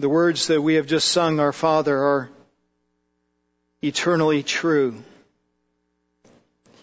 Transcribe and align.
The 0.00 0.08
words 0.08 0.46
that 0.46 0.62
we 0.62 0.76
have 0.76 0.86
just 0.86 1.08
sung, 1.08 1.40
Our 1.40 1.52
Father, 1.52 1.94
are 1.94 2.30
eternally 3.82 4.42
true. 4.42 4.94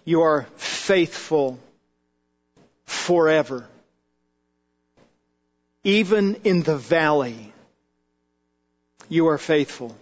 You 0.05 0.21
are 0.21 0.43
faithful 0.57 1.57
forever. 2.85 3.67
Even 5.83 6.35
in 6.43 6.61
the 6.61 6.77
valley, 6.77 7.51
you 9.09 9.29
are 9.29 9.39
faithful. 9.39 9.95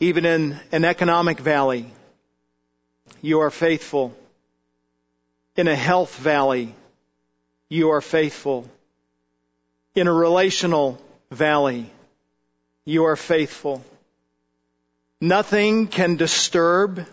Even 0.00 0.26
in 0.26 0.60
an 0.70 0.84
economic 0.84 1.38
valley, 1.38 1.86
you 3.22 3.40
are 3.40 3.50
faithful. 3.50 4.14
In 5.56 5.66
a 5.66 5.74
health 5.74 6.14
valley, 6.16 6.74
you 7.70 7.88
are 7.92 8.02
faithful. 8.02 8.68
In 9.94 10.08
a 10.08 10.12
relational 10.12 11.00
valley, 11.30 11.88
you 12.84 13.04
are 13.04 13.16
faithful. 13.16 13.84
Nothing 15.20 15.86
can 15.86 16.16
disturb, 16.16 17.06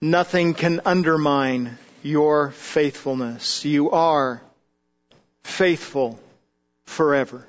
nothing 0.00 0.54
can 0.54 0.80
undermine 0.84 1.76
your 2.02 2.52
faithfulness. 2.52 3.64
You 3.64 3.90
are 3.90 4.40
faithful 5.42 6.20
forever. 6.84 7.46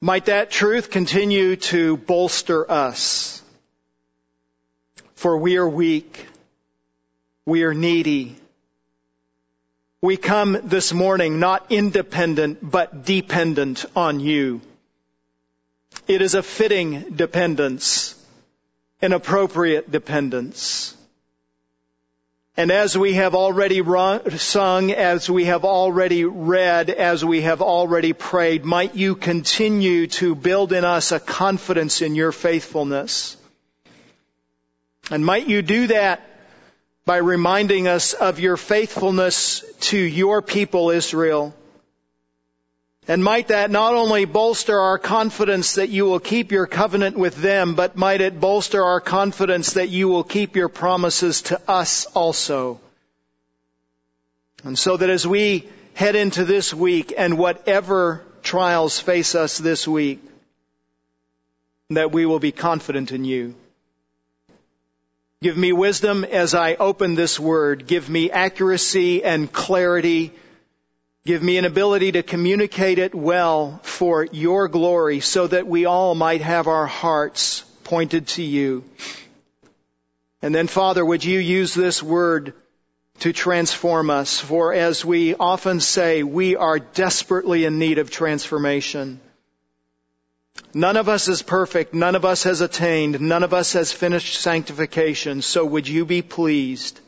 Might 0.00 0.24
that 0.26 0.50
truth 0.50 0.90
continue 0.90 1.56
to 1.56 1.96
bolster 1.96 2.68
us? 2.70 3.42
For 5.14 5.36
we 5.36 5.58
are 5.58 5.68
weak. 5.68 6.26
We 7.44 7.64
are 7.64 7.74
needy. 7.74 8.39
We 10.02 10.16
come 10.16 10.58
this 10.64 10.94
morning 10.94 11.40
not 11.40 11.66
independent, 11.68 12.58
but 12.62 13.04
dependent 13.04 13.84
on 13.94 14.18
you. 14.18 14.62
It 16.08 16.22
is 16.22 16.34
a 16.34 16.42
fitting 16.42 17.16
dependence, 17.16 18.14
an 19.02 19.12
appropriate 19.12 19.90
dependence. 19.90 20.96
And 22.56 22.70
as 22.70 22.96
we 22.96 23.12
have 23.14 23.34
already 23.34 23.82
run, 23.82 24.38
sung, 24.38 24.90
as 24.90 25.28
we 25.28 25.44
have 25.44 25.66
already 25.66 26.24
read, 26.24 26.88
as 26.88 27.22
we 27.22 27.42
have 27.42 27.60
already 27.60 28.14
prayed, 28.14 28.64
might 28.64 28.94
you 28.94 29.14
continue 29.14 30.06
to 30.06 30.34
build 30.34 30.72
in 30.72 30.86
us 30.86 31.12
a 31.12 31.20
confidence 31.20 32.00
in 32.00 32.14
your 32.14 32.32
faithfulness. 32.32 33.36
And 35.10 35.26
might 35.26 35.46
you 35.46 35.60
do 35.60 35.88
that 35.88 36.29
by 37.06 37.16
reminding 37.16 37.88
us 37.88 38.12
of 38.12 38.40
your 38.40 38.56
faithfulness 38.56 39.64
to 39.80 39.98
your 39.98 40.42
people 40.42 40.90
Israel 40.90 41.54
and 43.10 43.24
might 43.24 43.48
that 43.48 43.72
not 43.72 43.94
only 43.94 44.24
bolster 44.24 44.78
our 44.78 44.96
confidence 44.96 45.74
that 45.74 45.88
you 45.88 46.04
will 46.04 46.20
keep 46.20 46.52
your 46.52 46.68
covenant 46.68 47.16
with 47.18 47.34
them, 47.34 47.74
but 47.74 47.96
might 47.96 48.20
it 48.20 48.38
bolster 48.38 48.84
our 48.84 49.00
confidence 49.00 49.72
that 49.72 49.88
you 49.88 50.06
will 50.06 50.22
keep 50.22 50.54
your 50.54 50.68
promises 50.68 51.42
to 51.42 51.60
us 51.68 52.06
also. 52.06 52.80
And 54.62 54.78
so 54.78 54.96
that 54.96 55.10
as 55.10 55.26
we 55.26 55.68
head 55.94 56.14
into 56.14 56.44
this 56.44 56.72
week 56.72 57.12
and 57.18 57.36
whatever 57.36 58.22
trials 58.44 59.00
face 59.00 59.34
us 59.34 59.58
this 59.58 59.88
week, 59.88 60.22
that 61.88 62.12
we 62.12 62.26
will 62.26 62.38
be 62.38 62.52
confident 62.52 63.10
in 63.10 63.24
you. 63.24 63.56
Give 65.42 65.56
me 65.56 65.72
wisdom 65.72 66.24
as 66.24 66.54
I 66.54 66.74
open 66.74 67.14
this 67.14 67.40
word. 67.40 67.86
Give 67.86 68.08
me 68.08 68.30
accuracy 68.30 69.24
and 69.24 69.50
clarity 69.52 70.32
Give 71.26 71.42
me 71.42 71.58
an 71.58 71.66
ability 71.66 72.12
to 72.12 72.22
communicate 72.22 72.98
it 72.98 73.14
well 73.14 73.78
for 73.82 74.24
your 74.24 74.68
glory 74.68 75.20
so 75.20 75.46
that 75.46 75.66
we 75.66 75.84
all 75.84 76.14
might 76.14 76.40
have 76.40 76.66
our 76.66 76.86
hearts 76.86 77.60
pointed 77.84 78.26
to 78.28 78.42
you. 78.42 78.84
And 80.40 80.54
then 80.54 80.66
Father, 80.66 81.04
would 81.04 81.22
you 81.22 81.38
use 81.38 81.74
this 81.74 82.02
word 82.02 82.54
to 83.18 83.34
transform 83.34 84.08
us? 84.08 84.40
For 84.40 84.72
as 84.72 85.04
we 85.04 85.34
often 85.34 85.80
say, 85.80 86.22
we 86.22 86.56
are 86.56 86.78
desperately 86.78 87.66
in 87.66 87.78
need 87.78 87.98
of 87.98 88.10
transformation. 88.10 89.20
None 90.72 90.96
of 90.96 91.08
us 91.08 91.28
is 91.28 91.42
perfect. 91.42 91.94
None 91.94 92.14
of 92.14 92.24
us 92.24 92.44
has 92.44 92.60
attained. 92.60 93.20
None 93.20 93.42
of 93.42 93.52
us 93.52 93.72
has 93.72 93.92
finished 93.92 94.40
sanctification. 94.40 95.42
So 95.42 95.64
would 95.64 95.88
you 95.88 96.04
be 96.04 96.22
pleased 96.22 97.00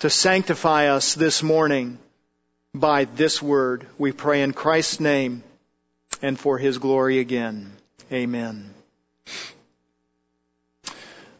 to 0.00 0.10
sanctify 0.10 0.88
us 0.88 1.14
this 1.14 1.42
morning? 1.42 1.98
by 2.80 3.04
this 3.04 3.42
word. 3.42 3.86
We 3.98 4.12
pray 4.12 4.42
in 4.42 4.52
Christ's 4.52 5.00
name 5.00 5.42
and 6.22 6.38
for 6.38 6.58
his 6.58 6.78
glory 6.78 7.18
again. 7.18 7.72
Amen. 8.12 8.72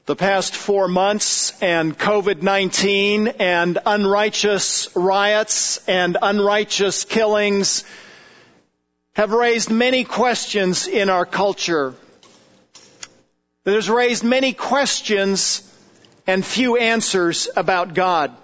The 0.06 0.16
past 0.16 0.54
four 0.54 0.86
months 0.88 1.60
and 1.60 1.98
COVID-19 1.98 3.40
and 3.40 3.78
unrighteous 3.84 4.94
riots 4.94 5.86
and 5.88 6.16
unrighteous 6.20 7.04
killings 7.04 7.84
have 9.16 9.32
raised 9.32 9.70
many 9.70 10.04
questions 10.04 10.86
in 10.86 11.10
our 11.10 11.26
culture. 11.26 11.94
It 13.64 13.74
has 13.74 13.90
raised 13.90 14.22
many 14.24 14.52
questions 14.52 15.62
and 16.26 16.44
few 16.44 16.76
answers 16.76 17.48
about 17.56 17.94
God 17.94 18.36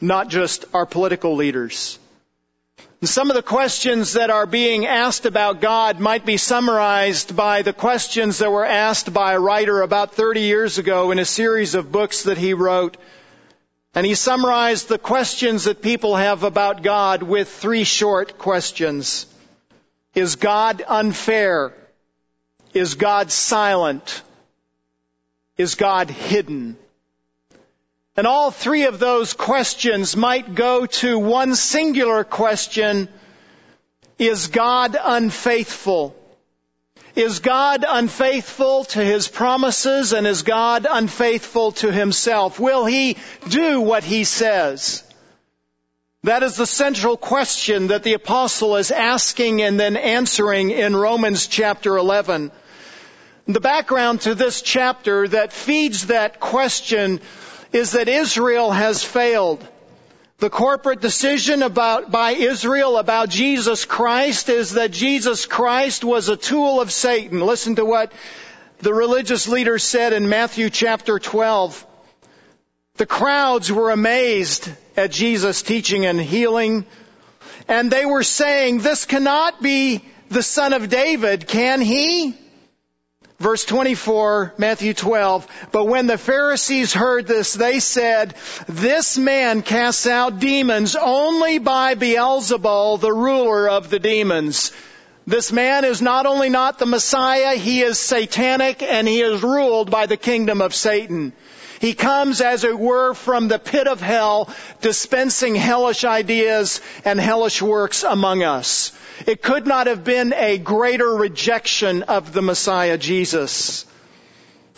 not 0.00 0.28
just 0.28 0.64
our 0.74 0.86
political 0.86 1.36
leaders. 1.36 1.98
And 3.00 3.08
some 3.08 3.30
of 3.30 3.36
the 3.36 3.42
questions 3.42 4.14
that 4.14 4.30
are 4.30 4.46
being 4.46 4.86
asked 4.86 5.26
about 5.26 5.60
God 5.60 5.98
might 5.98 6.24
be 6.24 6.36
summarized 6.36 7.34
by 7.34 7.62
the 7.62 7.72
questions 7.72 8.38
that 8.38 8.50
were 8.50 8.64
asked 8.64 9.12
by 9.12 9.32
a 9.32 9.40
writer 9.40 9.82
about 9.82 10.14
30 10.14 10.40
years 10.40 10.78
ago 10.78 11.10
in 11.10 11.18
a 11.18 11.24
series 11.24 11.74
of 11.74 11.92
books 11.92 12.24
that 12.24 12.38
he 12.38 12.54
wrote. 12.54 12.96
And 13.94 14.06
he 14.06 14.14
summarized 14.14 14.88
the 14.88 14.98
questions 14.98 15.64
that 15.64 15.82
people 15.82 16.16
have 16.16 16.44
about 16.44 16.82
God 16.82 17.22
with 17.22 17.48
three 17.48 17.84
short 17.84 18.38
questions. 18.38 19.26
Is 20.14 20.36
God 20.36 20.82
unfair? 20.86 21.72
Is 22.74 22.94
God 22.94 23.30
silent? 23.30 24.22
Is 25.56 25.74
God 25.74 26.10
hidden? 26.10 26.76
And 28.16 28.26
all 28.26 28.50
three 28.50 28.84
of 28.84 28.98
those 28.98 29.32
questions 29.32 30.16
might 30.16 30.54
go 30.54 30.84
to 30.86 31.18
one 31.18 31.54
singular 31.54 32.24
question. 32.24 33.08
Is 34.18 34.48
God 34.48 34.96
unfaithful? 35.02 36.14
Is 37.14 37.40
God 37.40 37.84
unfaithful 37.88 38.84
to 38.84 39.04
His 39.04 39.28
promises 39.28 40.12
and 40.12 40.26
is 40.26 40.42
God 40.42 40.86
unfaithful 40.88 41.72
to 41.72 41.90
Himself? 41.90 42.60
Will 42.60 42.84
He 42.84 43.16
do 43.48 43.80
what 43.80 44.04
He 44.04 44.24
says? 44.24 45.04
That 46.24 46.44
is 46.44 46.54
the 46.54 46.66
central 46.66 47.16
question 47.16 47.88
that 47.88 48.04
the 48.04 48.12
apostle 48.12 48.76
is 48.76 48.92
asking 48.92 49.60
and 49.60 49.78
then 49.78 49.96
answering 49.96 50.70
in 50.70 50.94
Romans 50.94 51.48
chapter 51.48 51.96
11. 51.96 52.52
The 53.48 53.60
background 53.60 54.20
to 54.20 54.36
this 54.36 54.62
chapter 54.62 55.26
that 55.26 55.52
feeds 55.52 56.06
that 56.06 56.38
question 56.38 57.20
is 57.72 57.92
that 57.92 58.06
Israel 58.06 58.70
has 58.70 59.02
failed. 59.02 59.66
The 60.38 60.48
corporate 60.48 61.00
decision 61.00 61.60
about, 61.64 62.12
by 62.12 62.30
Israel 62.30 62.98
about 62.98 63.28
Jesus 63.28 63.84
Christ 63.84 64.48
is 64.48 64.74
that 64.74 64.92
Jesus 64.92 65.46
Christ 65.46 66.04
was 66.04 66.28
a 66.28 66.36
tool 66.36 66.80
of 66.80 66.92
Satan. 66.92 67.40
Listen 67.40 67.74
to 67.74 67.84
what 67.84 68.12
the 68.78 68.94
religious 68.94 69.48
leaders 69.48 69.82
said 69.82 70.12
in 70.12 70.28
Matthew 70.28 70.70
chapter 70.70 71.18
12. 71.18 71.84
The 72.96 73.06
crowds 73.06 73.72
were 73.72 73.90
amazed 73.90 74.70
at 74.96 75.10
Jesus 75.10 75.62
teaching 75.62 76.04
and 76.04 76.20
healing, 76.20 76.84
and 77.66 77.90
they 77.90 78.04
were 78.04 78.22
saying, 78.22 78.78
this 78.78 79.06
cannot 79.06 79.62
be 79.62 80.04
the 80.28 80.42
son 80.42 80.74
of 80.74 80.90
David, 80.90 81.46
can 81.46 81.80
he? 81.80 82.36
Verse 83.38 83.64
24, 83.64 84.54
Matthew 84.58 84.92
12. 84.92 85.48
But 85.72 85.86
when 85.86 86.06
the 86.06 86.18
Pharisees 86.18 86.92
heard 86.92 87.26
this, 87.26 87.54
they 87.54 87.80
said, 87.80 88.34
this 88.68 89.16
man 89.16 89.62
casts 89.62 90.06
out 90.06 90.38
demons 90.38 90.94
only 90.94 91.58
by 91.58 91.94
Beelzebul, 91.94 93.00
the 93.00 93.12
ruler 93.12 93.68
of 93.70 93.88
the 93.88 93.98
demons. 93.98 94.70
This 95.26 95.50
man 95.50 95.84
is 95.84 96.02
not 96.02 96.26
only 96.26 96.50
not 96.50 96.78
the 96.78 96.86
Messiah, 96.86 97.56
he 97.56 97.80
is 97.80 97.98
satanic 97.98 98.82
and 98.82 99.08
he 99.08 99.22
is 99.22 99.42
ruled 99.42 99.90
by 99.90 100.06
the 100.06 100.16
kingdom 100.16 100.60
of 100.60 100.74
Satan. 100.74 101.32
He 101.82 101.94
comes, 101.94 102.40
as 102.40 102.62
it 102.62 102.78
were, 102.78 103.12
from 103.12 103.48
the 103.48 103.58
pit 103.58 103.88
of 103.88 104.00
hell, 104.00 104.48
dispensing 104.82 105.56
hellish 105.56 106.04
ideas 106.04 106.80
and 107.04 107.20
hellish 107.20 107.60
works 107.60 108.04
among 108.04 108.44
us. 108.44 108.92
It 109.26 109.42
could 109.42 109.66
not 109.66 109.88
have 109.88 110.04
been 110.04 110.32
a 110.32 110.58
greater 110.58 111.12
rejection 111.12 112.04
of 112.04 112.32
the 112.32 112.40
Messiah 112.40 112.96
Jesus. 112.98 113.84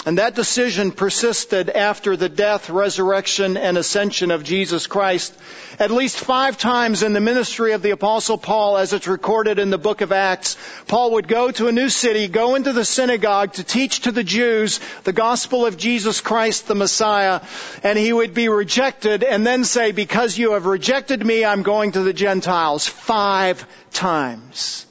And 0.06 0.18
that 0.18 0.34
decision 0.34 0.92
persisted 0.92 1.70
after 1.70 2.14
the 2.14 2.28
death, 2.28 2.68
resurrection, 2.68 3.56
and 3.56 3.78
ascension 3.78 4.30
of 4.30 4.44
Jesus 4.44 4.86
Christ. 4.86 5.34
At 5.78 5.90
least 5.90 6.18
five 6.18 6.58
times 6.58 7.02
in 7.02 7.14
the 7.14 7.20
ministry 7.20 7.72
of 7.72 7.80
the 7.80 7.92
apostle 7.92 8.36
Paul, 8.36 8.76
as 8.76 8.92
it's 8.92 9.06
recorded 9.06 9.58
in 9.58 9.70
the 9.70 9.78
book 9.78 10.02
of 10.02 10.12
Acts, 10.12 10.58
Paul 10.88 11.12
would 11.12 11.26
go 11.26 11.50
to 11.50 11.68
a 11.68 11.72
new 11.72 11.88
city, 11.88 12.28
go 12.28 12.54
into 12.54 12.74
the 12.74 12.84
synagogue 12.84 13.54
to 13.54 13.64
teach 13.64 14.00
to 14.00 14.12
the 14.12 14.22
Jews 14.22 14.78
the 15.04 15.14
gospel 15.14 15.64
of 15.64 15.78
Jesus 15.78 16.20
Christ, 16.20 16.68
the 16.68 16.74
Messiah, 16.74 17.40
and 17.82 17.98
he 17.98 18.12
would 18.12 18.34
be 18.34 18.50
rejected 18.50 19.24
and 19.24 19.46
then 19.46 19.64
say, 19.64 19.92
because 19.92 20.36
you 20.36 20.52
have 20.52 20.66
rejected 20.66 21.24
me, 21.24 21.46
I'm 21.46 21.62
going 21.62 21.92
to 21.92 22.02
the 22.02 22.12
Gentiles. 22.12 22.86
Five 22.86 23.66
times. 23.90 24.84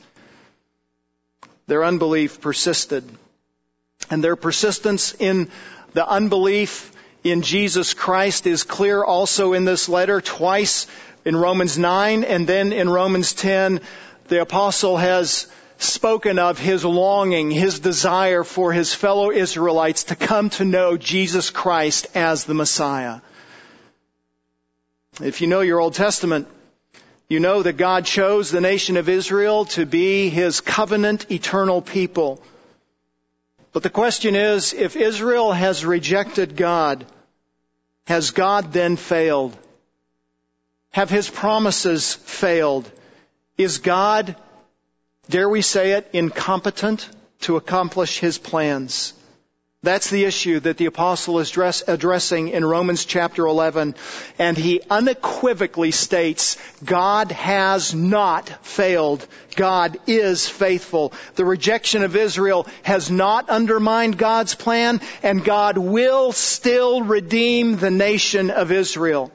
Their 1.67 1.83
unbelief 1.83 2.41
persisted. 2.41 3.07
And 4.13 4.23
their 4.23 4.35
persistence 4.35 5.15
in 5.17 5.49
the 5.93 6.07
unbelief 6.07 6.91
in 7.23 7.41
Jesus 7.41 7.95
Christ 7.95 8.45
is 8.45 8.61
clear 8.61 9.03
also 9.03 9.53
in 9.53 9.65
this 9.65 9.89
letter 9.89 10.21
twice 10.21 10.85
in 11.25 11.35
Romans 11.35 11.79
9 11.79 12.23
and 12.23 12.45
then 12.45 12.73
in 12.73 12.91
Romans 12.91 13.33
10 13.33 13.81
the 14.27 14.39
apostle 14.39 14.97
has 14.97 15.47
spoken 15.79 16.37
of 16.37 16.59
his 16.59 16.85
longing, 16.85 17.49
his 17.49 17.79
desire 17.79 18.43
for 18.43 18.71
his 18.71 18.93
fellow 18.93 19.31
Israelites 19.31 20.03
to 20.03 20.15
come 20.15 20.51
to 20.51 20.63
know 20.63 20.95
Jesus 20.95 21.49
Christ 21.49 22.05
as 22.13 22.43
the 22.43 22.53
Messiah. 22.53 23.19
If 25.23 25.41
you 25.41 25.47
know 25.47 25.61
your 25.61 25.79
Old 25.79 25.95
Testament, 25.95 26.47
you 27.27 27.39
know 27.39 27.63
that 27.63 27.77
God 27.77 28.05
chose 28.05 28.51
the 28.51 28.61
nation 28.61 28.95
of 28.95 29.09
Israel 29.09 29.65
to 29.73 29.87
be 29.87 30.29
his 30.29 30.61
covenant 30.61 31.31
eternal 31.31 31.81
people. 31.81 32.43
But 33.73 33.81
the 33.81 33.89
question 33.89 34.35
is, 34.35 34.73
if 34.73 34.95
Israel 34.95 35.51
has 35.51 35.83
rejected 35.83 36.55
God, 36.55 37.05
has 38.05 38.31
God 38.31 38.71
then 38.71 38.95
failed? 38.95 39.57
Have 40.91 41.09
his 41.09 41.27
promises 41.27 42.13
failed? 42.13 42.89
Is 43.57 43.79
God, 43.79 44.35
dare 45.27 45.49
we 45.49 45.63
say 45.63 45.93
it, 45.93 46.07
incompetent 46.13 47.09
to 47.41 47.55
accomplish 47.55 48.19
his 48.19 48.37
plans? 48.37 49.13
That's 49.83 50.09
the 50.09 50.23
issue 50.23 50.61
that 50.61 50.77
the 50.77 50.85
apostle 50.85 51.39
is 51.39 51.49
dress, 51.49 51.83
addressing 51.85 52.47
in 52.47 52.63
Romans 52.63 53.03
chapter 53.03 53.45
11. 53.45 53.95
And 54.39 54.57
he 54.57 54.79
unequivocally 54.89 55.91
states, 55.91 56.55
God 56.85 57.33
has 57.33 57.93
not 57.93 58.47
failed. 58.65 59.27
God 59.57 59.97
is 60.07 60.47
faithful. 60.47 61.11
The 61.35 61.43
rejection 61.43 62.03
of 62.03 62.15
Israel 62.15 62.65
has 62.83 63.11
not 63.11 63.49
undermined 63.49 64.17
God's 64.17 64.55
plan, 64.55 65.01
and 65.21 65.43
God 65.43 65.77
will 65.77 66.31
still 66.31 67.01
redeem 67.01 67.75
the 67.75 67.91
nation 67.91 68.51
of 68.51 68.71
Israel. 68.71 69.33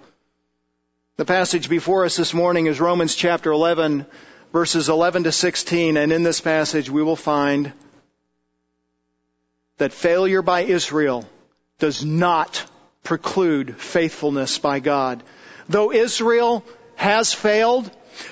The 1.18 1.26
passage 1.26 1.68
before 1.68 2.06
us 2.06 2.16
this 2.16 2.32
morning 2.32 2.68
is 2.68 2.80
Romans 2.80 3.14
chapter 3.14 3.52
11, 3.52 4.06
verses 4.54 4.88
11 4.88 5.24
to 5.24 5.32
16, 5.32 5.98
and 5.98 6.10
in 6.10 6.22
this 6.22 6.40
passage 6.40 6.88
we 6.88 7.02
will 7.02 7.16
find 7.16 7.74
that 9.78 9.92
failure 9.92 10.42
by 10.42 10.62
Israel 10.62 11.24
does 11.78 12.04
not 12.04 12.64
preclude 13.02 13.76
faithfulness 13.76 14.58
by 14.58 14.80
God. 14.80 15.22
Though 15.68 15.92
Israel 15.92 16.64
has 16.96 17.32
failed, 17.32 17.90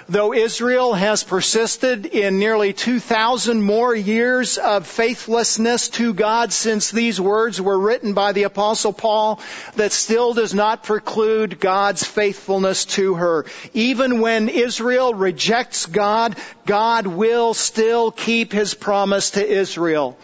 though 0.09 0.33
Israel 0.33 0.93
has 0.93 1.23
persisted 1.23 2.07
in 2.07 2.39
nearly 2.39 2.73
2,000 2.73 3.63
more 3.63 3.95
years 3.95 4.59
of 4.59 4.87
faithlessness 4.87 5.89
to 5.91 6.13
God 6.13 6.53
since 6.53 6.91
these 6.91 7.21
words 7.21 7.61
were 7.61 7.79
written 7.79 8.13
by 8.13 8.33
the 8.33 8.43
apostle 8.45 8.93
Paul, 8.93 9.41
that 9.77 9.93
still 9.93 10.35
does 10.35 10.55
not 10.55 10.83
preclude 10.83 11.61
God's 11.61 12.05
faithfulness 12.05 12.85
to 12.97 13.15
her. 13.15 13.47
Even 13.73 14.21
when 14.21 14.49
Israel 14.49 15.15
rejects 15.15 15.87
God, 15.87 16.37
God 16.65 17.07
will 17.07 17.55
still 17.55 18.11
keep 18.11 18.53
his 18.53 18.75
promise 18.75 19.31
to 19.33 19.47
Israel. 19.47 20.19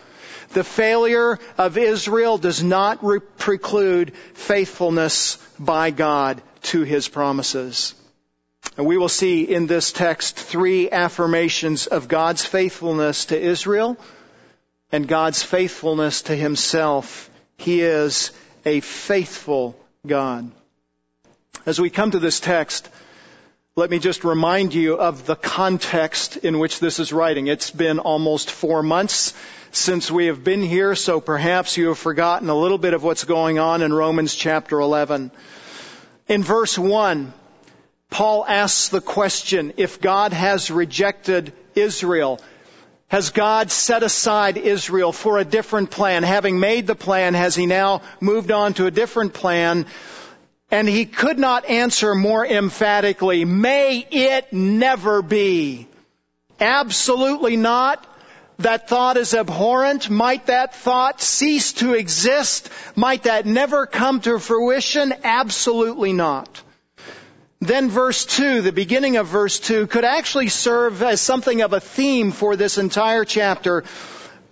The 0.52 0.64
failure 0.64 1.38
of 1.56 1.78
Israel 1.78 2.36
does 2.36 2.62
not 2.62 3.02
re- 3.02 3.20
preclude 3.20 4.14
faithfulness 4.34 5.38
by 5.58 5.90
God 5.90 6.42
to 6.64 6.82
his 6.82 7.08
promises. 7.08 7.94
And 8.76 8.86
we 8.86 8.98
will 8.98 9.08
see 9.08 9.42
in 9.42 9.66
this 9.66 9.92
text 9.92 10.36
three 10.36 10.90
affirmations 10.90 11.86
of 11.86 12.08
God's 12.08 12.44
faithfulness 12.44 13.26
to 13.26 13.40
Israel 13.40 13.96
and 14.90 15.08
God's 15.08 15.42
faithfulness 15.42 16.22
to 16.22 16.36
himself. 16.36 17.30
He 17.56 17.80
is 17.80 18.30
a 18.64 18.80
faithful 18.80 19.76
God. 20.06 20.50
As 21.64 21.80
we 21.80 21.90
come 21.90 22.10
to 22.10 22.18
this 22.18 22.40
text, 22.40 22.88
let 23.74 23.90
me 23.90 23.98
just 23.98 24.24
remind 24.24 24.74
you 24.74 24.98
of 24.98 25.24
the 25.24 25.36
context 25.36 26.36
in 26.36 26.58
which 26.58 26.78
this 26.78 26.98
is 26.98 27.12
writing. 27.12 27.46
It's 27.46 27.70
been 27.70 27.98
almost 27.98 28.50
four 28.50 28.82
months 28.82 29.34
since 29.72 30.10
we 30.10 30.26
have 30.26 30.44
been 30.44 30.60
here, 30.60 30.94
so 30.94 31.18
perhaps 31.18 31.78
you 31.78 31.88
have 31.88 31.98
forgotten 31.98 32.50
a 32.50 32.54
little 32.54 32.76
bit 32.76 32.92
of 32.92 33.02
what's 33.02 33.24
going 33.24 33.58
on 33.58 33.80
in 33.80 33.92
Romans 33.92 34.34
chapter 34.34 34.78
11. 34.78 35.30
In 36.28 36.42
verse 36.42 36.78
1, 36.78 37.32
Paul 38.10 38.44
asks 38.46 38.90
the 38.90 39.00
question, 39.00 39.72
if 39.78 39.98
God 39.98 40.34
has 40.34 40.70
rejected 40.70 41.54
Israel, 41.74 42.38
has 43.08 43.30
God 43.30 43.70
set 43.70 44.02
aside 44.02 44.58
Israel 44.58 45.10
for 45.10 45.38
a 45.38 45.44
different 45.44 45.90
plan? 45.90 46.22
Having 46.22 46.60
made 46.60 46.86
the 46.86 46.94
plan, 46.94 47.32
has 47.32 47.54
he 47.54 47.64
now 47.64 48.02
moved 48.20 48.50
on 48.50 48.74
to 48.74 48.86
a 48.86 48.90
different 48.90 49.32
plan? 49.32 49.86
And 50.70 50.86
he 50.86 51.06
could 51.06 51.38
not 51.38 51.64
answer 51.64 52.14
more 52.14 52.46
emphatically, 52.46 53.46
may 53.46 54.06
it 54.10 54.52
never 54.52 55.22
be. 55.22 55.88
Absolutely 56.60 57.56
not. 57.56 58.06
That 58.62 58.88
thought 58.88 59.16
is 59.16 59.34
abhorrent. 59.34 60.08
Might 60.08 60.46
that 60.46 60.74
thought 60.74 61.20
cease 61.20 61.72
to 61.74 61.94
exist? 61.94 62.70
Might 62.94 63.24
that 63.24 63.44
never 63.44 63.86
come 63.86 64.20
to 64.20 64.38
fruition? 64.38 65.12
Absolutely 65.24 66.12
not. 66.12 66.62
Then 67.60 67.90
verse 67.90 68.24
2, 68.24 68.62
the 68.62 68.72
beginning 68.72 69.16
of 69.16 69.26
verse 69.26 69.60
2, 69.60 69.86
could 69.86 70.04
actually 70.04 70.48
serve 70.48 71.02
as 71.02 71.20
something 71.20 71.62
of 71.62 71.72
a 71.72 71.80
theme 71.80 72.32
for 72.32 72.56
this 72.56 72.78
entire 72.78 73.24
chapter 73.24 73.84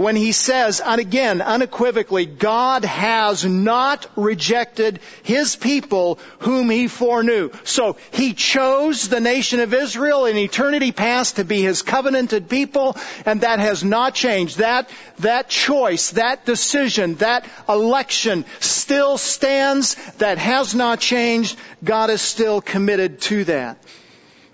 when 0.00 0.16
he 0.16 0.32
says, 0.32 0.80
and 0.80 0.98
again, 0.98 1.42
unequivocally, 1.42 2.24
God 2.24 2.86
has 2.86 3.44
not 3.44 4.06
rejected 4.16 4.98
his 5.22 5.56
people 5.56 6.18
whom 6.38 6.70
he 6.70 6.88
foreknew. 6.88 7.50
So 7.64 7.98
he 8.10 8.32
chose 8.32 9.10
the 9.10 9.20
nation 9.20 9.60
of 9.60 9.74
Israel 9.74 10.24
in 10.24 10.38
eternity 10.38 10.90
past 10.90 11.36
to 11.36 11.44
be 11.44 11.60
his 11.60 11.82
covenanted 11.82 12.48
people, 12.48 12.96
and 13.26 13.42
that 13.42 13.58
has 13.58 13.84
not 13.84 14.14
changed. 14.14 14.56
That, 14.56 14.88
that 15.18 15.50
choice, 15.50 16.12
that 16.12 16.46
decision, 16.46 17.16
that 17.16 17.44
election 17.68 18.46
still 18.60 19.18
stands. 19.18 19.96
That 20.16 20.38
has 20.38 20.74
not 20.74 21.00
changed. 21.00 21.58
God 21.84 22.08
is 22.08 22.22
still 22.22 22.62
committed 22.62 23.20
to 23.28 23.44
that. 23.44 23.76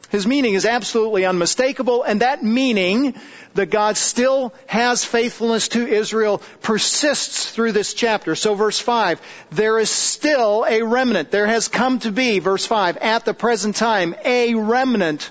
His 0.08 0.26
meaning 0.26 0.54
is 0.54 0.66
absolutely 0.66 1.24
unmistakable, 1.24 2.02
and 2.02 2.20
that 2.20 2.42
meaning 2.42 3.14
that 3.56 3.70
God 3.70 3.96
still 3.96 4.54
has 4.66 5.04
faithfulness 5.04 5.68
to 5.68 5.86
Israel 5.86 6.40
persists 6.62 7.50
through 7.50 7.72
this 7.72 7.94
chapter. 7.94 8.34
So 8.34 8.54
verse 8.54 8.78
5, 8.78 9.20
there 9.50 9.78
is 9.78 9.90
still 9.90 10.64
a 10.68 10.82
remnant. 10.82 11.30
There 11.30 11.46
has 11.46 11.68
come 11.68 11.98
to 12.00 12.12
be, 12.12 12.38
verse 12.38 12.64
5, 12.64 12.96
at 12.98 13.24
the 13.24 13.34
present 13.34 13.76
time, 13.76 14.14
a 14.24 14.54
remnant 14.54 15.30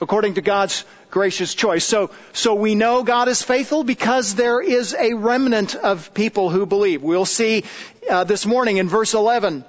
according 0.00 0.34
to 0.34 0.40
God's 0.40 0.84
gracious 1.10 1.54
choice. 1.54 1.84
So, 1.84 2.10
so 2.32 2.54
we 2.54 2.74
know 2.74 3.02
God 3.02 3.28
is 3.28 3.42
faithful 3.42 3.84
because 3.84 4.34
there 4.34 4.60
is 4.60 4.94
a 4.94 5.14
remnant 5.14 5.74
of 5.74 6.14
people 6.14 6.50
who 6.50 6.66
believe. 6.66 7.02
We'll 7.02 7.24
see 7.24 7.64
uh, 8.08 8.24
this 8.24 8.46
morning 8.46 8.76
in 8.76 8.88
verse 8.88 9.14
11 9.14 9.64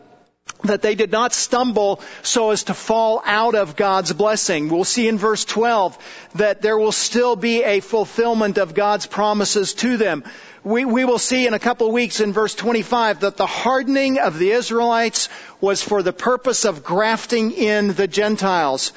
that 0.63 0.81
they 0.81 0.95
did 0.95 1.11
not 1.11 1.33
stumble 1.33 2.01
so 2.21 2.51
as 2.51 2.65
to 2.65 2.73
fall 2.73 3.21
out 3.25 3.55
of 3.55 3.75
God's 3.75 4.11
blessing. 4.11 4.69
We'll 4.69 4.83
see 4.83 5.07
in 5.07 5.17
verse 5.17 5.45
12 5.45 5.97
that 6.35 6.61
there 6.61 6.77
will 6.77 6.91
still 6.91 7.35
be 7.35 7.63
a 7.63 7.79
fulfillment 7.79 8.57
of 8.57 8.73
God's 8.73 9.05
promises 9.05 9.73
to 9.75 9.97
them. 9.97 10.23
We, 10.63 10.83
we 10.83 11.05
will 11.05 11.19
see 11.19 11.47
in 11.47 11.53
a 11.53 11.59
couple 11.59 11.87
of 11.87 11.93
weeks 11.93 12.19
in 12.19 12.33
verse 12.33 12.53
25 12.53 13.21
that 13.21 13.37
the 13.37 13.45
hardening 13.45 14.19
of 14.19 14.37
the 14.37 14.51
Israelites 14.51 15.29
was 15.61 15.81
for 15.81 16.03
the 16.03 16.11
purpose 16.11 16.65
of 16.65 16.83
grafting 16.83 17.51
in 17.51 17.93
the 17.93 18.07
Gentiles. 18.07 18.91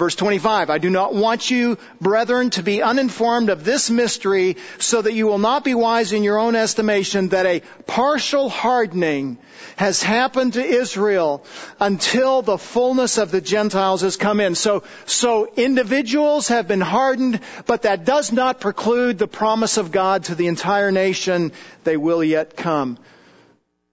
Verse 0.00 0.16
25, 0.16 0.70
I 0.70 0.78
do 0.78 0.88
not 0.88 1.14
want 1.14 1.50
you, 1.50 1.76
brethren, 2.00 2.48
to 2.52 2.62
be 2.62 2.80
uninformed 2.80 3.50
of 3.50 3.64
this 3.64 3.90
mystery 3.90 4.56
so 4.78 5.02
that 5.02 5.12
you 5.12 5.26
will 5.26 5.36
not 5.36 5.62
be 5.62 5.74
wise 5.74 6.14
in 6.14 6.24
your 6.24 6.38
own 6.38 6.56
estimation 6.56 7.28
that 7.28 7.44
a 7.44 7.60
partial 7.86 8.48
hardening 8.48 9.36
has 9.76 10.02
happened 10.02 10.54
to 10.54 10.64
Israel 10.64 11.44
until 11.78 12.40
the 12.40 12.56
fullness 12.56 13.18
of 13.18 13.30
the 13.30 13.42
Gentiles 13.42 14.00
has 14.00 14.16
come 14.16 14.40
in. 14.40 14.54
So, 14.54 14.84
so 15.04 15.52
individuals 15.54 16.48
have 16.48 16.66
been 16.66 16.80
hardened, 16.80 17.40
but 17.66 17.82
that 17.82 18.06
does 18.06 18.32
not 18.32 18.58
preclude 18.58 19.18
the 19.18 19.28
promise 19.28 19.76
of 19.76 19.92
God 19.92 20.24
to 20.24 20.34
the 20.34 20.46
entire 20.46 20.90
nation. 20.90 21.52
They 21.84 21.98
will 21.98 22.24
yet 22.24 22.56
come. 22.56 22.96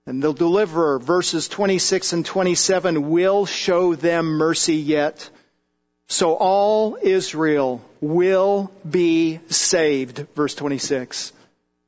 And 0.06 0.24
the 0.24 0.32
deliverer, 0.32 1.00
verses 1.00 1.50
26 1.50 2.14
and 2.14 2.26
27, 2.26 3.10
will 3.10 3.46
show 3.46 3.94
them 3.94 4.28
mercy 4.28 4.78
yet. 4.78 5.30
So 6.10 6.36
all 6.36 6.98
Israel 7.02 7.82
will 8.00 8.72
be 8.90 9.40
saved. 9.50 10.26
Verse 10.36 10.56
26. 10.56 11.34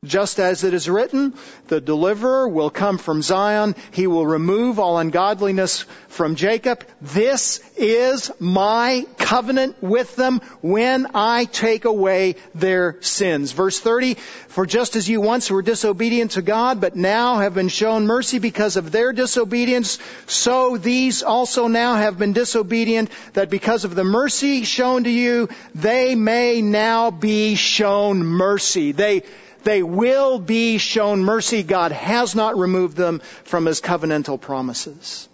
Just 0.05 0.39
as 0.39 0.63
it 0.63 0.73
is 0.73 0.89
written, 0.89 1.33
the 1.67 1.81
deliverer 1.81 2.47
will 2.47 2.69
come 2.69 2.97
from 2.97 3.21
Zion. 3.21 3.75
He 3.91 4.07
will 4.07 4.25
remove 4.25 4.79
all 4.79 4.97
ungodliness 4.97 5.81
from 6.07 6.35
Jacob. 6.35 6.85
This 7.01 7.59
is 7.75 8.31
my 8.39 9.05
covenant 9.17 9.75
with 9.83 10.15
them 10.15 10.39
when 10.61 11.07
I 11.13 11.43
take 11.43 11.83
away 11.83 12.37
their 12.55 12.95
sins. 13.01 13.51
Verse 13.51 13.77
30, 13.81 14.13
for 14.13 14.65
just 14.65 14.95
as 14.95 15.09
you 15.09 15.19
once 15.19 15.51
were 15.51 15.61
disobedient 15.61 16.31
to 16.31 16.41
God, 16.41 16.79
but 16.79 16.95
now 16.95 17.39
have 17.39 17.53
been 17.53 17.67
shown 17.67 18.07
mercy 18.07 18.39
because 18.39 18.77
of 18.77 18.93
their 18.93 19.11
disobedience, 19.11 19.99
so 20.27 20.77
these 20.77 21.23
also 21.23 21.67
now 21.67 21.95
have 21.95 22.17
been 22.17 22.31
disobedient, 22.31 23.11
that 23.33 23.49
because 23.49 23.83
of 23.83 23.95
the 23.95 24.05
mercy 24.05 24.63
shown 24.63 25.03
to 25.03 25.09
you, 25.09 25.49
they 25.75 26.15
may 26.15 26.61
now 26.61 27.11
be 27.11 27.55
shown 27.55 28.23
mercy. 28.23 28.93
They, 28.93 29.23
they 29.63 29.83
will 29.83 30.39
be 30.39 30.77
shown 30.77 31.23
mercy. 31.23 31.63
God 31.63 31.91
has 31.91 32.35
not 32.35 32.57
removed 32.57 32.97
them 32.97 33.19
from 33.43 33.65
his 33.65 33.81
covenantal 33.81 34.39
promises. 34.39 35.27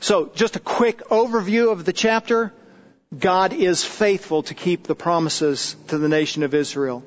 So, 0.00 0.30
just 0.34 0.56
a 0.56 0.60
quick 0.60 0.98
overview 1.08 1.70
of 1.70 1.84
the 1.84 1.92
chapter. 1.92 2.52
God 3.16 3.52
is 3.52 3.84
faithful 3.84 4.42
to 4.44 4.54
keep 4.54 4.84
the 4.84 4.94
promises 4.94 5.76
to 5.88 5.98
the 5.98 6.08
nation 6.08 6.42
of 6.42 6.54
Israel. 6.54 7.02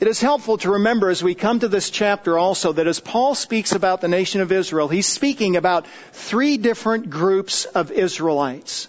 It 0.00 0.08
is 0.08 0.20
helpful 0.20 0.56
to 0.58 0.70
remember 0.70 1.10
as 1.10 1.22
we 1.22 1.34
come 1.34 1.60
to 1.60 1.68
this 1.68 1.90
chapter 1.90 2.38
also 2.38 2.72
that 2.72 2.86
as 2.86 3.00
Paul 3.00 3.34
speaks 3.34 3.72
about 3.72 4.00
the 4.00 4.08
nation 4.08 4.40
of 4.40 4.52
Israel, 4.52 4.88
he's 4.88 5.06
speaking 5.06 5.56
about 5.56 5.86
three 6.12 6.56
different 6.56 7.10
groups 7.10 7.64
of 7.64 7.90
Israelites. 7.90 8.88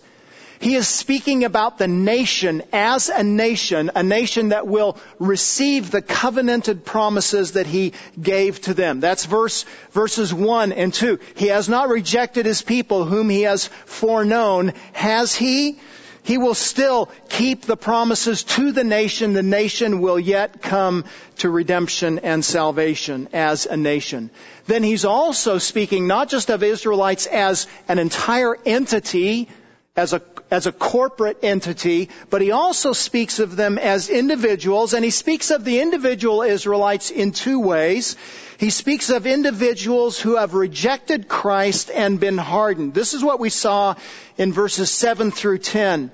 He 0.61 0.75
is 0.75 0.87
speaking 0.87 1.43
about 1.43 1.79
the 1.79 1.87
nation 1.87 2.61
as 2.71 3.09
a 3.09 3.23
nation, 3.23 3.89
a 3.95 4.03
nation 4.03 4.49
that 4.49 4.67
will 4.67 4.95
receive 5.17 5.89
the 5.89 6.03
covenanted 6.03 6.85
promises 6.85 7.53
that 7.53 7.65
he 7.65 7.93
gave 8.21 8.61
to 8.61 8.75
them. 8.75 8.99
That's 8.99 9.25
verse, 9.25 9.65
verses 9.89 10.31
1 10.31 10.71
and 10.71 10.93
2. 10.93 11.19
He 11.35 11.47
has 11.47 11.67
not 11.67 11.89
rejected 11.89 12.45
his 12.45 12.61
people 12.61 13.05
whom 13.05 13.27
he 13.27 13.41
has 13.41 13.67
foreknown. 13.85 14.73
Has 14.93 15.35
he? 15.35 15.79
He 16.23 16.37
will 16.37 16.53
still 16.53 17.09
keep 17.29 17.63
the 17.63 17.75
promises 17.75 18.43
to 18.43 18.71
the 18.71 18.83
nation. 18.83 19.33
The 19.33 19.41
nation 19.41 19.99
will 19.99 20.19
yet 20.19 20.61
come 20.61 21.05
to 21.37 21.49
redemption 21.49 22.19
and 22.19 22.45
salvation 22.45 23.29
as 23.33 23.65
a 23.65 23.75
nation. 23.75 24.29
Then 24.67 24.83
he's 24.83 25.05
also 25.05 25.57
speaking 25.57 26.05
not 26.05 26.29
just 26.29 26.51
of 26.51 26.61
Israelites 26.61 27.25
as 27.25 27.65
an 27.87 27.97
entire 27.97 28.55
entity, 28.63 29.49
as 29.95 30.13
a, 30.13 30.21
as 30.49 30.67
a 30.67 30.71
corporate 30.71 31.39
entity, 31.43 32.09
but 32.29 32.41
he 32.41 32.51
also 32.51 32.93
speaks 32.93 33.39
of 33.39 33.57
them 33.57 33.77
as 33.77 34.09
individuals, 34.09 34.93
and 34.93 35.03
he 35.03 35.11
speaks 35.11 35.51
of 35.51 35.65
the 35.65 35.81
individual 35.81 36.43
Israelites 36.43 37.11
in 37.11 37.31
two 37.31 37.59
ways. 37.59 38.15
He 38.57 38.69
speaks 38.69 39.09
of 39.09 39.27
individuals 39.27 40.19
who 40.19 40.37
have 40.37 40.53
rejected 40.53 41.27
Christ 41.27 41.91
and 41.91 42.19
been 42.19 42.37
hardened. 42.37 42.93
This 42.93 43.13
is 43.13 43.23
what 43.23 43.41
we 43.41 43.49
saw 43.49 43.95
in 44.37 44.53
verses 44.53 44.89
7 44.89 45.29
through 45.31 45.57
10. 45.57 46.11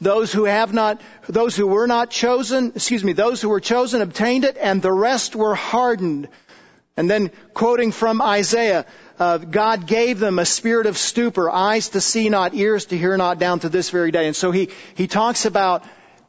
Those 0.00 0.32
who 0.32 0.44
have 0.44 0.72
not, 0.72 1.00
those 1.28 1.56
who 1.56 1.66
were 1.66 1.88
not 1.88 2.10
chosen, 2.10 2.72
excuse 2.76 3.02
me, 3.02 3.14
those 3.14 3.42
who 3.42 3.48
were 3.48 3.60
chosen 3.60 4.00
obtained 4.00 4.44
it, 4.44 4.56
and 4.56 4.80
the 4.80 4.92
rest 4.92 5.34
were 5.34 5.54
hardened. 5.54 6.28
And 6.96 7.10
then 7.10 7.30
quoting 7.54 7.92
from 7.92 8.20
Isaiah, 8.20 8.84
uh, 9.20 9.36
God 9.36 9.86
gave 9.86 10.18
them 10.18 10.38
a 10.38 10.46
spirit 10.46 10.86
of 10.86 10.96
stupor, 10.96 11.50
eyes 11.50 11.90
to 11.90 12.00
see 12.00 12.30
not, 12.30 12.54
ears 12.54 12.86
to 12.86 12.96
hear 12.96 13.16
not, 13.18 13.38
down 13.38 13.60
to 13.60 13.68
this 13.68 13.90
very 13.90 14.10
day. 14.10 14.26
And 14.26 14.34
so 14.34 14.50
he, 14.50 14.70
he 14.94 15.06
talks 15.06 15.44
about 15.44 15.84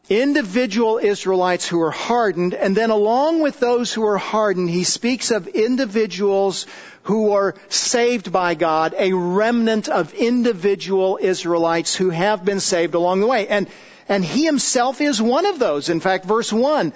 individual 0.09 0.97
Israelites 0.97 1.65
who 1.65 1.81
are 1.81 1.91
hardened, 1.91 2.53
and 2.53 2.75
then 2.75 2.89
along 2.89 3.39
with 3.39 3.61
those 3.61 3.93
who 3.93 4.05
are 4.05 4.17
hardened, 4.17 4.69
he 4.69 4.83
speaks 4.83 5.31
of 5.31 5.47
individuals 5.47 6.67
who 7.03 7.31
are 7.31 7.55
saved 7.69 8.29
by 8.29 8.55
God, 8.55 8.93
a 8.97 9.13
remnant 9.13 9.87
of 9.87 10.13
individual 10.13 11.17
Israelites 11.21 11.95
who 11.95 12.09
have 12.09 12.43
been 12.43 12.59
saved 12.59 12.93
along 12.93 13.21
the 13.21 13.27
way. 13.27 13.47
And, 13.47 13.69
and 14.09 14.25
he 14.25 14.43
himself 14.43 14.99
is 14.99 15.21
one 15.21 15.45
of 15.45 15.59
those. 15.59 15.87
In 15.87 16.01
fact, 16.01 16.25
verse 16.25 16.51
1, 16.51 16.91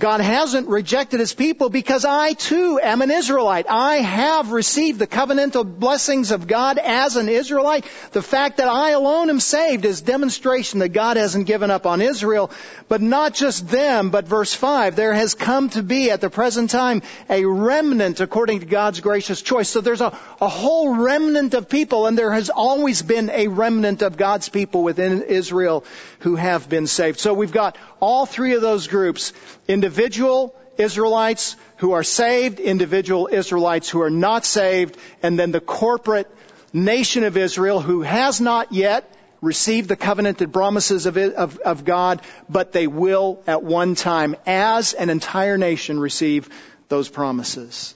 God 0.00 0.20
hasn't 0.22 0.68
rejected 0.68 1.20
his 1.20 1.34
people 1.34 1.68
because 1.68 2.06
I 2.06 2.32
too 2.32 2.80
am 2.82 3.02
an 3.02 3.10
Israelite. 3.10 3.66
I 3.68 3.96
have 3.96 4.50
received 4.50 4.98
the 4.98 5.06
covenantal 5.06 5.64
blessings 5.78 6.30
of 6.30 6.46
God 6.46 6.78
as 6.78 7.16
an 7.16 7.28
Israelite. 7.28 7.84
The 8.12 8.22
fact 8.22 8.56
that 8.56 8.68
I 8.68 8.90
alone 8.90 9.28
am 9.28 9.38
saved 9.38 9.84
is 9.84 10.00
demonstration 10.00 10.80
that 10.80 10.88
God 10.88 11.18
hasn't 11.18 11.46
given 11.46 11.70
up 11.70 11.84
on 11.86 12.00
Israel, 12.00 12.50
but 12.88 13.02
not 13.02 13.34
just 13.34 13.68
them, 13.68 14.08
but 14.08 14.26
verse 14.26 14.54
5, 14.54 14.96
there 14.96 15.12
has 15.12 15.34
come 15.34 15.68
to 15.70 15.82
be 15.82 16.10
at 16.10 16.22
the 16.22 16.30
present 16.30 16.70
time 16.70 17.02
a 17.28 17.44
remnant 17.44 18.20
according 18.20 18.60
to 18.60 18.66
God's 18.66 19.00
gracious 19.00 19.42
choice. 19.42 19.68
So 19.68 19.82
there's 19.82 20.00
a, 20.00 20.18
a 20.40 20.48
whole 20.48 20.96
remnant 20.96 21.52
of 21.52 21.68
people 21.68 22.06
and 22.06 22.16
there 22.16 22.32
has 22.32 22.48
always 22.48 23.02
been 23.02 23.28
a 23.28 23.48
remnant 23.48 24.00
of 24.00 24.16
God's 24.16 24.48
people 24.48 24.82
within 24.82 25.22
Israel 25.22 25.84
who 26.22 26.36
have 26.36 26.68
been 26.68 26.86
saved. 26.86 27.18
So 27.18 27.34
we've 27.34 27.52
got 27.52 27.76
all 28.00 28.26
three 28.26 28.54
of 28.54 28.62
those 28.62 28.86
groups, 28.86 29.32
individual 29.68 30.54
Israelites 30.78 31.56
who 31.76 31.92
are 31.92 32.04
saved, 32.04 32.60
individual 32.60 33.28
Israelites 33.30 33.88
who 33.88 34.00
are 34.02 34.10
not 34.10 34.44
saved, 34.44 34.96
and 35.22 35.38
then 35.38 35.52
the 35.52 35.60
corporate 35.60 36.30
nation 36.72 37.24
of 37.24 37.36
Israel 37.36 37.80
who 37.80 38.02
has 38.02 38.40
not 38.40 38.72
yet 38.72 39.12
received 39.40 39.88
the 39.88 39.96
covenanted 39.96 40.52
promises 40.52 41.06
of, 41.06 41.16
it, 41.18 41.34
of, 41.34 41.58
of 41.58 41.84
God, 41.84 42.22
but 42.48 42.72
they 42.72 42.86
will 42.86 43.42
at 43.46 43.62
one 43.64 43.96
time, 43.96 44.36
as 44.46 44.94
an 44.94 45.10
entire 45.10 45.58
nation, 45.58 45.98
receive 45.98 46.48
those 46.88 47.08
promises. 47.08 47.94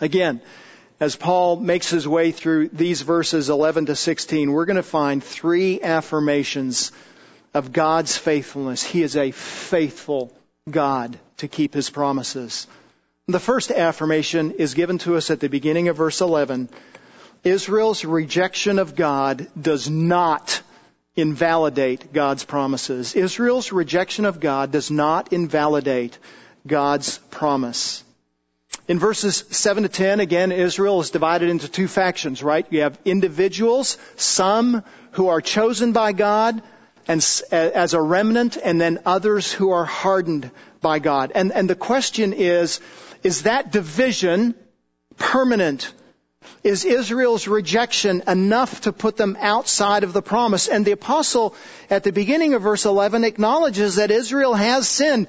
Again, 0.00 0.42
as 1.00 1.16
Paul 1.16 1.56
makes 1.56 1.90
his 1.90 2.06
way 2.06 2.30
through 2.30 2.68
these 2.68 3.02
verses 3.02 3.50
11 3.50 3.86
to 3.86 3.96
16, 3.96 4.52
we're 4.52 4.64
going 4.64 4.76
to 4.76 4.82
find 4.82 5.22
three 5.22 5.82
affirmations 5.82 6.92
of 7.52 7.72
God's 7.72 8.16
faithfulness. 8.16 8.82
He 8.82 9.02
is 9.02 9.16
a 9.16 9.30
faithful 9.32 10.32
God 10.70 11.18
to 11.38 11.48
keep 11.48 11.74
his 11.74 11.90
promises. 11.90 12.66
The 13.26 13.40
first 13.40 13.70
affirmation 13.70 14.52
is 14.52 14.74
given 14.74 14.98
to 14.98 15.16
us 15.16 15.30
at 15.30 15.40
the 15.40 15.48
beginning 15.48 15.88
of 15.88 15.96
verse 15.96 16.20
11. 16.20 16.68
Israel's 17.42 18.04
rejection 18.04 18.78
of 18.78 18.94
God 18.94 19.48
does 19.60 19.88
not 19.90 20.62
invalidate 21.16 22.12
God's 22.12 22.44
promises. 22.44 23.14
Israel's 23.14 23.72
rejection 23.72 24.24
of 24.24 24.40
God 24.40 24.72
does 24.72 24.90
not 24.90 25.32
invalidate 25.32 26.18
God's 26.66 27.18
promise. 27.30 28.04
In 28.86 28.98
verses 28.98 29.44
7 29.50 29.84
to 29.84 29.88
10, 29.88 30.20
again, 30.20 30.52
Israel 30.52 31.00
is 31.00 31.10
divided 31.10 31.48
into 31.48 31.68
two 31.68 31.88
factions, 31.88 32.42
right? 32.42 32.66
You 32.70 32.82
have 32.82 32.98
individuals, 33.04 33.96
some 34.16 34.82
who 35.12 35.28
are 35.28 35.40
chosen 35.40 35.92
by 35.92 36.12
God, 36.12 36.62
and 37.08 37.20
as 37.50 37.94
a 37.94 38.00
remnant, 38.00 38.56
and 38.56 38.80
then 38.80 39.00
others 39.06 39.52
who 39.52 39.70
are 39.70 39.84
hardened 39.84 40.50
by 40.80 40.98
God. 40.98 41.32
And, 41.34 41.52
and 41.52 41.68
the 41.68 41.74
question 41.74 42.32
is, 42.32 42.80
is 43.22 43.42
that 43.42 43.72
division 43.72 44.54
permanent? 45.16 45.92
Is 46.62 46.84
Israel's 46.84 47.48
rejection 47.48 48.22
enough 48.26 48.82
to 48.82 48.92
put 48.92 49.16
them 49.16 49.36
outside 49.40 50.04
of 50.04 50.12
the 50.12 50.22
promise? 50.22 50.68
And 50.68 50.84
the 50.84 50.92
apostle 50.92 51.54
at 51.90 52.04
the 52.04 52.12
beginning 52.12 52.54
of 52.54 52.62
verse 52.62 52.84
11 52.84 53.24
acknowledges 53.24 53.96
that 53.96 54.10
Israel 54.10 54.54
has 54.54 54.88
sinned. 54.88 55.28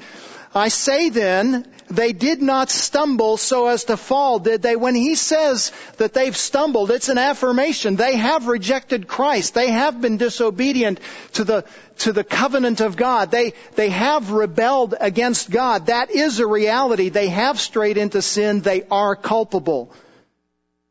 I 0.55 0.69
say 0.69 1.09
then, 1.09 1.67
they 1.89 2.13
did 2.13 2.41
not 2.41 2.69
stumble 2.71 3.37
so 3.37 3.67
as 3.67 3.83
to 3.85 3.97
fall, 3.97 4.39
did 4.39 4.61
they? 4.61 4.75
When 4.75 4.95
he 4.95 5.15
says 5.15 5.71
that 5.97 6.13
they've 6.13 6.35
stumbled, 6.35 6.89
it's 6.89 7.09
an 7.09 7.17
affirmation. 7.17 7.95
They 7.95 8.15
have 8.15 8.47
rejected 8.47 9.07
Christ. 9.07 9.53
They 9.53 9.69
have 9.69 10.01
been 10.01 10.17
disobedient 10.17 10.99
to 11.33 11.43
the, 11.43 11.65
to 11.99 12.13
the 12.13 12.23
covenant 12.23 12.79
of 12.79 12.95
God. 12.95 13.29
They, 13.29 13.53
they 13.75 13.89
have 13.89 14.31
rebelled 14.31 14.95
against 14.99 15.51
God. 15.51 15.87
That 15.87 16.09
is 16.09 16.39
a 16.39 16.47
reality. 16.47 17.09
They 17.09 17.27
have 17.27 17.59
strayed 17.59 17.97
into 17.97 18.21
sin. 18.21 18.61
They 18.61 18.83
are 18.89 19.15
culpable. 19.15 19.93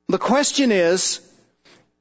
The 0.08 0.18
question 0.18 0.70
is, 0.70 1.20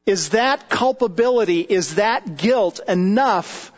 is 0.06 0.30
that 0.30 0.70
culpability, 0.70 1.62
is 1.62 1.96
that 1.96 2.36
guilt 2.36 2.82
enough 2.88 3.73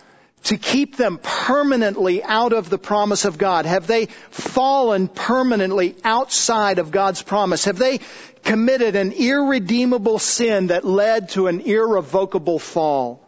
to 0.46 0.58
keep 0.58 0.96
them 0.96 1.20
permanently 1.22 2.24
out 2.24 2.54
of 2.54 2.70
the 2.70 2.78
promise 2.78 3.26
of 3.26 3.38
God? 3.38 3.66
Have 3.66 3.88
they 3.88 4.08
fallen 4.30 5.08
permanently 5.08 5.96
outside 6.04 6.80
of 6.80 6.92
God's 6.92 7.22
promise? 7.22 7.66
Have 7.66 7.78
they 7.78 8.00
committed 8.44 8.96
an 8.96 9.12
irredeemable 9.12 10.20
sin 10.20 10.68
that 10.68 10.86
led 10.86 11.30
to 11.30 11.48
an 11.48 11.62
irrevocable 11.62 12.60
fall? 12.60 13.28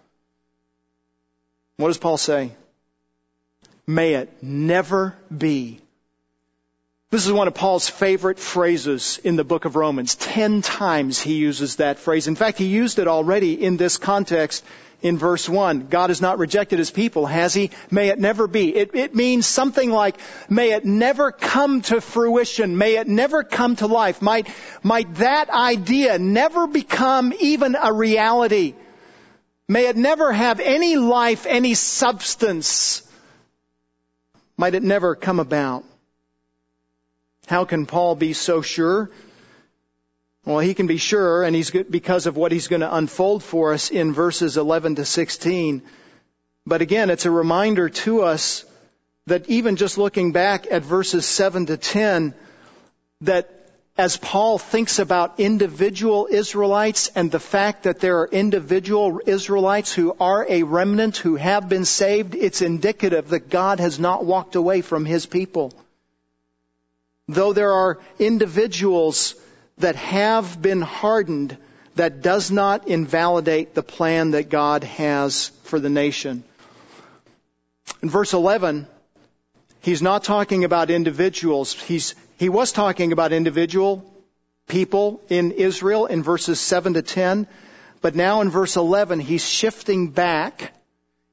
What 1.78 1.88
does 1.88 1.98
Paul 1.98 2.18
say? 2.18 2.52
May 3.86 4.16
it 4.16 4.44
never 4.44 5.16
be. 5.36 5.80
This 7.10 7.26
is 7.26 7.32
one 7.32 7.48
of 7.48 7.54
Paul's 7.54 7.88
favorite 7.88 8.38
phrases 8.38 9.18
in 9.24 9.38
the 9.38 9.46
book 9.46 9.64
of 9.64 9.78
Romans. 9.78 10.16
Ten 10.16 10.62
times 10.62 11.22
he 11.22 11.36
uses 11.36 11.78
that 11.78 12.00
phrase. 12.00 12.28
In 12.28 12.36
fact, 12.36 12.58
he 12.58 12.66
used 12.66 13.00
it 13.00 13.08
already 13.08 13.54
in 13.64 13.78
this 13.78 13.96
context 13.96 14.66
in 15.02 15.18
verse 15.18 15.48
1. 15.48 15.88
God 15.88 16.10
has 16.10 16.22
not 16.22 16.38
rejected 16.38 16.80
his 16.80 16.92
people, 16.92 17.26
has 17.26 17.54
he? 17.54 17.72
May 17.90 18.10
it 18.10 18.20
never 18.20 18.46
be. 18.46 18.76
It, 18.76 18.94
it, 18.94 19.16
means 19.16 19.48
something 19.48 19.90
like, 19.90 20.18
may 20.50 20.74
it 20.74 20.84
never 20.84 21.32
come 21.32 21.82
to 21.84 22.02
fruition. 22.02 22.78
May 22.78 22.98
it 22.98 23.08
never 23.08 23.42
come 23.42 23.78
to 23.78 23.88
life. 23.88 24.22
Might, 24.22 24.50
might 24.84 25.16
that 25.16 25.50
idea 25.50 26.20
never 26.20 26.68
become 26.68 27.34
even 27.40 27.78
a 27.82 27.94
reality. 27.94 28.74
May 29.70 29.88
it 29.88 29.96
never 29.96 30.34
have 30.34 30.60
any 30.60 30.98
life, 30.98 31.46
any 31.46 31.74
substance. 31.74 33.02
Might 34.58 34.76
it 34.76 34.84
never 34.84 35.16
come 35.16 35.40
about. 35.40 35.86
How 37.48 37.64
can 37.64 37.86
Paul 37.86 38.16
be 38.16 38.34
so 38.34 38.62
sure? 38.62 39.10
Well, 40.46 40.60
he 40.60 40.74
can 40.74 40.88
be 40.88 40.98
sure, 40.98 41.44
and 41.44 41.56
he's 41.56 41.72
because 41.72 42.28
of 42.28 42.36
what 42.36 42.52
he's 42.52 42.68
going 42.68 42.82
to 42.82 42.96
unfold 42.96 43.42
for 43.42 43.74
us 43.74 43.90
in 43.90 44.14
verses 44.14 44.58
11 44.58 44.96
to 44.96 45.06
16. 45.06 45.82
But 46.66 46.82
again, 46.82 47.10
it's 47.10 47.26
a 47.26 47.32
reminder 47.32 47.88
to 47.90 48.24
us 48.24 48.66
that 49.28 49.50
even 49.50 49.78
just 49.78 49.98
looking 49.98 50.34
back 50.34 50.68
at 50.70 50.84
verses 50.84 51.26
7 51.26 51.68
to 51.68 51.78
10, 51.78 52.34
that 53.22 53.50
as 53.98 54.18
Paul 54.18 54.58
thinks 54.58 55.00
about 55.00 55.40
individual 55.40 56.28
Israelites 56.30 57.10
and 57.16 57.32
the 57.32 57.40
fact 57.40 57.84
that 57.84 58.02
there 58.02 58.20
are 58.20 58.28
individual 58.28 59.22
Israelites 59.26 59.94
who 59.94 60.16
are 60.20 60.46
a 60.48 60.64
remnant 60.64 61.16
who 61.16 61.36
have 61.36 61.70
been 61.70 61.86
saved, 61.86 62.36
it's 62.36 62.62
indicative 62.62 63.30
that 63.30 63.50
God 63.50 63.80
has 63.80 64.00
not 64.00 64.26
walked 64.26 64.56
away 64.56 64.82
from 64.82 65.06
his 65.06 65.26
people. 65.26 65.74
Though 67.28 67.54
there 67.54 67.74
are 67.74 68.00
individuals 68.20 69.36
that 69.80 69.96
have 69.96 70.62
been 70.62 70.82
hardened, 70.82 71.58
that 71.96 72.22
does 72.22 72.52
not 72.52 72.88
invalidate 72.88 73.74
the 73.74 73.84
plan 73.84 74.32
that 74.32 74.50
God 74.50 74.84
has 74.84 75.50
for 75.64 75.80
the 75.80 75.90
nation. 75.90 76.44
In 78.02 78.10
verse 78.10 78.34
11, 78.34 78.88
he's 79.82 80.02
not 80.02 80.24
talking 80.24 80.64
about 80.64 80.90
individuals. 80.90 81.74
He's, 81.74 82.16
he 82.38 82.50
was 82.50 82.72
talking 82.72 83.12
about 83.12 83.34
individual 83.34 84.06
people 84.68 85.22
in 85.30 85.52
Israel 85.52 86.06
in 86.06 86.24
verses 86.24 86.60
7 86.60 86.94
to 86.94 87.02
10, 87.02 87.48
but 88.02 88.16
now 88.16 88.42
in 88.42 88.50
verse 88.50 88.76
11, 88.76 89.20
he's 89.20 89.46
shifting 89.46 90.10
back 90.10 90.72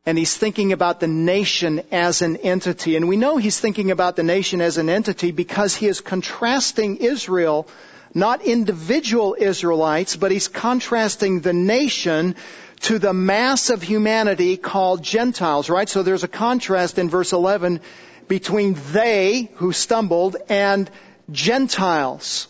and 0.06 0.18
he's 0.18 0.36
thinking 0.36 0.72
about 0.72 1.00
the 1.00 1.06
nation 1.06 1.82
as 1.90 2.20
an 2.20 2.36
entity. 2.36 2.96
And 2.96 3.08
we 3.08 3.16
know 3.16 3.38
he's 3.38 3.58
thinking 3.58 3.90
about 3.90 4.16
the 4.16 4.22
nation 4.22 4.60
as 4.60 4.76
an 4.76 4.90
entity 4.90 5.30
because 5.30 5.74
he 5.74 5.86
is 5.86 6.00
contrasting 6.00 6.98
Israel, 6.98 7.66
not 8.12 8.42
individual 8.42 9.34
Israelites, 9.38 10.16
but 10.16 10.30
he's 10.30 10.48
contrasting 10.48 11.40
the 11.40 11.54
nation 11.54 12.36
to 12.80 12.98
the 12.98 13.14
mass 13.14 13.70
of 13.70 13.82
humanity 13.82 14.58
called 14.58 15.02
Gentiles, 15.02 15.70
right? 15.70 15.88
So 15.88 16.02
there's 16.02 16.24
a 16.24 16.28
contrast 16.28 16.98
in 16.98 17.08
verse 17.08 17.32
11 17.32 17.80
between 18.28 18.76
they 18.92 19.50
who 19.54 19.72
stumbled 19.72 20.36
and 20.50 20.90
Gentiles. 21.30 22.46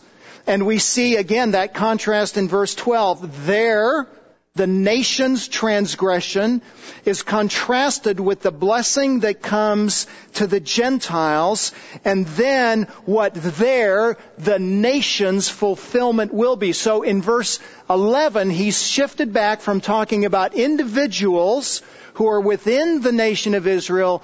And 0.46 0.66
we 0.66 0.78
see 0.78 1.16
again 1.16 1.52
that 1.52 1.72
contrast 1.72 2.36
in 2.36 2.48
verse 2.48 2.74
12. 2.74 3.46
There, 3.46 4.08
the 4.56 4.66
nation's 4.68 5.48
transgression 5.48 6.62
is 7.04 7.24
contrasted 7.24 8.20
with 8.20 8.40
the 8.40 8.52
blessing 8.52 9.18
that 9.18 9.42
comes 9.42 10.06
to 10.34 10.46
the 10.46 10.60
Gentiles, 10.60 11.72
and 12.04 12.24
then 12.24 12.84
what 13.04 13.34
there, 13.34 14.16
the 14.38 14.60
nation's 14.60 15.48
fulfillment 15.48 16.32
will 16.32 16.54
be. 16.54 16.70
So 16.70 17.02
in 17.02 17.20
verse 17.20 17.58
11, 17.90 18.50
he's 18.50 18.80
shifted 18.80 19.32
back 19.32 19.60
from 19.60 19.80
talking 19.80 20.24
about 20.24 20.54
individuals 20.54 21.82
who 22.12 22.28
are 22.28 22.40
within 22.40 23.00
the 23.00 23.10
nation 23.10 23.54
of 23.54 23.66
Israel 23.66 24.22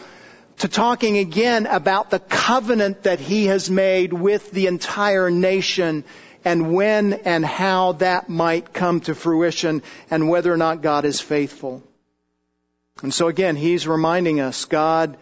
to 0.59 0.69
talking 0.69 1.19
again 1.19 1.67
about 1.67 2.11
the 2.11 2.21
covenant 2.21 3.03
that 3.03 3.19
he 3.19 3.47
has 3.47 3.69
made 3.69 4.13
with 4.13 4.53
the 4.53 4.69
entire 4.69 5.29
nation 5.29 6.05
and 6.45 6.73
when 6.73 7.13
and 7.13 7.45
how 7.45 7.93
that 7.93 8.29
might 8.29 8.73
come 8.73 9.01
to 9.01 9.15
fruition 9.15 9.83
and 10.11 10.29
whether 10.29 10.53
or 10.53 10.57
not 10.57 10.83
God 10.83 11.05
is 11.05 11.21
faithful. 11.21 11.83
And 13.03 13.13
so 13.13 13.29
again, 13.29 13.57
he's 13.57 13.87
reminding 13.87 14.41
us 14.41 14.65
God, 14.65 15.17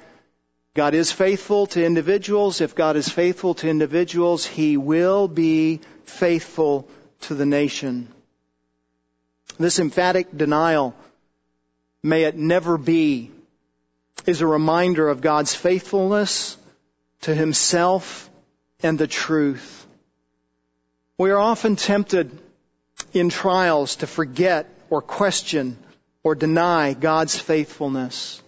God 0.75 0.95
is 0.95 1.11
faithful 1.13 1.67
to 1.69 1.85
individuals. 1.85 2.61
If 2.61 2.75
God 2.75 2.97
is 2.97 3.09
faithful 3.09 3.55
to 3.55 3.69
individuals, 3.69 4.47
he 4.47 4.77
will 4.77 5.29
be 5.29 5.81
faithful 6.05 6.89
to 7.23 7.35
the 7.35 7.47
nation. 7.47 8.09
This 9.59 9.81
emphatic 9.81 10.37
denial, 10.37 10.95
may 12.03 12.25
it 12.25 12.37
never 12.37 12.79
be, 12.79 13.33
is 14.27 14.41
a 14.41 14.47
reminder 14.47 15.09
of 15.09 15.21
God's 15.21 15.55
faithfulness 15.55 16.57
to 17.23 17.35
himself 17.35 18.31
and 18.83 18.99
the 18.99 19.07
truth. 19.07 19.87
We 21.19 21.31
are 21.31 21.39
often 21.39 21.75
tempted 21.75 22.31
in 23.13 23.29
trials 23.29 23.97
to 23.97 24.07
forget 24.07 24.67
or 24.89 25.03
question 25.03 25.77
or 26.23 26.37
deny 26.37 26.95
God's 26.95 27.37
faithfulness. 27.37 28.41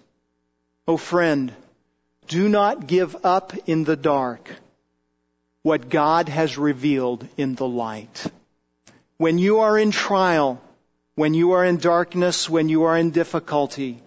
Oh 0.87 0.96
friend, 0.96 1.52
do 2.28 2.48
not 2.48 2.87
give 2.87 3.24
up 3.24 3.54
in 3.66 3.83
the 3.83 3.96
dark 3.96 4.48
what 5.62 5.88
God 5.88 6.28
has 6.28 6.56
revealed 6.56 7.26
in 7.37 7.56
the 7.56 7.66
light. 7.66 8.24
When 9.16 9.38
you 9.38 9.61
are 9.61 9.76
in 9.76 9.90
trial, 9.90 10.62
when 11.16 11.35
you 11.35 11.52
are 11.52 11.64
in 11.64 11.76
darkness, 11.78 12.48
when 12.48 12.68
you 12.68 12.85
are 12.85 12.96
in 12.96 13.11
difficulty, 13.11 14.00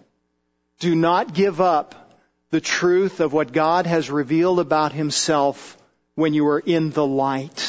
do 0.80 0.94
not 0.94 1.34
give 1.34 1.60
up 1.60 2.18
the 2.50 2.62
truth 2.62 3.20
of 3.20 3.32
what 3.32 3.52
God 3.52 3.86
has 3.86 4.10
revealed 4.10 4.58
about 4.58 4.92
himself 4.92 5.76
when 6.14 6.32
you 6.32 6.46
are 6.48 6.60
in 6.60 6.90
the 6.90 7.06
light. 7.06 7.63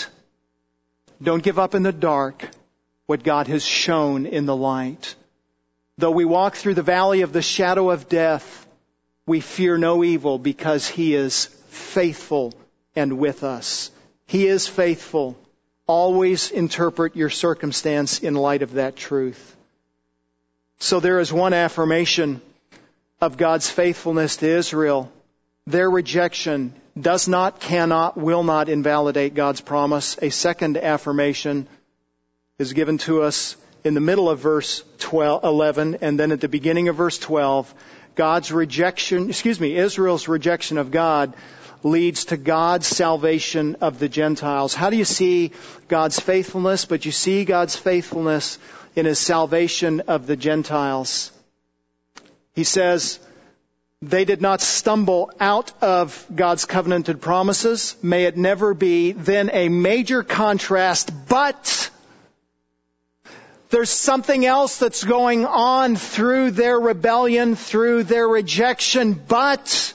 Don't 1.21 1.43
give 1.43 1.59
up 1.59 1.75
in 1.75 1.83
the 1.83 1.91
dark 1.91 2.47
what 3.05 3.23
God 3.23 3.47
has 3.47 3.65
shown 3.65 4.25
in 4.25 4.45
the 4.45 4.55
light. 4.55 5.15
Though 5.97 6.11
we 6.11 6.25
walk 6.25 6.55
through 6.55 6.73
the 6.73 6.81
valley 6.81 7.21
of 7.21 7.31
the 7.31 7.41
shadow 7.41 7.89
of 7.89 8.09
death, 8.09 8.67
we 9.25 9.39
fear 9.39 9.77
no 9.77 10.03
evil 10.03 10.37
because 10.37 10.87
He 10.87 11.15
is 11.15 11.45
faithful 11.69 12.53
and 12.95 13.17
with 13.17 13.43
us. 13.43 13.91
He 14.27 14.47
is 14.47 14.67
faithful. 14.67 15.37
Always 15.87 16.51
interpret 16.51 17.15
your 17.15 17.29
circumstance 17.29 18.19
in 18.19 18.33
light 18.33 18.61
of 18.61 18.73
that 18.73 18.95
truth. 18.95 19.55
So 20.79 20.99
there 20.99 21.19
is 21.19 21.31
one 21.31 21.53
affirmation 21.53 22.41
of 23.21 23.37
God's 23.37 23.69
faithfulness 23.69 24.37
to 24.37 24.47
Israel. 24.47 25.11
Their 25.65 25.89
rejection 25.89 26.73
does 26.99 27.27
not, 27.27 27.59
cannot, 27.59 28.17
will 28.17 28.43
not 28.43 28.69
invalidate 28.69 29.33
God's 29.33 29.61
promise. 29.61 30.17
A 30.21 30.29
second 30.29 30.77
affirmation 30.77 31.67
is 32.57 32.73
given 32.73 32.97
to 32.99 33.23
us 33.23 33.57
in 33.83 33.93
the 33.93 34.01
middle 34.01 34.29
of 34.29 34.39
verse 34.39 34.83
12, 34.99 35.43
11 35.43 35.97
and 36.01 36.19
then 36.19 36.31
at 36.31 36.41
the 36.41 36.47
beginning 36.47 36.87
of 36.87 36.95
verse 36.95 37.19
12. 37.19 37.73
God's 38.15 38.51
rejection, 38.51 39.29
excuse 39.29 39.59
me, 39.59 39.75
Israel's 39.75 40.27
rejection 40.27 40.77
of 40.77 40.89
God 40.89 41.33
leads 41.83 42.25
to 42.25 42.37
God's 42.37 42.87
salvation 42.87 43.75
of 43.81 43.99
the 43.99 44.09
Gentiles. 44.09 44.73
How 44.73 44.89
do 44.89 44.97
you 44.97 45.05
see 45.05 45.51
God's 45.87 46.19
faithfulness? 46.19 46.85
But 46.85 47.05
you 47.05 47.11
see 47.11 47.45
God's 47.45 47.75
faithfulness 47.75 48.57
in 48.95 49.05
His 49.05 49.19
salvation 49.19 49.99
of 50.07 50.25
the 50.25 50.37
Gentiles. 50.37 51.31
He 52.53 52.63
says, 52.63 53.19
they 54.01 54.25
did 54.25 54.41
not 54.41 54.61
stumble 54.61 55.31
out 55.39 55.71
of 55.81 56.25
God's 56.33 56.65
covenanted 56.65 57.21
promises. 57.21 57.95
May 58.01 58.25
it 58.25 58.37
never 58.37 58.73
be. 58.73 59.13
Then 59.13 59.49
a 59.51 59.69
major 59.69 60.23
contrast, 60.23 61.11
but 61.27 61.89
there's 63.69 63.89
something 63.89 64.45
else 64.45 64.77
that's 64.77 65.03
going 65.03 65.45
on 65.45 65.95
through 65.95 66.51
their 66.51 66.79
rebellion, 66.79 67.55
through 67.55 68.03
their 68.03 68.27
rejection, 68.27 69.13
but 69.13 69.93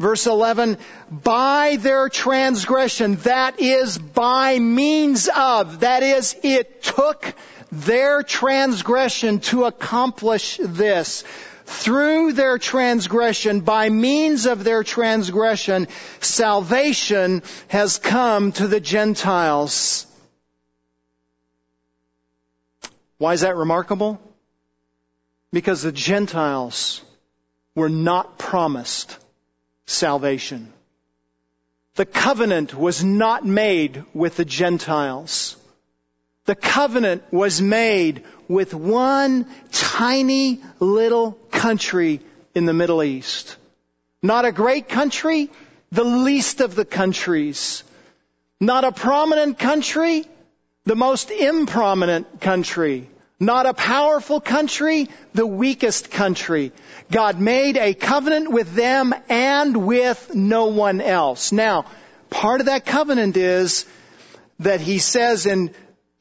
Verse 0.00 0.26
11, 0.26 0.76
by 1.08 1.76
their 1.76 2.08
transgression, 2.08 3.14
that 3.16 3.60
is 3.60 3.96
by 3.96 4.58
means 4.58 5.28
of, 5.28 5.80
that 5.80 6.02
is, 6.02 6.34
it 6.42 6.82
took 6.82 7.32
their 7.70 8.24
transgression 8.24 9.38
to 9.38 9.64
accomplish 9.64 10.58
this. 10.60 11.22
Through 11.66 12.32
their 12.32 12.58
transgression, 12.58 13.60
by 13.60 13.88
means 13.88 14.46
of 14.46 14.64
their 14.64 14.82
transgression, 14.82 15.88
salvation 16.20 17.42
has 17.68 17.98
come 17.98 18.52
to 18.52 18.68
the 18.68 18.80
Gentiles. 18.80 20.06
Why 23.18 23.32
is 23.32 23.40
that 23.40 23.56
remarkable? 23.56 24.20
Because 25.52 25.82
the 25.82 25.92
Gentiles 25.92 27.02
were 27.74 27.88
not 27.88 28.38
promised 28.38 29.18
salvation. 29.86 30.72
The 31.94 32.06
covenant 32.06 32.74
was 32.74 33.04
not 33.04 33.46
made 33.46 34.04
with 34.12 34.36
the 34.36 34.44
Gentiles. 34.44 35.56
The 36.46 36.54
covenant 36.54 37.22
was 37.30 37.62
made 37.62 38.24
with 38.48 38.74
one 38.74 39.46
tiny 39.72 40.60
little 40.78 41.32
country 41.50 42.20
in 42.54 42.66
the 42.66 42.74
Middle 42.74 43.02
East. 43.02 43.56
Not 44.22 44.44
a 44.44 44.52
great 44.52 44.88
country, 44.88 45.50
the 45.90 46.04
least 46.04 46.60
of 46.60 46.74
the 46.74 46.84
countries. 46.84 47.82
Not 48.60 48.84
a 48.84 48.92
prominent 48.92 49.58
country, 49.58 50.26
the 50.84 50.96
most 50.96 51.30
improminent 51.30 52.40
country. 52.40 53.08
Not 53.40 53.66
a 53.66 53.74
powerful 53.74 54.40
country, 54.40 55.08
the 55.32 55.46
weakest 55.46 56.10
country. 56.10 56.72
God 57.10 57.40
made 57.40 57.76
a 57.76 57.94
covenant 57.94 58.50
with 58.50 58.74
them 58.74 59.14
and 59.28 59.86
with 59.86 60.34
no 60.34 60.66
one 60.66 61.00
else. 61.00 61.52
Now, 61.52 61.86
part 62.30 62.60
of 62.60 62.66
that 62.66 62.84
covenant 62.84 63.36
is 63.36 63.86
that 64.60 64.80
he 64.80 64.98
says 64.98 65.46
in 65.46 65.74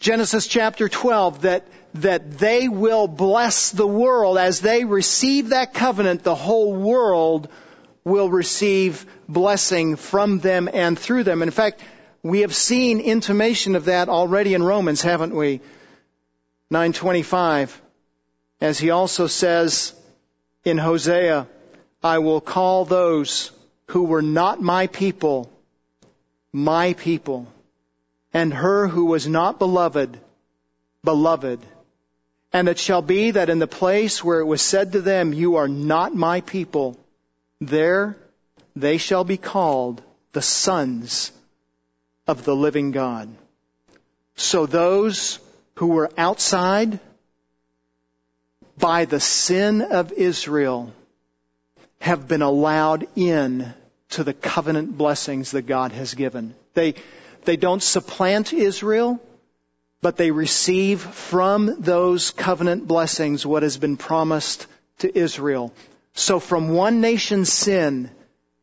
Genesis 0.04 0.48
chapter 0.48 0.89
12 0.89 1.44
that, 1.44 1.66
that 1.94 2.38
they 2.38 2.68
will 2.68 3.08
bless 3.08 3.72
the 3.72 3.88
world 3.88 4.38
as 4.38 4.60
they 4.60 4.84
receive 4.84 5.50
that 5.50 5.74
covenant, 5.74 6.24
the 6.24 6.36
whole 6.36 6.74
world 6.74 7.48
will 8.04 8.30
receive 8.30 9.06
blessing 9.30 9.96
from 9.96 10.39
them 10.39 10.68
and 10.74 11.00
through 11.00 11.24
them. 11.24 11.42
in 11.42 11.52
fact, 11.52 11.80
we 12.22 12.42
have 12.42 12.54
seen 12.54 13.00
intimation 13.00 13.78
of 13.78 13.86
that 13.86 14.10
already 14.10 14.54
in 14.54 14.62
Romans, 14.62 15.02
haven't 15.02 15.34
we? 15.34 15.62
925. 16.70 17.82
As 18.60 18.78
he 18.78 18.89
also 18.89 19.28
says 19.28 19.94
in 20.66 20.78
Hosea, 20.78 21.48
I 22.04 22.20
will 22.20 22.42
call 22.42 22.84
those 22.84 23.52
who 23.88 24.04
were 24.04 24.22
not 24.22 24.62
my 24.62 24.88
people, 24.88 25.50
my 26.52 26.92
people, 26.92 27.48
and 28.34 28.54
her 28.54 28.88
who 28.88 29.06
was 29.06 29.28
not 29.28 29.60
beloved, 29.60 30.19
beloved. 31.04 31.60
And 32.52 32.67
it 32.67 32.80
shall 32.80 33.02
be 33.02 33.32
that 33.32 33.50
in 33.50 33.60
the 33.60 33.67
place 33.67 34.24
where 34.24 34.39
it 34.39 34.46
was 34.46 34.62
said 34.62 34.93
to 34.93 35.02
them, 35.02 35.34
you 35.34 35.56
are 35.56 35.67
not 35.67 36.15
my 36.15 36.41
people, 36.41 36.98
there 37.62 38.17
they 38.76 38.98
shall 38.98 39.24
be 39.24 39.38
called 39.38 40.02
the 40.34 40.41
sons 40.41 41.32
of 42.28 42.43
the 42.43 42.56
living 42.56 42.91
God. 42.91 43.30
So 44.36 44.65
those 44.65 45.39
who 45.76 45.88
were 45.88 46.12
outside 46.17 47.00
by 48.78 49.06
the 49.06 49.19
sin 49.19 49.82
of 49.82 50.12
Israel 50.12 50.91
have 52.00 52.28
been 52.28 52.41
allowed 52.41 53.08
in 53.15 53.74
to 54.10 54.24
the 54.24 54.34
covenant 54.34 54.98
blessings 54.98 55.52
that 55.52 55.63
God 55.63 55.91
has 55.91 56.13
given. 56.13 56.54
They, 56.74 56.96
they 57.46 57.58
don't 57.58 57.84
supplant 57.84 58.54
Israel, 58.54 59.20
but 60.02 60.18
they 60.18 60.32
receive 60.32 61.02
from 61.02 61.82
those 61.82 62.32
covenant 62.32 62.88
blessings 62.88 63.46
what 63.46 63.64
has 63.64 63.78
been 63.78 63.98
promised 63.98 64.68
to 65.00 65.18
Israel. 65.18 65.74
So 66.14 66.40
from 66.40 66.70
one 66.70 67.02
nation's 67.02 67.52
sin, 67.52 68.10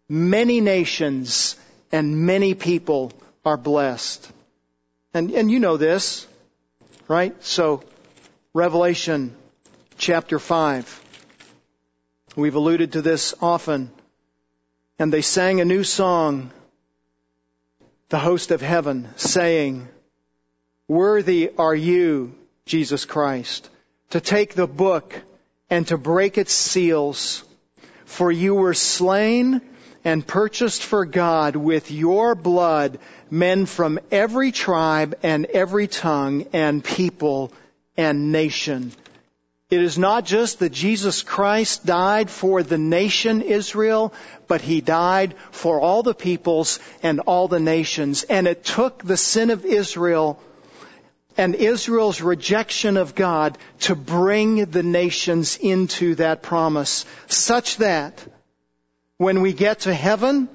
many 0.09 0.61
nations 0.61 1.57
and 1.91 2.27
many 2.27 2.55
people 2.55 3.13
are 3.45 3.57
blessed. 3.57 4.31
And, 5.15 5.31
and 5.33 5.51
you 5.51 5.59
know 5.59 5.77
this 5.77 6.27
right? 7.11 7.35
So, 7.43 7.83
Revelation 8.55 9.35
chapter 9.99 10.39
5. 10.39 11.03
We've 12.37 12.55
alluded 12.55 12.93
to 12.93 13.03
this 13.03 13.35
often. 13.43 13.91
And 14.97 15.13
they 15.13 15.21
sang 15.21 15.61
a 15.61 15.65
new 15.65 15.83
song, 15.83 16.53
the 18.11 18.19
host 18.19 18.51
of 18.51 18.61
heaven, 18.61 19.09
saying, 19.17 19.89
Worthy 20.89 21.51
are 21.57 21.75
you, 21.75 22.35
Jesus 22.67 23.05
Christ, 23.05 23.71
to 24.11 24.21
take 24.21 24.55
the 24.55 24.67
book 24.67 25.15
and 25.71 25.87
to 25.87 25.97
break 25.97 26.37
its 26.37 26.53
seals, 26.53 27.45
for 28.05 28.31
you 28.31 28.57
were 28.57 28.75
slain 28.75 29.63
and 30.05 30.27
purchased 30.27 30.83
for 30.83 31.05
God 31.05 31.55
with 31.55 31.93
your 31.93 32.35
blood 32.35 32.99
men 33.31 33.67
from 33.67 34.01
every 34.11 34.51
tribe 34.51 35.17
and 35.23 35.47
every 35.47 35.87
tongue 35.87 36.49
and 36.53 36.83
people 36.83 37.53
and 37.97 38.33
nation. 38.33 38.91
It 39.71 39.81
is 39.81 39.97
not 39.97 40.25
just 40.25 40.59
that 40.59 40.73
Jesus 40.73 41.23
Christ 41.23 41.87
died 41.87 42.29
for 42.29 42.63
the 42.63 42.79
nation 42.79 43.41
Israel, 43.41 44.13
but 44.49 44.61
He 44.61 44.81
died 44.81 45.37
for 45.53 45.81
all 45.81 46.03
the 46.03 46.15
peoples 46.15 46.81
and 47.05 47.21
all 47.21 47.47
the 47.47 47.61
nations. 47.61 48.25
And 48.25 48.49
it 48.49 48.65
took 48.65 49.05
the 49.05 49.17
sin 49.17 49.51
of 49.51 49.65
Israel 49.65 50.43
and 51.37 51.55
Israel's 51.55 52.21
rejection 52.21 52.97
of 52.97 53.15
God 53.15 53.57
to 53.81 53.95
bring 53.95 54.65
the 54.65 54.83
nations 54.83 55.57
into 55.57 56.17
that 56.17 56.43
promise, 56.43 57.07
such 57.29 57.77
that 57.77 58.27
when 59.19 59.41
we 59.41 59.53
get 59.53 59.81
to 59.81 59.95
heaven, 59.95 60.49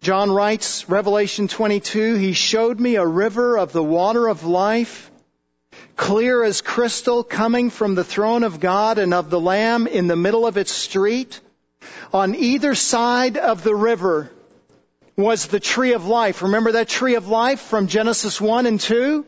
John 0.00 0.30
writes, 0.30 0.88
Revelation 0.88 1.48
22, 1.48 2.14
He 2.14 2.32
showed 2.32 2.78
me 2.78 2.96
a 2.96 3.06
river 3.06 3.58
of 3.58 3.72
the 3.72 3.82
water 3.82 4.28
of 4.28 4.44
life, 4.44 5.10
clear 5.96 6.42
as 6.42 6.60
crystal, 6.60 7.22
coming 7.22 7.70
from 7.70 7.94
the 7.94 8.04
throne 8.04 8.42
of 8.42 8.60
God 8.60 8.98
and 8.98 9.14
of 9.14 9.30
the 9.30 9.40
Lamb 9.40 9.86
in 9.86 10.06
the 10.06 10.16
middle 10.16 10.46
of 10.46 10.56
its 10.56 10.72
street. 10.72 11.40
On 12.12 12.34
either 12.34 12.74
side 12.74 13.36
of 13.36 13.62
the 13.62 13.74
river 13.74 14.30
was 15.16 15.46
the 15.46 15.60
tree 15.60 15.92
of 15.92 16.06
life. 16.06 16.42
Remember 16.42 16.72
that 16.72 16.88
tree 16.88 17.14
of 17.14 17.28
life 17.28 17.60
from 17.60 17.86
Genesis 17.86 18.40
1 18.40 18.66
and 18.66 18.80
2? 18.80 19.24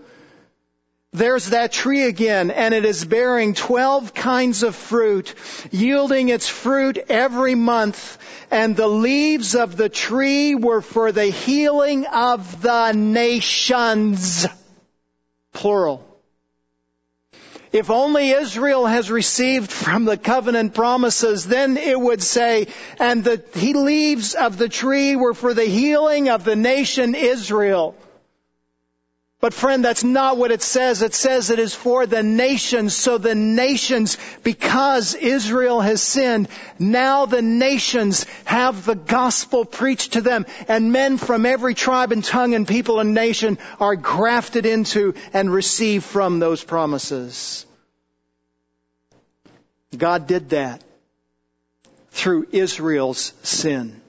there's 1.17 1.51
that 1.51 1.73
tree 1.73 2.05
again, 2.05 2.51
and 2.51 2.75
it 2.75 2.85
is 2.85 3.05
bearing 3.05 3.55
12 3.55 4.13
kinds 4.13 4.63
of 4.63 4.77
fruit, 4.77 5.35
yielding 5.71 6.29
its 6.29 6.47
fruit 6.47 6.99
every 7.09 7.55
month. 7.55 8.19
And 8.51 8.77
the 8.77 8.87
leaves 8.87 9.55
of 9.55 9.77
the 9.77 9.89
tree 9.89 10.55
were 10.55 10.83
for 10.83 11.13
the 11.13 11.27
healing 11.27 12.07
of 12.07 12.63
the 12.63 12.93
nations. 12.93 14.47
Plural. 15.53 16.06
If 17.77 17.91
only 17.91 18.31
Israel 18.31 18.87
has 18.87 19.11
received 19.11 19.71
from 19.71 20.07
the 20.07 20.17
covenant 20.17 20.73
promises, 20.73 21.47
then 21.47 21.77
it 21.77 22.01
would 22.01 22.23
say, 22.23 22.69
and 22.99 23.23
the 23.23 23.45
leaves 23.55 24.35
of 24.35 24.57
the 24.57 24.71
tree 24.71 25.15
were 25.15 25.35
for 25.35 25.53
the 25.53 25.67
healing 25.67 26.31
of 26.31 26.43
the 26.43 26.57
nation 26.57 27.15
Israel. 27.15 27.95
But 29.39 29.53
friend, 29.53 29.85
that's 29.85 30.03
not 30.03 30.39
what 30.39 30.53
it 30.53 30.63
says. 30.63 31.03
It 31.03 31.13
says 31.13 31.51
it 31.51 31.59
is 31.59 31.75
for 31.75 32.07
the 32.07 32.23
nations. 32.23 32.97
So 32.97 33.19
the 33.19 33.35
nations, 33.35 34.17
because 34.43 35.15
Israel 35.15 35.83
has 35.83 36.01
sinned, 36.01 36.49
now 36.79 37.27
the 37.27 37.43
nations 37.43 38.25
have 38.47 38.87
the 38.87 38.95
gospel 38.95 39.67
preached 39.67 40.15
to 40.15 40.23
them. 40.23 40.47
And 40.67 40.93
men 40.93 41.19
from 41.19 41.45
every 41.45 41.75
tribe 41.75 42.13
and 42.13 42.25
tongue 42.25 42.55
and 42.55 42.67
people 42.67 43.01
and 43.01 43.13
nation 43.13 43.59
are 43.79 43.97
grafted 43.97 44.65
into 44.65 45.13
and 45.35 45.53
receive 45.53 46.05
from 46.05 46.39
those 46.39 46.65
promises. 46.65 47.66
God 49.97 50.27
did 50.27 50.51
that 50.51 50.83
through 52.11 52.49
Israel's 52.53 53.33
sin. 53.43 54.01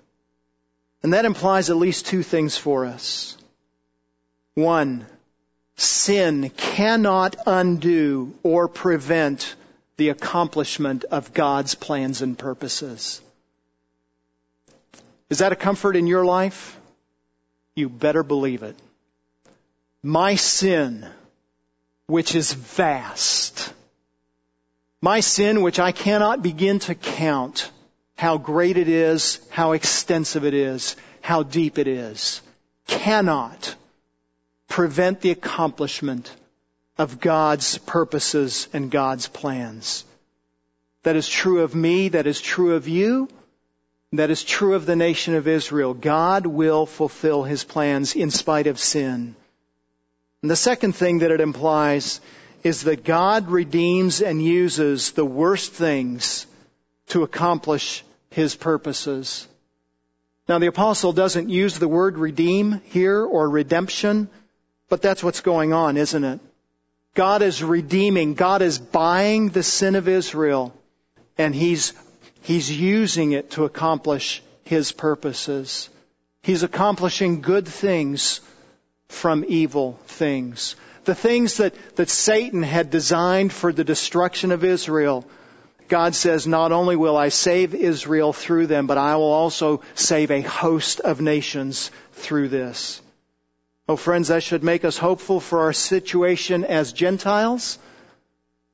And 1.04 1.14
that 1.14 1.26
implies 1.26 1.70
at 1.70 1.78
least 1.78 2.08
two 2.08 2.24
things 2.24 2.58
for 2.58 2.86
us. 2.86 3.38
One, 4.56 5.06
sin 5.76 6.50
cannot 6.50 7.36
undo 7.46 8.34
or 8.44 8.68
prevent 8.68 9.56
the 9.98 10.10
accomplishment 10.10 11.04
of 11.06 11.34
God's 11.34 11.76
plans 11.76 12.22
and 12.22 12.38
purposes. 12.38 13.22
Is 15.30 15.40
that 15.40 15.52
a 15.52 15.56
comfort 15.56 15.96
in 15.96 16.08
your 16.08 16.26
life? 16.26 16.80
You 17.76 17.90
better 17.90 18.24
believe 18.24 18.64
it. 18.64 18.76
My 20.02 20.36
sin, 20.36 21.06
which 22.08 22.34
is 22.34 22.54
vast, 22.54 23.74
my 25.02 25.20
sin, 25.20 25.62
which 25.62 25.80
I 25.80 25.92
cannot 25.92 26.42
begin 26.42 26.80
to 26.80 26.96
count 26.96 27.72
how 28.16 28.38
great 28.38 28.78
it 28.78 28.88
is, 28.88 29.40
how 29.50 29.74
extensive 29.74 30.44
it 30.44 30.54
is, 30.54 30.96
how 31.22 31.44
deep 31.44 31.78
it 31.78 31.88
is, 31.88 32.42
cannot 32.88 33.76
prevent 34.68 35.22
the 35.22 35.32
accomplishment 35.32 36.36
of 36.98 37.20
God's 37.20 37.78
purposes 37.78 38.68
and 38.74 38.90
God's 38.90 39.28
plans. 39.28 40.04
That 41.04 41.16
is 41.16 41.30
true 41.30 41.62
of 41.62 41.76
me, 41.76 42.10
that 42.10 42.26
is 42.26 42.42
true 42.42 42.76
of 42.76 42.88
you, 42.88 43.30
that 44.14 44.32
is 44.32 44.44
true 44.44 44.74
of 44.74 44.86
the 44.86 44.96
nation 44.96 45.36
of 45.36 45.48
Israel. 45.48 45.94
God 45.94 46.46
will 46.46 46.86
fulfill 46.86 47.44
his 47.44 47.64
plans 47.64 48.16
in 48.16 48.32
spite 48.32 48.68
of 48.68 48.80
sin. 48.80 49.36
And 50.42 50.52
the 50.52 50.56
second 50.56 50.94
thing 50.94 51.20
that 51.20 51.32
it 51.32 51.42
implies 51.42 52.20
is 52.64 52.84
that 52.84 53.04
God 53.04 53.50
redeems 53.50 54.22
and 54.22 54.44
uses 54.44 55.12
the 55.12 55.26
worst 55.26 55.74
things 55.74 56.46
to 57.08 57.24
accomplish 57.24 58.04
his 58.30 58.56
purposes. 58.56 59.48
Now 60.48 60.60
the 60.60 60.68
apostle 60.68 61.14
doesn't 61.14 61.50
use 61.50 61.78
the 61.78 61.88
word 61.88 62.18
redeem 62.18 62.82
here 62.86 63.24
or 63.24 63.50
redemption, 63.50 64.30
but 64.90 65.02
that's 65.02 65.24
what's 65.24 65.42
going 65.42 65.74
on, 65.74 65.98
isn't 65.98 66.24
it? 66.24 66.40
God 67.14 67.42
is 67.42 67.64
redeeming, 67.64 68.36
God 68.36 68.62
is 68.62 68.78
buying 68.78 69.50
the 69.50 69.64
sin 69.64 69.96
of 69.96 70.08
Israel, 70.08 70.74
and 71.38 71.54
he's, 71.54 71.94
he's 72.42 72.72
using 72.72 73.32
it 73.32 73.52
to 73.52 73.66
accomplish 73.66 74.44
his 74.64 74.92
purposes. 74.92 75.90
He's 76.44 76.64
accomplishing 76.64 77.42
good 77.42 77.68
things 77.68 78.40
from 79.10 79.46
evil 79.48 80.00
things. 80.06 80.76
The 81.08 81.16
things 81.16 81.56
that, 81.58 81.74
that 81.96 82.10
Satan 82.10 82.64
had 82.64 82.90
designed 82.90 83.54
for 83.54 83.72
the 83.72 83.86
destruction 83.86 84.52
of 84.52 84.66
Israel, 84.66 85.26
God 85.88 86.14
says, 86.14 86.46
not 86.46 86.74
only 86.74 86.98
will 86.98 87.16
I 87.16 87.30
save 87.30 87.74
Israel 87.74 88.34
through 88.34 88.68
them, 88.68 88.88
but 88.88 88.98
I 88.98 89.16
will 89.16 89.32
also 89.32 89.84
save 89.96 90.32
a 90.32 90.42
host 90.42 91.00
of 91.00 91.22
nations 91.22 91.92
through 92.12 92.50
this. 92.50 93.02
Oh, 93.88 93.96
friends, 93.96 94.28
that 94.28 94.44
should 94.44 94.66
make 94.66 94.84
us 94.84 94.98
hopeful 94.98 95.40
for 95.40 95.62
our 95.62 95.72
situation 95.72 96.66
as 96.66 96.92
Gentiles, 96.92 97.80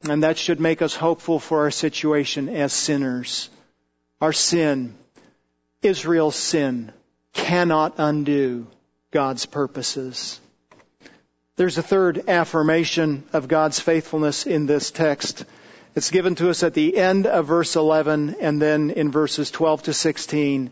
and 0.09 0.23
that 0.23 0.39
should 0.39 0.59
make 0.59 0.81
us 0.81 0.95
hopeful 0.95 1.37
for 1.37 1.59
our 1.59 1.71
situation 1.71 2.49
as 2.49 2.73
sinners. 2.73 3.47
Our 4.19 4.33
sin, 4.33 4.95
Israel's 5.83 6.35
sin, 6.35 6.93
cannot 7.33 7.93
undo 7.99 8.65
God's 9.11 9.45
purposes. 9.45 10.39
There's 11.55 11.77
a 11.77 11.83
third 11.83 12.29
affirmation 12.29 13.25
of 13.31 13.47
God's 13.47 13.79
faithfulness 13.79 14.47
in 14.47 14.65
this 14.65 14.89
text. 14.89 15.45
It's 15.95 16.09
given 16.09 16.33
to 16.35 16.49
us 16.49 16.63
at 16.63 16.73
the 16.73 16.97
end 16.97 17.27
of 17.27 17.45
verse 17.45 17.75
11 17.75 18.37
and 18.41 18.59
then 18.59 18.89
in 18.89 19.11
verses 19.11 19.51
12 19.51 19.83
to 19.83 19.93
16. 19.93 20.71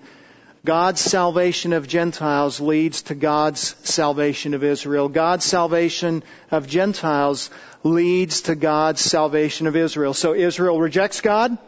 God's 0.66 1.00
salvation 1.00 1.74
of 1.74 1.88
Gentiles 1.88 2.60
leads 2.60 3.04
to 3.04 3.16
God's 3.16 3.76
salvation 3.88 4.56
of 4.56 4.64
Israel. 4.64 5.08
God's 5.08 5.46
salvation 5.46 6.24
of 6.50 6.68
Gentiles 6.68 7.52
leads 7.84 8.42
to 8.44 8.56
God's 8.56 9.02
salvation 9.02 9.68
of 9.68 9.76
Israel. 9.76 10.16
So 10.16 10.34
Israel 10.34 10.80
rejects 10.82 11.22
God, 11.22 11.60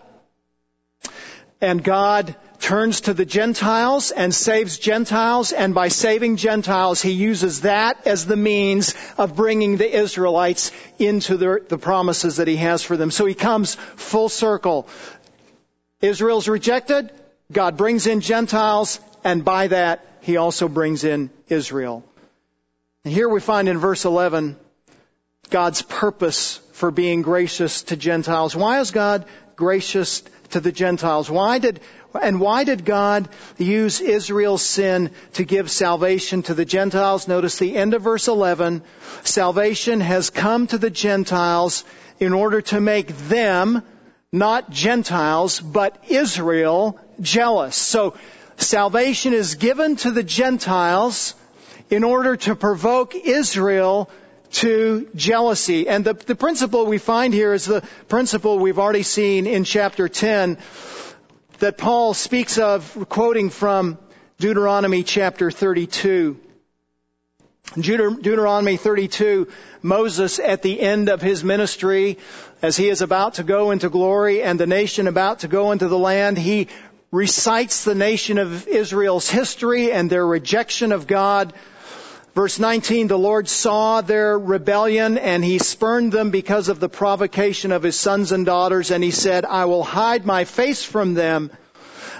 and 1.62 1.84
God 1.84 2.36
turns 2.64 3.02
to 3.02 3.14
the 3.14 3.26
Gentiles 3.26 4.12
and 4.12 4.34
saves 4.34 4.80
Gentiles, 4.80 5.52
and 5.52 5.76
by 5.76 5.90
saving 5.90 6.38
Gentiles, 6.38 7.02
he 7.02 7.12
uses 7.12 7.62
that 7.62 8.08
as 8.08 8.26
the 8.26 8.38
means 8.38 8.96
of 9.18 9.36
bringing 9.36 9.76
the 9.76 10.00
Israelites 10.00 10.72
into 10.98 11.36
the, 11.36 11.62
the 11.68 11.78
promises 11.78 12.38
that 12.38 12.48
he 12.48 12.56
has 12.56 12.82
for 12.82 12.96
them. 12.96 13.12
So 13.12 13.26
he 13.26 13.34
comes 13.34 13.76
full 13.76 14.30
circle. 14.30 14.88
Israel's 16.02 16.48
rejected, 16.48 17.12
God 17.52 17.76
brings 17.76 18.08
in 18.08 18.22
Gentiles, 18.22 19.02
and 19.26 19.44
by 19.44 19.68
that, 19.68 20.06
he 20.22 20.38
also 20.38 20.70
brings 20.70 21.04
in 21.04 21.32
Israel. 21.50 22.06
And 23.04 23.14
here 23.14 23.28
we 23.28 23.42
find 23.42 23.68
in 23.68 23.78
verse 23.78 24.06
11 24.06 24.56
God's 25.50 25.82
purpose 25.82 26.62
for 26.72 26.92
being 26.92 27.24
gracious 27.24 27.84
to 27.84 27.98
Gentiles. 27.98 28.56
Why 28.56 28.80
is 28.80 28.92
God 28.92 29.26
gracious 29.58 30.24
to 30.54 30.60
the 30.60 30.72
Gentiles? 30.72 31.30
Why 31.30 31.60
did, 31.60 31.80
and 32.20 32.40
why 32.40 32.64
did 32.64 32.86
God 32.86 33.30
use 33.58 34.02
Israel's 34.02 34.64
sin 34.64 35.12
to 35.34 35.44
give 35.44 35.70
salvation 35.70 36.44
to 36.44 36.54
the 36.54 36.66
Gentiles? 36.66 37.28
Notice 37.28 37.60
the 37.60 37.76
end 37.76 37.94
of 37.94 38.02
verse 38.02 38.28
11. 38.28 38.82
Salvation 39.24 40.00
has 40.00 40.30
come 40.30 40.68
to 40.68 40.78
the 40.78 40.90
Gentiles 40.90 41.84
in 42.20 42.34
order 42.34 42.62
to 42.62 42.80
make 42.80 43.08
them, 43.30 43.84
not 44.32 44.70
Gentiles, 44.70 45.60
but 45.60 45.98
Israel, 46.08 47.00
jealous. 47.20 47.76
So 47.76 48.16
salvation 48.58 49.34
is 49.34 49.56
given 49.56 49.96
to 49.98 50.12
the 50.12 50.24
Gentiles 50.24 51.36
in 51.90 52.04
order 52.04 52.36
to 52.36 52.56
provoke 52.56 53.16
Israel 53.16 54.10
to 54.54 55.10
jealousy. 55.16 55.88
And 55.88 56.06
the, 56.06 56.14
the 56.14 56.36
principle 56.36 56.86
we 56.86 56.98
find 56.98 57.34
here 57.34 57.54
is 57.54 57.66
the 57.66 57.82
principle 58.08 58.60
we've 58.60 58.80
already 58.80 59.04
seen 59.04 59.48
in 59.48 59.64
chapter 59.64 60.08
10 60.08 60.58
that 61.60 61.78
Paul 61.78 62.14
speaks 62.14 62.58
of, 62.58 63.08
quoting 63.10 63.50
from 63.50 63.98
Deuteronomy 64.40 65.04
chapter 65.04 65.52
32. 65.52 66.40
Deuteronomy 67.76 68.78
32, 68.78 69.48
Moses 69.82 70.40
at 70.40 70.62
the 70.62 70.80
end 70.80 71.10
of 71.10 71.22
his 71.22 71.44
ministry, 71.44 72.20
as 72.62 72.78
he 72.78 72.90
is 72.90 73.02
about 73.02 73.36
to 73.36 73.44
go 73.44 73.72
into 73.72 73.90
glory 73.90 74.44
and 74.44 74.60
the 74.60 74.68
nation 74.68 75.08
about 75.08 75.40
to 75.40 75.48
go 75.48 75.72
into 75.72 75.88
the 75.88 75.98
land, 75.98 76.38
he 76.38 76.68
recites 77.12 77.84
the 77.84 77.96
nation 77.96 78.38
of 78.38 78.68
Israel's 78.68 79.30
history 79.30 79.92
and 79.92 80.10
their 80.10 80.26
rejection 80.26 80.92
of 80.92 81.08
God. 81.08 81.54
Verse 82.36 82.58
19, 82.58 83.08
the 83.08 83.18
Lord 83.18 83.48
saw 83.48 84.02
their 84.02 84.38
rebellion 84.40 85.20
and 85.20 85.46
he 85.46 85.60
spurned 85.60 86.12
them 86.12 86.32
because 86.32 86.68
of 86.68 86.80
the 86.80 86.90
provocation 86.90 87.72
of 87.72 87.84
his 87.84 88.00
sons 88.00 88.32
and 88.32 88.44
daughters 88.44 88.90
and 88.90 89.04
he 89.04 89.12
said, 89.12 89.46
I 89.46 89.66
will 89.66 89.84
hide 89.84 90.26
my 90.26 90.46
face 90.46 90.84
from 90.84 91.14
them. 91.14 91.52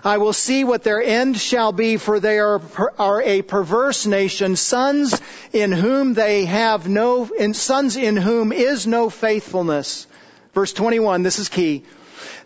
I 0.04 0.18
will 0.18 0.34
see 0.34 0.66
what 0.66 0.84
their 0.84 1.02
end 1.02 1.38
shall 1.38 1.72
be 1.72 1.98
for 1.98 2.20
they 2.20 2.38
are, 2.38 2.62
are 3.00 3.22
a 3.24 3.42
perverse 3.42 4.06
nation, 4.06 4.56
sons 4.56 5.20
in 5.52 5.72
whom 5.72 6.14
they 6.14 6.46
have 6.46 6.88
no, 6.88 7.26
in 7.26 7.56
sons 7.56 7.96
in 7.98 8.16
whom 8.16 8.52
is 8.52 8.86
no 8.86 9.10
faithfulness. 9.10 10.06
Verse 10.54 10.74
21, 10.74 11.24
this 11.24 11.40
is 11.40 11.50
key. 11.50 11.86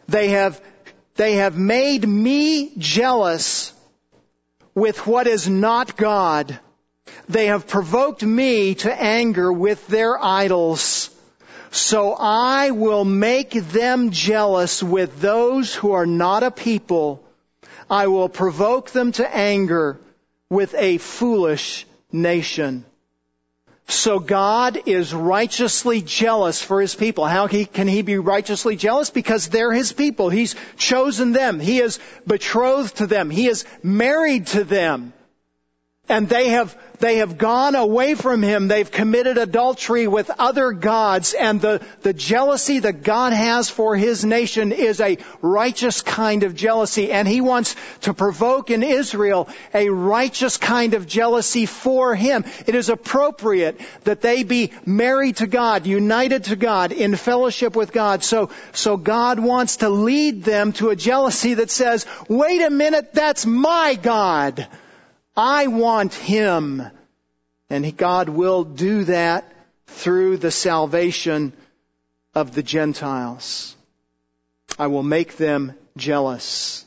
They 0.07 0.29
have 0.29 0.61
they 1.15 1.33
have 1.37 1.57
made 1.57 2.07
me 2.07 2.71
jealous 2.77 3.73
with 4.75 5.07
what 5.07 5.25
is 5.25 5.49
not 5.49 5.97
God. 5.97 6.59
They 7.29 7.47
have 7.47 7.67
provoked 7.67 8.23
me 8.23 8.75
to 8.75 8.93
anger 8.93 9.51
with 9.51 9.85
their 9.87 10.17
idols. 10.23 11.09
So 11.71 12.13
I 12.13 12.71
will 12.71 13.05
make 13.05 13.51
them 13.51 14.11
jealous 14.11 14.81
with 14.81 15.19
those 15.19 15.75
who 15.75 15.91
are 15.91 16.05
not 16.05 16.43
a 16.43 16.51
people. 16.51 17.23
I 17.89 18.07
will 18.07 18.29
provoke 18.29 18.91
them 18.91 19.11
to 19.13 19.35
anger 19.35 19.99
with 20.49 20.73
a 20.75 20.97
foolish 20.97 21.85
nation. 22.11 22.85
So 23.89 24.19
God 24.19 24.81
is 24.85 25.13
righteously 25.13 26.01
jealous 26.01 26.61
for 26.61 26.81
His 26.81 26.93
people. 26.93 27.25
How 27.25 27.47
can 27.47 27.87
He 27.87 28.01
be 28.01 28.17
righteously 28.17 28.75
jealous? 28.75 29.09
Because 29.09 29.47
they're 29.47 29.71
His 29.71 29.93
people. 29.93 30.29
He's 30.29 30.55
chosen 30.75 31.31
them. 31.31 31.61
He 31.61 31.79
is 31.79 31.99
betrothed 32.25 32.97
to 32.97 33.07
them. 33.07 33.29
He 33.29 33.47
is 33.47 33.63
married 33.83 34.47
to 34.47 34.65
them. 34.65 35.13
And 36.09 36.29
they 36.29 36.49
have 36.49 36.75
they 36.99 37.17
have 37.17 37.37
gone 37.37 37.75
away 37.75 38.15
from 38.15 38.41
him. 38.41 38.67
They've 38.67 38.89
committed 38.89 39.37
adultery 39.37 40.07
with 40.07 40.31
other 40.39 40.71
gods. 40.71 41.33
And 41.33 41.61
the, 41.61 41.85
the 42.01 42.13
jealousy 42.13 42.79
that 42.79 43.03
God 43.03 43.33
has 43.33 43.69
for 43.69 43.95
his 43.95 44.25
nation 44.25 44.71
is 44.71 44.99
a 44.99 45.17
righteous 45.41 46.01
kind 46.01 46.43
of 46.43 46.55
jealousy. 46.55 47.11
And 47.11 47.27
he 47.27 47.41
wants 47.41 47.75
to 48.01 48.13
provoke 48.13 48.71
in 48.71 48.81
Israel 48.81 49.47
a 49.73 49.89
righteous 49.89 50.57
kind 50.57 50.95
of 50.95 51.07
jealousy 51.07 51.65
for 51.65 52.15
him. 52.15 52.45
It 52.65 52.73
is 52.73 52.89
appropriate 52.89 53.79
that 54.05 54.21
they 54.21 54.43
be 54.43 54.73
married 54.85 55.37
to 55.37 55.47
God, 55.47 55.85
united 55.85 56.45
to 56.45 56.55
God, 56.55 56.91
in 56.91 57.15
fellowship 57.15 57.75
with 57.75 57.91
God. 57.91 58.23
So, 58.23 58.49
so 58.71 58.97
God 58.97 59.39
wants 59.39 59.77
to 59.77 59.89
lead 59.89 60.43
them 60.43 60.73
to 60.73 60.89
a 60.89 60.95
jealousy 60.95 61.55
that 61.55 61.69
says, 61.69 62.07
wait 62.27 62.61
a 62.61 62.71
minute, 62.71 63.13
that's 63.13 63.45
my 63.45 63.93
God. 64.01 64.67
I 65.37 65.67
want 65.67 66.15
him. 66.15 66.81
And 67.69 67.95
God 67.95 68.27
will 68.27 68.63
do 68.63 69.03
that 69.03 69.53
through 69.85 70.37
the 70.37 70.51
salvation 70.51 71.53
of 72.33 72.55
the 72.55 72.63
Gentiles. 72.63 73.75
I 74.79 74.87
will 74.87 75.03
make 75.03 75.37
them 75.37 75.73
jealous. 75.95 76.85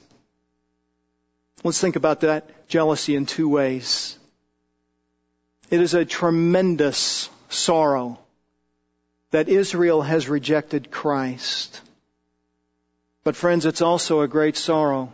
Let's 1.62 1.80
think 1.80 1.96
about 1.96 2.20
that 2.20 2.68
jealousy 2.68 3.14
in 3.14 3.26
two 3.26 3.48
ways. 3.48 4.18
It 5.70 5.80
is 5.80 5.94
a 5.94 6.04
tremendous 6.04 7.28
sorrow 7.50 8.18
that 9.30 9.48
Israel 9.48 10.02
has 10.02 10.28
rejected 10.28 10.90
Christ. 10.90 11.80
But 13.22 13.36
friends, 13.36 13.66
it's 13.66 13.82
also 13.82 14.22
a 14.22 14.28
great 14.28 14.56
sorrow 14.56 15.12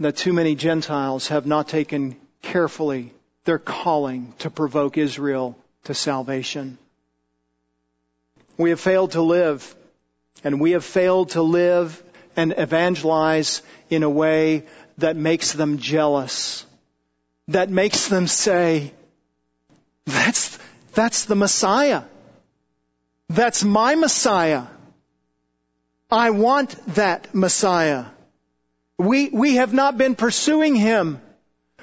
that 0.00 0.16
too 0.16 0.32
many 0.32 0.54
Gentiles 0.54 1.28
have 1.28 1.46
not 1.46 1.68
taken 1.68 2.16
carefully 2.42 3.12
their 3.44 3.58
calling 3.58 4.34
to 4.38 4.50
provoke 4.50 4.98
Israel 4.98 5.56
to 5.84 5.94
salvation. 5.94 6.78
We 8.58 8.70
have 8.70 8.80
failed 8.80 9.12
to 9.12 9.22
live, 9.22 9.74
and 10.44 10.60
we 10.60 10.72
have 10.72 10.84
failed 10.84 11.30
to 11.30 11.42
live 11.42 12.02
and 12.36 12.54
evangelize 12.56 13.62
in 13.88 14.02
a 14.02 14.10
way 14.10 14.64
that 14.98 15.16
makes 15.16 15.52
them 15.52 15.78
jealous, 15.78 16.64
that 17.48 17.70
makes 17.70 18.08
them 18.08 18.26
say, 18.26 18.92
that's, 20.04 20.58
that's 20.94 21.24
the 21.24 21.34
Messiah. 21.34 22.02
That's 23.28 23.64
my 23.64 23.94
Messiah. 23.94 24.64
I 26.10 26.30
want 26.30 26.70
that 26.94 27.34
Messiah. 27.34 28.06
We, 28.98 29.28
we 29.28 29.56
have 29.56 29.72
not 29.72 29.98
been 29.98 30.14
pursuing 30.14 30.74
him. 30.74 31.20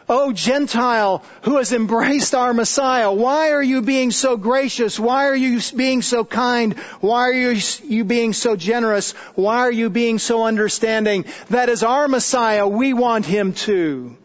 Oh, 0.09 0.33
Gentile 0.33 1.23
who 1.43 1.57
has 1.57 1.71
embraced 1.71 2.35
our 2.35 2.53
Messiah, 2.53 3.11
why 3.11 3.51
are 3.51 3.63
you 3.63 3.81
being 3.81 4.11
so 4.11 4.35
gracious? 4.35 4.99
Why 4.99 5.27
are 5.27 5.35
you 5.35 5.61
being 5.75 6.01
so 6.01 6.25
kind? 6.25 6.73
Why 6.99 7.29
are 7.29 7.33
you, 7.33 7.61
you 7.85 8.03
being 8.03 8.33
so 8.33 8.55
generous? 8.55 9.13
Why 9.35 9.59
are 9.59 9.71
you 9.71 9.89
being 9.89 10.19
so 10.19 10.43
understanding? 10.43 11.25
That 11.49 11.69
is 11.69 11.83
our 11.83 12.07
Messiah. 12.07 12.67
We 12.67 12.93
want 12.93 13.25
him 13.25 13.53
too. 13.53 14.17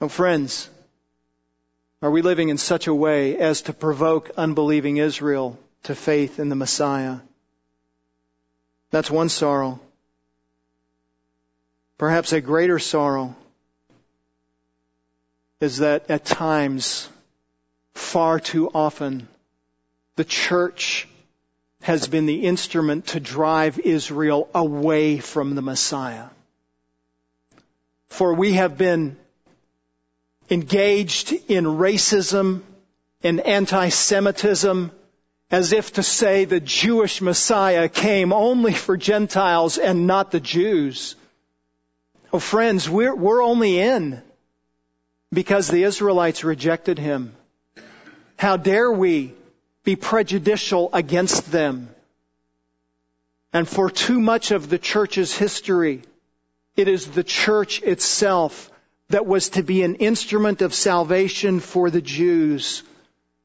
Oh, 0.00 0.08
friends, 0.08 0.70
are 2.00 2.10
we 2.10 2.22
living 2.22 2.48
in 2.48 2.58
such 2.58 2.86
a 2.86 2.94
way 2.94 3.36
as 3.36 3.62
to 3.62 3.72
provoke 3.72 4.30
unbelieving 4.36 4.96
Israel 4.96 5.58
to 5.84 5.94
faith 5.94 6.38
in 6.38 6.48
the 6.48 6.56
Messiah? 6.56 7.18
That's 8.90 9.10
one 9.10 9.28
sorrow. 9.28 9.80
Perhaps 11.98 12.32
a 12.32 12.40
greater 12.40 12.78
sorrow 12.78 13.36
is 15.60 15.78
that 15.78 16.10
at 16.10 16.24
times, 16.24 17.08
far 17.94 18.40
too 18.40 18.68
often, 18.74 19.28
the 20.16 20.24
church 20.24 21.08
has 21.82 22.08
been 22.08 22.26
the 22.26 22.46
instrument 22.46 23.08
to 23.08 23.20
drive 23.20 23.78
Israel 23.78 24.48
away 24.54 25.18
from 25.18 25.54
the 25.54 25.62
Messiah. 25.62 26.26
For 28.08 28.34
we 28.34 28.54
have 28.54 28.78
been 28.78 29.16
engaged 30.50 31.32
in 31.48 31.64
racism 31.64 32.62
and 33.22 33.40
anti-Semitism 33.40 34.90
as 35.50 35.72
if 35.72 35.92
to 35.94 36.02
say 36.02 36.44
the 36.44 36.60
Jewish 36.60 37.20
Messiah 37.20 37.88
came 37.88 38.32
only 38.32 38.72
for 38.72 38.96
Gentiles 38.96 39.78
and 39.78 40.06
not 40.06 40.30
the 40.30 40.40
Jews. 40.40 41.16
Oh 42.34 42.40
friends, 42.40 42.90
we're, 42.90 43.14
we're 43.14 43.44
only 43.44 43.78
in 43.78 44.20
because 45.32 45.68
the 45.68 45.84
Israelites 45.84 46.42
rejected 46.42 46.98
him. 46.98 47.32
How 48.36 48.56
dare 48.56 48.90
we 48.90 49.34
be 49.84 49.94
prejudicial 49.94 50.90
against 50.92 51.52
them? 51.52 51.90
And 53.52 53.68
for 53.68 53.88
too 53.88 54.20
much 54.20 54.50
of 54.50 54.68
the 54.68 54.80
church's 54.80 55.32
history, 55.32 56.02
it 56.74 56.88
is 56.88 57.06
the 57.06 57.22
church 57.22 57.80
itself 57.82 58.68
that 59.10 59.26
was 59.26 59.50
to 59.50 59.62
be 59.62 59.84
an 59.84 59.94
instrument 59.94 60.60
of 60.60 60.74
salvation 60.74 61.60
for 61.60 61.88
the 61.88 62.02
Jews 62.02 62.82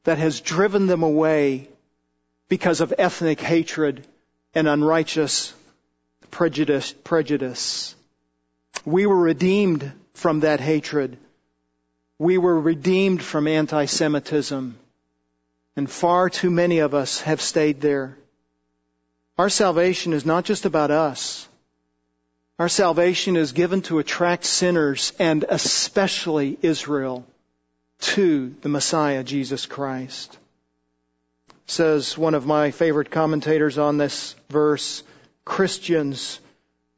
that 0.02 0.18
has 0.18 0.40
driven 0.40 0.88
them 0.88 1.04
away 1.04 1.68
because 2.48 2.80
of 2.80 2.92
ethnic 2.98 3.40
hatred 3.40 4.04
and 4.52 4.66
unrighteous 4.66 5.54
prejudice. 6.32 6.92
prejudice. 7.04 7.94
We 8.84 9.06
were 9.06 9.20
redeemed 9.20 9.92
from 10.14 10.40
that 10.40 10.60
hatred 10.60 11.18
we 12.20 12.36
were 12.36 12.60
redeemed 12.60 13.22
from 13.22 13.48
anti-Semitism. 13.48 14.78
And 15.74 15.90
far 15.90 16.28
too 16.28 16.50
many 16.50 16.80
of 16.80 16.92
us 16.92 17.22
have 17.22 17.40
stayed 17.40 17.80
there. 17.80 18.18
Our 19.38 19.48
salvation 19.48 20.12
is 20.12 20.26
not 20.26 20.44
just 20.44 20.66
about 20.66 20.90
us. 20.90 21.48
Our 22.58 22.68
salvation 22.68 23.36
is 23.36 23.52
given 23.52 23.80
to 23.82 24.00
attract 24.00 24.44
sinners 24.44 25.14
and 25.18 25.46
especially 25.48 26.58
Israel 26.60 27.24
to 28.00 28.54
the 28.60 28.68
Messiah, 28.68 29.24
Jesus 29.24 29.64
Christ. 29.64 30.36
Says 31.64 32.18
one 32.18 32.34
of 32.34 32.44
my 32.44 32.70
favorite 32.70 33.10
commentators 33.10 33.78
on 33.78 33.96
this 33.96 34.34
verse, 34.50 35.02
Christians 35.46 36.38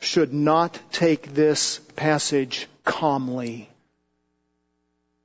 should 0.03 0.33
not 0.33 0.79
take 0.91 1.33
this 1.33 1.79
passage 1.97 2.67
calmly. 2.85 3.69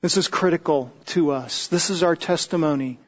This 0.01 0.17
is 0.17 0.27
critical 0.27 0.91
to 1.07 1.31
us. 1.31 1.67
This 1.67 1.89
is 1.89 2.03
our 2.03 2.15
testimony. 2.15 2.99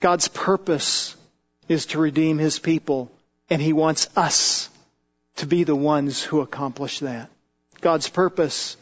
God's 0.00 0.28
purpose 0.28 1.16
is 1.68 1.86
to 1.86 1.98
redeem 1.98 2.38
His 2.38 2.58
people, 2.58 3.10
and 3.48 3.62
He 3.62 3.72
wants 3.72 4.08
us 4.16 4.68
to 5.36 5.46
be 5.46 5.64
the 5.64 5.76
ones 5.76 6.22
who 6.22 6.40
accomplish 6.40 7.00
that. 7.00 7.30
God's 7.80 8.08
purpose 8.08 8.76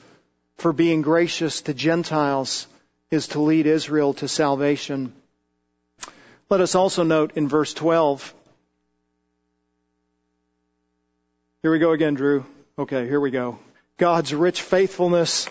for 0.56 0.72
being 0.72 1.02
gracious 1.02 1.62
to 1.62 1.74
Gentiles 1.74 2.66
is 3.10 3.28
to 3.28 3.40
lead 3.40 3.66
Israel 3.66 4.14
to 4.14 4.28
salvation. 4.28 5.12
Let 6.48 6.60
us 6.60 6.74
also 6.74 7.02
note 7.02 7.32
in 7.36 7.48
verse 7.48 7.74
12. 7.74 8.32
Here 11.64 11.70
we 11.70 11.78
go 11.78 11.92
again, 11.92 12.12
Drew. 12.12 12.44
Okay, 12.78 13.08
here 13.08 13.18
we 13.18 13.30
go. 13.30 13.58
God's 13.96 14.34
rich 14.34 14.60
faithfulness 14.60 15.48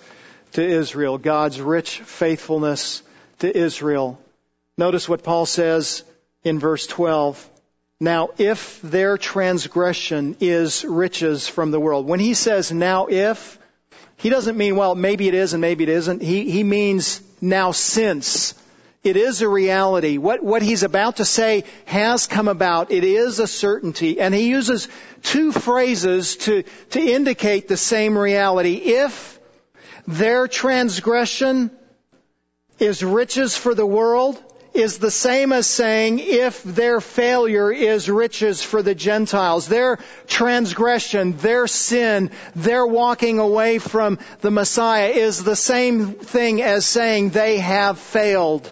to 0.52 0.64
Israel, 0.64 1.18
God's 1.18 1.60
rich 1.60 2.02
faithfulness 2.02 3.02
to 3.40 3.58
Israel. 3.58 4.20
Notice 4.78 5.10
what 5.10 5.24
Paul 5.24 5.48
says 5.48 6.04
in 6.44 6.60
verse 6.60 6.86
12. 6.86 7.50
Now, 8.00 8.30
if 8.38 8.80
their 8.84 9.18
transgression 9.18 10.38
is 10.40 10.86
riches 10.86 11.48
from 11.48 11.72
the 11.72 11.80
world. 11.80 12.06
When 12.06 12.20
he 12.20 12.36
says 12.36 12.72
now 12.72 13.08
if, 13.08 13.58
he 14.18 14.30
doesn't 14.30 14.56
mean, 14.56 14.76
well, 14.76 14.94
maybe 14.94 15.28
it 15.28 15.34
is 15.34 15.56
and 15.56 15.62
maybe 15.62 15.84
it 15.84 15.90
isn't. 15.90 16.22
He, 16.22 16.52
he 16.52 16.64
means 16.64 17.22
now 17.42 17.72
since. 17.72 18.54
It 19.04 19.18
is 19.18 19.42
a 19.42 19.50
reality. 19.50 20.18
What, 20.18 20.42
what 20.42 20.62
he's 20.62 20.84
about 20.84 21.18
to 21.18 21.26
say 21.26 21.66
has 21.86 22.26
come 22.26 22.48
about. 22.48 22.90
It 22.92 23.04
is 23.04 23.40
a 23.40 23.48
certainty. 23.48 24.22
And 24.22 24.34
he 24.34 24.48
uses 24.48 24.88
two 25.24 25.52
phrases 25.52 26.38
to, 26.38 26.64
to 26.92 27.00
indicate 27.02 27.68
the 27.68 27.76
same 27.76 28.18
reality. 28.18 28.76
If 28.76 29.40
their 30.08 30.48
transgression 30.48 31.70
is 32.80 33.04
riches 33.04 33.58
for 33.58 33.76
the 33.76 33.86
world 33.86 34.42
is 34.74 34.98
the 34.98 35.12
same 35.12 35.52
as 35.52 35.68
saying 35.68 36.20
if 36.20 36.64
their 36.64 37.00
failure 37.00 37.72
is 37.72 38.10
riches 38.10 38.64
for 38.64 38.82
the 38.82 38.96
Gentiles. 38.96 39.68
Their 39.68 40.00
transgression, 40.28 41.38
their 41.38 41.68
sin, 41.68 42.32
their 42.56 42.88
walking 42.88 43.38
away 43.38 43.78
from 43.78 44.18
the 44.42 44.50
Messiah 44.50 45.10
is 45.10 45.44
the 45.44 45.56
same 45.56 46.14
thing 46.14 46.62
as 46.62 46.86
saying 46.86 47.30
they 47.30 47.60
have 47.60 48.00
failed 48.00 48.72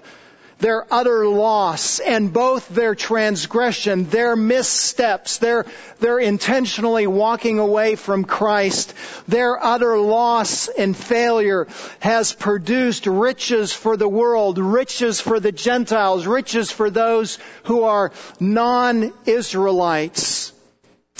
their 0.62 0.86
utter 0.91 1.28
loss 1.28 2.00
and 2.00 2.32
both 2.32 2.69
their 2.69 2.95
transgression, 2.95 4.06
their 4.06 4.36
missteps, 4.36 5.39
their, 5.39 5.65
their 6.00 6.19
intentionally 6.19 7.08
walking 7.08 7.60
away 7.60 7.95
from 7.95 8.24
Christ, 8.24 8.93
their 9.28 9.62
utter 9.62 10.00
loss 10.00 10.69
and 10.69 10.95
failure 10.95 11.67
has 12.00 12.34
produced 12.34 13.08
riches 13.08 13.74
for 13.74 13.97
the 13.97 14.08
world, 14.08 14.60
riches 14.60 15.19
for 15.19 15.39
the 15.39 15.52
Gentiles, 15.52 16.26
riches 16.26 16.71
for 16.71 16.89
those 16.89 17.38
who 17.63 17.84
are 17.84 18.12
non-Israelites. 18.39 20.50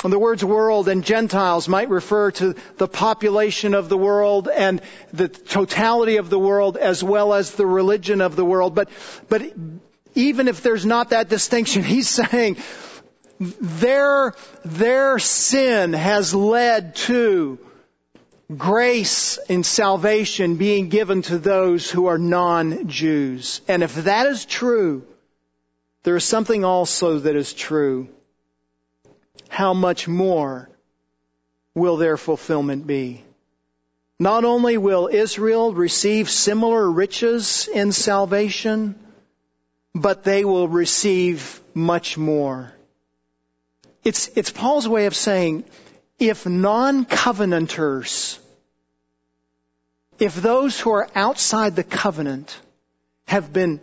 The 0.10 0.18
words 0.18 0.44
world 0.44 0.88
and 0.88 1.04
Gentiles 1.04 1.68
might 1.68 1.90
refer 1.90 2.32
to 2.32 2.56
the 2.78 2.88
population 2.88 3.76
of 3.76 3.88
the 3.88 3.98
world 3.98 4.50
and 4.50 4.82
the 5.14 5.28
totality 5.28 6.18
of 6.18 6.30
the 6.30 6.40
world 6.40 6.76
as 6.76 7.04
well 7.04 7.34
as 7.34 7.52
the 7.52 7.68
religion 7.68 8.22
of 8.22 8.36
the 8.36 8.46
world. 8.46 8.74
But, 8.74 8.90
but 9.30 9.44
even 10.16 10.48
if 10.48 10.64
there's 10.64 10.86
not 10.86 11.10
that 11.10 11.30
distinction, 11.30 11.84
he's 11.96 12.10
saying 12.10 12.58
their, 13.40 14.34
their 14.66 15.20
sin 15.20 15.94
has 15.94 16.34
led 16.34 16.96
to 16.96 17.60
grace 18.56 19.38
and 19.50 19.66
salvation 19.66 20.58
being 20.58 20.90
given 20.90 21.22
to 21.24 21.38
those 21.38 21.90
who 21.90 22.08
are 22.08 22.18
non-Jews. 22.18 23.62
And 23.68 23.84
if 23.84 23.96
that 23.96 24.26
is 24.26 24.46
true, 24.46 25.06
there 26.04 26.16
is 26.16 26.24
something 26.24 26.66
also 26.66 27.20
that 27.20 27.36
is 27.36 27.54
true 27.54 28.10
how 29.52 29.74
much 29.74 30.08
more 30.08 30.70
will 31.76 31.98
their 31.98 32.16
fulfillment 32.16 32.88
be? 32.88 33.22
Not 34.18 34.46
only 34.46 34.78
will 34.78 35.10
Israel 35.12 35.74
receive 35.74 36.30
similar 36.30 36.90
riches 36.90 37.68
in 37.68 37.92
salvation, 37.92 38.96
but 39.94 40.24
they 40.24 40.46
will 40.46 40.70
receive 40.70 41.60
much 41.74 42.18
more. 42.18 42.72
It's, 44.06 44.30
it's 44.38 44.52
Paul's 44.52 44.88
way 44.88 45.06
of 45.06 45.16
saying, 45.18 45.66
if 46.18 46.46
non-covenanters, 46.46 48.40
if 50.18 50.34
those 50.36 50.80
who 50.80 50.92
are 50.92 51.10
outside 51.14 51.76
the 51.76 51.84
covenant 51.84 52.58
have 53.28 53.52
been 53.52 53.82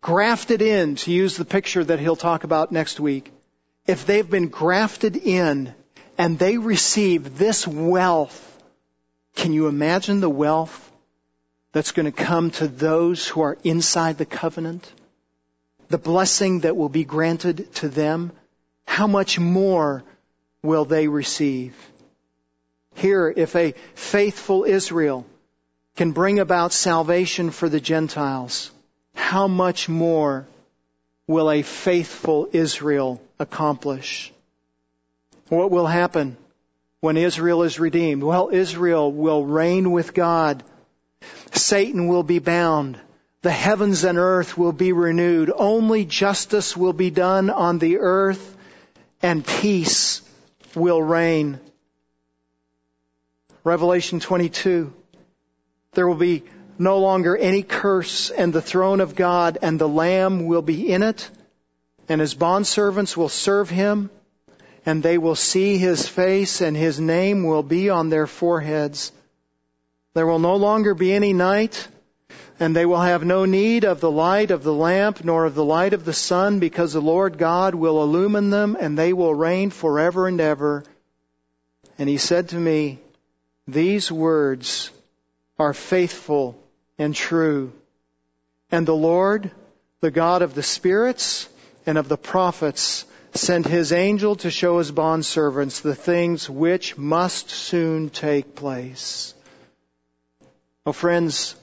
grafted 0.00 0.62
in, 0.62 0.94
to 0.94 1.10
use 1.10 1.36
the 1.36 1.44
picture 1.44 1.82
that 1.82 1.98
he'll 1.98 2.14
talk 2.14 2.44
about 2.44 2.70
next 2.70 3.00
week, 3.00 3.32
if 3.88 4.04
they've 4.04 4.28
been 4.28 4.48
grafted 4.48 5.16
in 5.16 5.74
and 6.18 6.38
they 6.38 6.58
receive 6.58 7.38
this 7.38 7.66
wealth, 7.66 8.44
can 9.34 9.52
you 9.52 9.66
imagine 9.66 10.20
the 10.20 10.30
wealth 10.30 10.92
that's 11.72 11.92
going 11.92 12.06
to 12.06 12.12
come 12.12 12.50
to 12.50 12.68
those 12.68 13.26
who 13.26 13.40
are 13.40 13.56
inside 13.64 14.18
the 14.18 14.26
covenant? 14.26 14.92
The 15.88 15.96
blessing 15.96 16.60
that 16.60 16.76
will 16.76 16.90
be 16.90 17.04
granted 17.04 17.72
to 17.76 17.88
them? 17.88 18.32
How 18.86 19.06
much 19.06 19.38
more 19.38 20.04
will 20.62 20.84
they 20.84 21.08
receive? 21.08 21.74
Here, 22.94 23.32
if 23.34 23.56
a 23.56 23.72
faithful 23.94 24.64
Israel 24.64 25.24
can 25.96 26.12
bring 26.12 26.40
about 26.40 26.72
salvation 26.74 27.50
for 27.50 27.70
the 27.70 27.80
Gentiles, 27.80 28.70
how 29.14 29.48
much 29.48 29.88
more 29.88 30.46
will 31.28 31.50
a 31.50 31.62
faithful 31.62 32.48
Israel 32.52 33.22
accomplish? 33.38 34.32
What 35.48 35.70
will 35.70 35.86
happen 35.86 36.36
when 37.00 37.16
Israel 37.16 37.62
is 37.62 37.78
redeemed? 37.78 38.24
Well, 38.24 38.48
Israel 38.52 39.12
will 39.12 39.44
reign 39.44 39.92
with 39.92 40.14
God. 40.14 40.64
Satan 41.52 42.08
will 42.08 42.24
be 42.24 42.40
bound. 42.40 42.98
The 43.42 43.52
heavens 43.52 44.02
and 44.02 44.18
earth 44.18 44.58
will 44.58 44.72
be 44.72 44.92
renewed. 44.92 45.52
Only 45.54 46.04
justice 46.04 46.76
will 46.76 46.92
be 46.92 47.10
done 47.10 47.50
on 47.50 47.78
the 47.78 47.98
earth 47.98 48.56
and 49.22 49.46
peace 49.46 50.22
will 50.74 51.02
reign. 51.02 51.60
Revelation 53.64 54.18
22. 54.18 54.92
There 55.92 56.08
will 56.08 56.14
be 56.14 56.44
no 56.78 56.98
longer 56.98 57.36
any 57.36 57.62
curse 57.62 58.30
and 58.30 58.52
the 58.52 58.62
throne 58.62 59.00
of 59.00 59.14
God 59.14 59.58
and 59.62 59.78
the 59.78 59.88
Lamb 59.88 60.46
will 60.46 60.62
be 60.62 60.90
in 60.90 61.02
it 61.02 61.28
and 62.08 62.20
his 62.20 62.34
bondservants 62.34 63.16
will 63.16 63.28
serve 63.28 63.68
him 63.68 64.10
and 64.86 65.02
they 65.02 65.18
will 65.18 65.34
see 65.34 65.76
his 65.76 66.08
face 66.08 66.60
and 66.60 66.76
his 66.76 66.98
name 66.98 67.42
will 67.42 67.62
be 67.62 67.90
on 67.90 68.08
their 68.08 68.26
foreheads. 68.26 69.12
There 70.14 70.26
will 70.26 70.38
no 70.38 70.56
longer 70.56 70.94
be 70.94 71.12
any 71.12 71.32
night 71.32 71.88
and 72.60 72.74
they 72.74 72.86
will 72.86 73.00
have 73.00 73.24
no 73.24 73.44
need 73.44 73.84
of 73.84 74.00
the 74.00 74.10
light 74.10 74.50
of 74.50 74.62
the 74.62 74.72
lamp 74.72 75.24
nor 75.24 75.44
of 75.44 75.54
the 75.54 75.64
light 75.64 75.92
of 75.92 76.04
the 76.04 76.12
sun 76.12 76.58
because 76.58 76.92
the 76.92 77.00
Lord 77.00 77.38
God 77.38 77.74
will 77.74 78.02
illumine 78.02 78.50
them 78.50 78.76
and 78.78 78.96
they 78.96 79.12
will 79.12 79.34
reign 79.34 79.70
forever 79.70 80.26
and 80.26 80.40
ever. 80.40 80.84
And 81.98 82.08
he 82.08 82.18
said 82.18 82.50
to 82.50 82.56
me, 82.56 83.00
these 83.66 84.10
words 84.10 84.90
are 85.58 85.74
faithful 85.74 86.58
and 86.98 87.14
true. 87.14 87.72
And 88.70 88.86
the 88.86 88.94
Lord, 88.94 89.50
the 90.00 90.10
God 90.10 90.42
of 90.42 90.54
the 90.54 90.62
spirits 90.62 91.48
and 91.86 91.96
of 91.96 92.08
the 92.08 92.18
prophets, 92.18 93.04
sent 93.34 93.66
his 93.66 93.92
angel 93.92 94.36
to 94.36 94.50
show 94.50 94.78
his 94.78 94.90
bondservants 94.90 95.80
the 95.80 95.94
things 95.94 96.48
which 96.50 96.96
must 96.96 97.50
soon 97.50 98.10
take 98.10 98.54
place. 98.54 99.34
Oh 100.84 100.92
friends, 100.92 101.54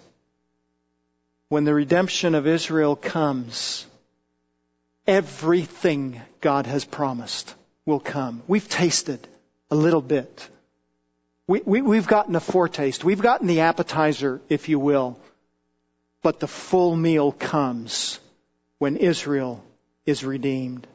when 1.50 1.64
the 1.64 1.74
redemption 1.74 2.36
of 2.36 2.48
Israel 2.48 2.96
comes, 2.96 3.86
everything 5.08 6.22
God 6.42 6.66
has 6.66 6.86
promised 6.86 7.54
will 7.86 8.00
come. 8.00 8.42
We've 8.48 8.68
tasted 8.68 9.28
a 9.70 9.76
little 9.76 10.02
bit 10.02 10.50
we, 11.48 11.62
we, 11.64 11.82
we've 11.82 12.08
gotten 12.08 12.36
a 12.36 12.39
foretaste. 12.39 13.04
We've 13.04 13.22
gotten 13.22 13.48
the 13.48 13.62
appetizer, 13.62 14.41
if 14.50 14.68
you 14.70 14.80
will. 14.80 15.20
But 16.24 16.39
the 16.39 16.48
full 16.48 16.96
meal 16.96 17.32
comes 17.32 18.20
when 18.80 18.98
Israel 18.98 19.64
is 20.06 20.24
redeemed. 20.24 20.88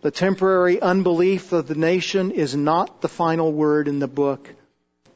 The 0.00 0.10
temporary 0.10 0.80
unbelief 0.80 1.52
of 1.52 1.68
the 1.68 1.76
nation 1.76 2.32
is 2.32 2.56
not 2.56 3.00
the 3.00 3.08
final 3.08 3.52
word 3.52 3.86
in 3.86 4.00
the 4.00 4.08
book. 4.08 4.52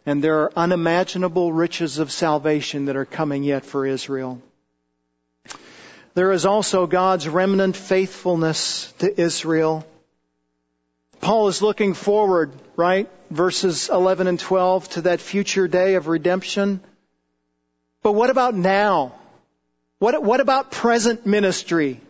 And 0.05 0.23
there 0.23 0.43
are 0.43 0.53
unimaginable 0.55 1.53
riches 1.53 1.99
of 1.99 2.13
salvation 2.13 2.85
that 2.85 2.95
are 2.95 3.05
coming 3.05 3.43
yet 3.43 3.65
for 3.65 3.85
Israel. 3.85 4.41
There 6.15 6.31
is 6.31 6.47
also 6.47 6.87
God's 6.87 7.29
remnant 7.29 7.77
faithfulness 7.77 8.93
to 9.01 9.21
Israel. 9.21 9.85
Paul 11.27 11.49
is 11.49 11.61
looking 11.61 11.95
forward, 11.95 12.53
right? 12.77 13.11
Verses 13.33 13.89
11 13.89 14.29
and 14.29 14.39
12 14.39 14.89
to 14.91 15.01
that 15.03 15.21
future 15.21 15.67
day 15.67 15.97
of 15.97 16.07
redemption. 16.07 16.79
But 18.05 18.13
what 18.13 18.31
about 18.31 18.55
now? 18.55 19.13
What, 19.99 20.23
what 20.23 20.39
about 20.39 20.71
present 20.71 21.27
ministry? 21.27 22.01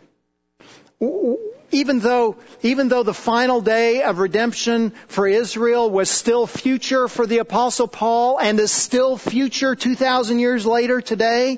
Even 1.71 1.99
though, 1.99 2.35
even 2.61 2.89
though 2.89 3.01
the 3.01 3.11
final 3.11 3.59
day 3.59 4.03
of 4.03 4.19
redemption 4.19 4.91
for 5.07 5.27
Israel 5.27 5.89
was 5.89 6.11
still 6.11 6.45
future 6.45 7.07
for 7.07 7.25
the 7.25 7.39
apostle 7.39 7.87
Paul 7.87 8.39
and 8.39 8.59
is 8.59 8.71
still 8.71 9.17
future 9.17 9.73
2,000 9.73 10.37
years 10.37 10.63
later 10.63 11.01
today, 11.01 11.57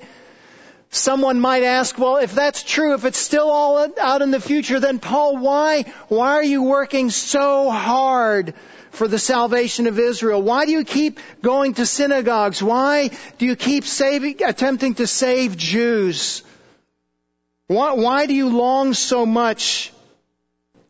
Someone 0.91 1.39
might 1.39 1.63
ask, 1.63 1.97
well, 1.99 2.17
if 2.17 2.33
that's 2.33 2.63
true, 2.63 2.95
if 2.95 3.05
it's 3.05 3.19
still 3.19 3.49
all 3.49 3.87
out 3.99 4.21
in 4.23 4.31
the 4.31 4.41
future, 4.41 4.79
then 4.79 4.97
Paul, 4.97 5.37
why, 5.37 5.83
why 6.07 6.31
are 6.31 6.43
you 6.43 6.63
working 6.63 7.11
so 7.11 7.69
hard 7.69 8.55
for 8.89 9.07
the 9.07 9.19
salvation 9.19 9.85
of 9.85 9.99
Israel? 9.99 10.41
Why 10.41 10.65
do 10.65 10.71
you 10.71 10.83
keep 10.83 11.19
going 11.43 11.75
to 11.75 11.85
synagogues? 11.85 12.63
Why 12.63 13.11
do 13.37 13.45
you 13.45 13.55
keep 13.55 13.83
saving, 13.83 14.41
attempting 14.43 14.95
to 14.95 15.05
save 15.05 15.55
Jews? 15.55 16.41
Why, 17.67 17.93
why 17.93 18.25
do 18.25 18.33
you 18.33 18.49
long 18.49 18.95
so 18.95 19.27
much 19.27 19.93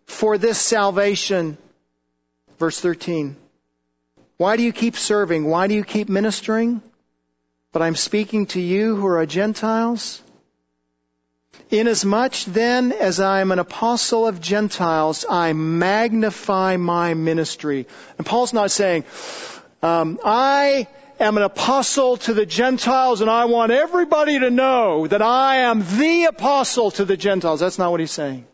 for 0.05 0.37
this 0.37 0.57
salvation? 0.57 1.57
Verse 2.57 2.79
13. 2.79 3.35
Why 4.37 4.55
do 4.55 4.63
you 4.63 4.71
keep 4.71 4.95
serving? 4.95 5.43
Why 5.43 5.67
do 5.67 5.75
you 5.75 5.83
keep 5.83 6.07
ministering? 6.07 6.81
But 7.71 7.81
I'm 7.81 7.95
speaking 7.95 8.47
to 8.47 8.61
you 8.61 8.95
who 8.95 9.05
are 9.05 9.25
Gentiles. 9.25 10.21
Inasmuch 11.69 12.45
then 12.47 12.91
as 12.91 13.19
I 13.19 13.41
am 13.41 13.51
an 13.51 13.59
apostle 13.59 14.27
of 14.27 14.41
Gentiles, 14.41 15.23
I 15.29 15.53
magnify 15.53 16.77
my 16.77 17.13
ministry. 17.13 17.85
And 18.17 18.25
Paul's 18.25 18.53
not 18.53 18.71
saying, 18.71 19.03
um, 19.83 20.19
I 20.25 20.87
am 21.19 21.37
an 21.37 21.43
apostle 21.43 22.17
to 22.17 22.33
the 22.33 22.45
Gentiles 22.45 23.21
and 23.21 23.29
I 23.29 23.45
want 23.45 23.71
everybody 23.71 24.39
to 24.39 24.49
know 24.49 25.05
that 25.05 25.21
I 25.21 25.57
am 25.57 25.83
the 25.97 26.25
apostle 26.25 26.89
to 26.91 27.05
the 27.05 27.17
Gentiles. 27.17 27.59
That's 27.59 27.77
not 27.77 27.91
what 27.91 27.99
he's 27.99 28.11
saying. 28.11 28.47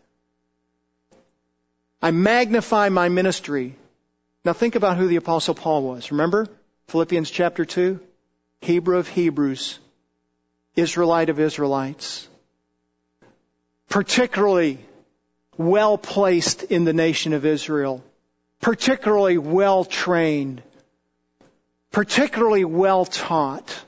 I 2.01 2.11
magnify 2.11 2.89
my 2.89 3.07
ministry. 3.07 3.75
Now 4.43 4.53
think 4.53 4.75
about 4.75 4.97
who 4.97 5.07
the 5.07 5.15
apostle 5.15 5.55
Paul 5.55 5.83
was. 5.83 6.11
Remember 6.11 6.47
Philippians 6.87 7.31
chapter 7.31 7.63
2? 7.63 7.99
Hebrew 8.61 8.97
of 8.97 9.07
Hebrews, 9.07 9.79
Israelite 10.75 11.29
of 11.29 11.39
Israelites, 11.39 12.27
particularly 13.89 14.79
well 15.57 15.97
placed 15.97 16.63
in 16.63 16.83
the 16.83 16.93
nation 16.93 17.33
of 17.33 17.45
Israel, 17.45 18.03
particularly 18.61 19.37
well 19.37 19.85
trained, 19.85 20.61
particularly 21.91 22.65
well 22.65 23.05
taught, 23.05 23.85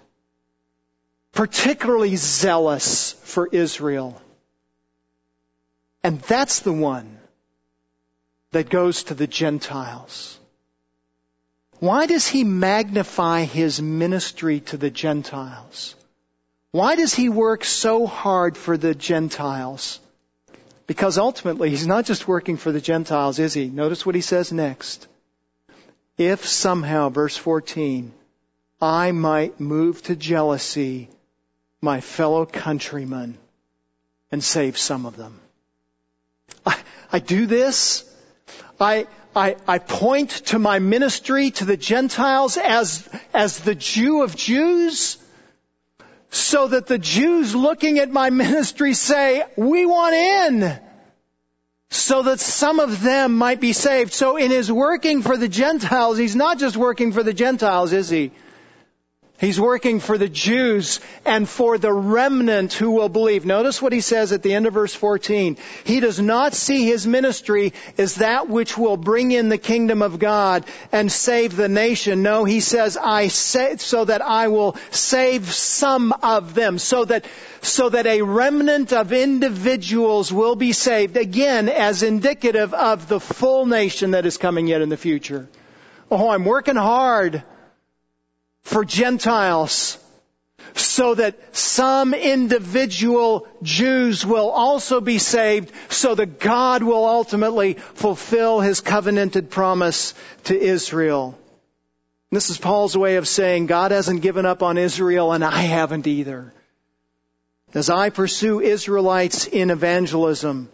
particularly 1.34 2.15
zealous 2.15 3.13
for 3.24 3.47
Israel. 3.47 4.22
And 6.03 6.22
that's 6.22 6.61
the 6.61 6.74
one 6.74 7.20
that 8.51 8.70
goes 8.70 9.03
to 9.03 9.13
the 9.13 9.28
Gentiles. 9.28 10.37
Why 11.80 12.07
does 12.07 12.28
he 12.28 12.43
magnify 12.43 13.43
his 13.43 13.82
ministry 13.82 14.61
to 14.61 14.78
the 14.78 14.89
Gentiles? 14.89 15.95
Why 16.71 16.95
does 16.95 17.13
he 17.13 17.30
work 17.30 17.63
so 17.63 18.07
hard 18.07 18.57
for 18.57 18.78
the 18.78 18.95
Gentiles? 18.95 19.99
Because 20.88 21.17
ultimately, 21.17 21.69
he's 21.69 21.86
not 21.86 22.05
just 22.05 22.28
working 22.28 22.57
for 22.57 22.71
the 22.71 22.82
Gentiles, 22.82 23.39
is 23.39 23.53
he? 23.53 23.67
Notice 23.67 24.05
what 24.05 24.15
he 24.15 24.21
says 24.21 24.51
next. 24.51 25.07
If 26.17 26.47
somehow, 26.47 27.09
verse 27.09 27.38
14, 27.38 28.11
I 28.82 29.11
might 29.11 29.59
move 29.59 30.01
to 30.03 30.15
jealousy 30.15 31.09
my 31.82 32.01
fellow 32.01 32.45
countrymen 32.45 33.38
and 34.32 34.43
save 34.43 34.78
some 34.78 35.05
of 35.05 35.15
them. 35.15 35.39
I, 36.65 36.78
I 37.11 37.19
do 37.19 37.45
this. 37.45 38.03
I, 38.80 39.07
I, 39.38 39.56
I 39.68 39.78
point 39.78 40.32
to 40.48 40.60
my 40.60 40.80
ministry 40.80 41.52
to 41.52 41.66
the 41.66 41.78
Gentiles 41.78 42.58
as, 42.58 43.08
as 43.34 43.60
the 43.60 43.76
Jew 43.76 44.24
of 44.24 44.36
Jews 44.36 45.18
so 46.32 46.68
that 46.68 46.88
the 46.88 46.98
Jews 46.98 47.56
looking 47.56 48.00
at 48.00 48.10
my 48.10 48.30
ministry 48.32 48.94
say, 48.94 49.44
we 49.56 49.86
want 49.86 50.16
in 50.16 50.80
so 51.90 52.24
that 52.24 52.40
some 52.40 52.80
of 52.80 53.02
them 53.02 53.38
might 53.38 53.62
be 53.62 53.74
saved. 53.74 54.12
So 54.12 54.38
in 54.38 54.52
his 54.52 54.72
working 54.72 55.22
for 55.22 55.38
the 55.38 55.48
Gentiles, 55.48 56.18
he's 56.18 56.36
not 56.36 56.58
just 56.60 56.76
working 56.76 57.14
for 57.14 57.24
the 57.24 57.34
Gentiles, 57.34 57.94
is 57.94 58.10
he? 58.10 58.32
He's 59.40 59.60
working 59.60 60.00
for 60.00 60.18
the 60.18 60.28
Jews 60.28 61.00
and 61.24 61.48
for 61.48 61.78
the 61.78 61.94
remnant 61.94 62.74
who 62.74 62.90
will 62.90 63.10
believe. 63.10 63.46
Notice 63.46 63.80
what 63.80 63.94
he 63.94 64.02
says 64.02 64.32
at 64.32 64.42
the 64.42 64.56
end 64.56 64.66
of 64.66 64.74
verse 64.74 64.96
14. 64.96 65.58
He 65.84 66.00
does 66.00 66.20
not 66.20 66.56
see 66.56 66.86
his 66.86 67.06
ministry 67.06 67.74
as 68.00 68.16
that 68.16 68.50
which 68.50 68.80
will 68.80 68.98
bring 68.98 69.32
in 69.32 69.50
the 69.50 69.60
kingdom 69.60 70.02
of 70.02 70.18
God 70.18 70.66
and 70.92 71.12
save 71.12 71.56
the 71.56 71.70
nation. 71.70 72.24
No, 72.24 72.46
he 72.46 72.62
says, 72.62 72.98
I 72.98 73.28
say, 73.28 73.78
so 73.78 74.06
that 74.06 74.24
I 74.24 74.48
will 74.48 74.76
save 74.90 75.54
some 75.54 76.14
of 76.24 76.56
them, 76.56 76.80
so 76.80 77.06
that, 77.06 77.26
so 77.62 77.90
that 77.90 78.08
a 78.08 78.24
remnant 78.24 78.92
of 78.92 79.14
individuals 79.14 80.34
will 80.34 80.56
be 80.56 80.74
saved, 80.74 81.16
again, 81.16 81.70
as 81.70 82.02
indicative 82.02 82.74
of 82.74 83.08
the 83.08 83.20
full 83.20 83.68
nation 83.68 84.12
that 84.12 84.26
is 84.26 84.40
coming 84.40 84.66
yet 84.66 84.82
in 84.82 84.90
the 84.90 84.98
future. 84.98 85.48
Oh, 86.10 86.30
I'm 86.30 86.46
working 86.46 86.76
hard 86.76 87.44
for 88.68 88.84
Gentiles 88.84 89.97
so 90.76 91.15
that 91.15 91.55
some 91.55 92.13
individual 92.13 93.47
Jews 93.63 94.26
will 94.26 94.49
also 94.49 94.99
be 94.99 95.20
saved 95.20 95.72
so 95.89 96.13
that 96.15 96.41
God 96.41 96.84
will 96.84 97.05
ultimately 97.05 97.76
fulfill 97.76 98.59
his 98.59 98.82
covenanted 98.82 99.49
promise 99.49 100.13
to 100.43 100.59
Israel. 100.59 101.39
This 102.30 102.49
is 102.49 102.57
Paul's 102.57 102.97
way 102.97 103.15
of 103.15 103.26
saying 103.26 103.68
God 103.68 103.91
hasn't 103.91 104.22
given 104.22 104.45
up 104.45 104.61
on 104.61 104.78
Israel 104.78 105.32
and 105.32 105.45
I 105.45 105.61
haven't 105.61 106.05
either. 106.05 106.53
As 107.74 107.89
I 107.89 108.09
pursue 108.09 108.59
Israelites 108.59 109.47
in 109.47 109.70
evangelism, 109.70 110.70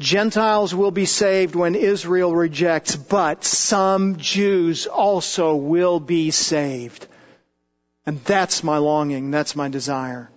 Gentiles 0.00 0.74
will 0.74 0.90
be 0.90 1.04
saved 1.04 1.54
when 1.54 1.74
Israel 1.74 2.34
rejects, 2.34 2.96
but 2.96 3.44
some 3.44 4.16
Jews 4.16 4.86
also 4.86 5.54
will 5.54 6.00
be 6.00 6.30
saved. 6.30 7.06
And 8.06 8.22
that's 8.24 8.62
my 8.62 8.78
longing. 8.78 9.30
That's 9.30 9.56
my 9.56 9.68
desire. 9.68 10.30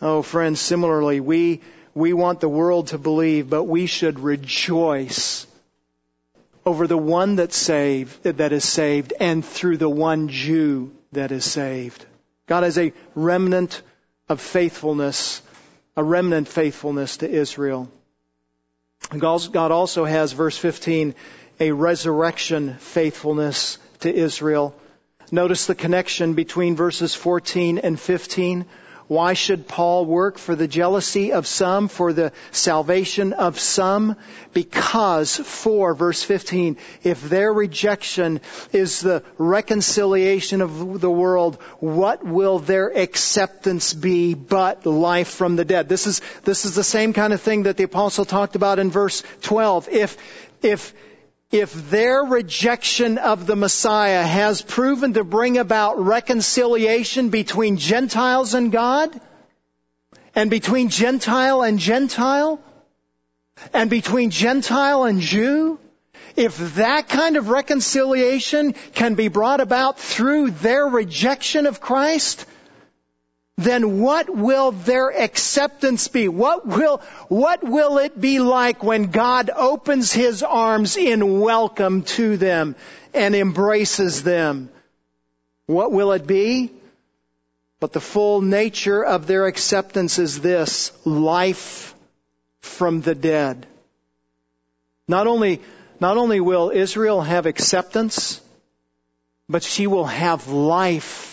Oh, 0.00 0.22
friends, 0.22 0.60
similarly, 0.60 1.20
we, 1.20 1.60
we 1.94 2.12
want 2.12 2.40
the 2.40 2.48
world 2.48 2.88
to 2.88 2.98
believe, 2.98 3.50
but 3.50 3.64
we 3.64 3.86
should 3.86 4.18
rejoice 4.18 5.46
over 6.64 6.86
the 6.86 6.98
one 6.98 7.36
that 7.36 7.52
saved, 7.52 8.22
that 8.24 8.52
is 8.52 8.64
saved 8.64 9.12
and 9.18 9.44
through 9.44 9.76
the 9.76 9.88
one 9.88 10.28
Jew 10.28 10.92
that 11.12 11.32
is 11.32 11.44
saved. 11.44 12.04
God 12.46 12.62
has 12.62 12.78
a 12.78 12.92
remnant 13.14 13.82
of 14.28 14.40
faithfulness, 14.40 15.42
a 15.96 16.04
remnant 16.04 16.48
faithfulness 16.48 17.18
to 17.18 17.30
Israel. 17.30 17.90
God 19.16 19.70
also 19.70 20.04
has, 20.04 20.32
verse 20.32 20.56
15, 20.56 21.14
a 21.60 21.72
resurrection 21.72 22.74
faithfulness 22.74 23.78
to 24.00 24.14
Israel. 24.14 24.74
Notice 25.30 25.66
the 25.66 25.74
connection 25.74 26.34
between 26.34 26.76
verses 26.76 27.14
14 27.14 27.78
and 27.78 27.98
15. 28.00 28.64
Why 29.08 29.32
should 29.32 29.66
Paul 29.66 30.04
work 30.04 30.36
for 30.36 30.54
the 30.54 30.68
jealousy 30.68 31.32
of 31.32 31.46
some, 31.46 31.88
for 31.88 32.12
the 32.12 32.30
salvation 32.50 33.32
of 33.32 33.58
some? 33.58 34.16
Because 34.52 35.34
for, 35.36 35.94
verse 35.94 36.22
15, 36.22 36.76
if 37.02 37.22
their 37.22 37.50
rejection 37.50 38.42
is 38.70 39.00
the 39.00 39.22
reconciliation 39.38 40.60
of 40.60 41.00
the 41.00 41.10
world, 41.10 41.56
what 41.80 42.22
will 42.22 42.58
their 42.58 42.94
acceptance 42.94 43.94
be 43.94 44.34
but 44.34 44.84
life 44.84 45.28
from 45.28 45.56
the 45.56 45.64
dead? 45.64 45.88
This 45.88 46.06
is, 46.06 46.20
this 46.44 46.66
is 46.66 46.74
the 46.74 46.84
same 46.84 47.14
kind 47.14 47.32
of 47.32 47.40
thing 47.40 47.62
that 47.62 47.78
the 47.78 47.84
apostle 47.84 48.26
talked 48.26 48.56
about 48.56 48.78
in 48.78 48.90
verse 48.90 49.22
12. 49.40 49.88
If, 49.88 50.18
if, 50.60 50.92
if 51.50 51.90
their 51.90 52.22
rejection 52.24 53.16
of 53.16 53.46
the 53.46 53.56
Messiah 53.56 54.22
has 54.22 54.60
proven 54.60 55.14
to 55.14 55.24
bring 55.24 55.56
about 55.56 55.98
reconciliation 55.98 57.30
between 57.30 57.78
Gentiles 57.78 58.52
and 58.52 58.70
God, 58.70 59.18
and 60.34 60.50
between 60.50 60.90
Gentile 60.90 61.62
and 61.62 61.78
Gentile, 61.78 62.60
and 63.72 63.88
between 63.88 64.30
Gentile 64.30 65.04
and 65.04 65.20
Jew, 65.20 65.78
if 66.36 66.74
that 66.76 67.08
kind 67.08 67.36
of 67.36 67.48
reconciliation 67.48 68.74
can 68.94 69.14
be 69.14 69.28
brought 69.28 69.60
about 69.60 69.98
through 69.98 70.50
their 70.50 70.86
rejection 70.86 71.66
of 71.66 71.80
Christ, 71.80 72.44
then 73.58 73.98
what 73.98 74.30
will 74.30 74.70
their 74.70 75.08
acceptance 75.10 76.06
be? 76.06 76.28
What 76.28 76.64
will, 76.64 76.98
what 77.26 77.64
will 77.64 77.98
it 77.98 78.18
be 78.18 78.38
like 78.38 78.84
when 78.84 79.10
God 79.10 79.50
opens 79.54 80.12
His 80.12 80.44
arms 80.44 80.96
in 80.96 81.40
welcome 81.40 82.02
to 82.02 82.36
them 82.36 82.76
and 83.12 83.34
embraces 83.34 84.22
them? 84.22 84.70
What 85.66 85.90
will 85.90 86.12
it 86.12 86.24
be? 86.24 86.70
But 87.80 87.92
the 87.92 88.00
full 88.00 88.42
nature 88.42 89.04
of 89.04 89.26
their 89.26 89.46
acceptance 89.46 90.20
is 90.20 90.40
this, 90.40 90.92
life 91.04 91.96
from 92.60 93.00
the 93.00 93.16
dead. 93.16 93.66
Not 95.08 95.26
only, 95.26 95.60
not 95.98 96.16
only 96.16 96.40
will 96.40 96.70
Israel 96.70 97.22
have 97.22 97.46
acceptance, 97.46 98.40
but 99.48 99.64
she 99.64 99.88
will 99.88 100.06
have 100.06 100.46
life. 100.46 101.27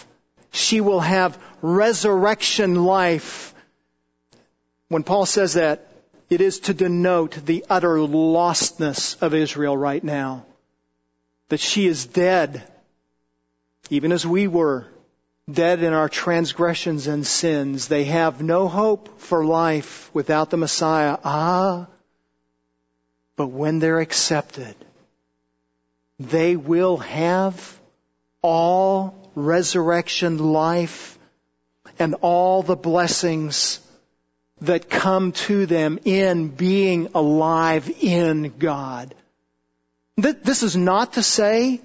She 0.56 0.80
will 0.80 1.02
have 1.02 1.38
resurrection 1.62 2.86
life. 2.86 3.54
When 4.88 5.04
Paul 5.04 5.26
says 5.26 5.56
that, 5.56 5.86
it 6.30 6.40
is 6.40 6.62
to 6.62 6.74
denote 6.74 7.34
the 7.46 7.66
utter 7.70 7.98
lostness 7.98 9.22
of 9.22 9.34
Israel 9.34 9.76
right 9.76 10.04
now. 10.04 10.46
That 11.50 11.60
she 11.60 11.88
is 11.88 12.06
dead, 12.06 12.64
even 13.90 14.14
as 14.14 14.26
we 14.26 14.48
were 14.48 14.88
dead 15.52 15.84
in 15.84 15.92
our 15.92 16.08
transgressions 16.08 17.08
and 17.08 17.28
sins. 17.28 17.90
They 17.90 18.06
have 18.06 18.42
no 18.42 18.70
hope 18.70 19.20
for 19.20 19.46
life 19.46 20.10
without 20.14 20.50
the 20.52 20.58
Messiah. 20.58 21.18
Ah, 21.24 21.88
but 23.36 23.48
when 23.48 23.80
they're 23.80 24.00
accepted, 24.00 24.76
they 26.18 26.56
will 26.56 26.98
have 26.98 27.78
all 28.46 29.16
resurrection 29.34 30.38
life 30.38 31.18
and 31.98 32.14
all 32.22 32.62
the 32.62 32.76
blessings 32.76 33.80
that 34.62 34.88
come 34.88 35.32
to 35.32 35.66
them 35.66 35.98
in 36.06 36.50
being 36.50 37.10
alive 37.16 37.92
in 38.02 38.54
God. 38.60 39.16
This 40.16 40.62
is 40.62 40.78
not 40.78 41.14
to 41.14 41.24
say 41.24 41.82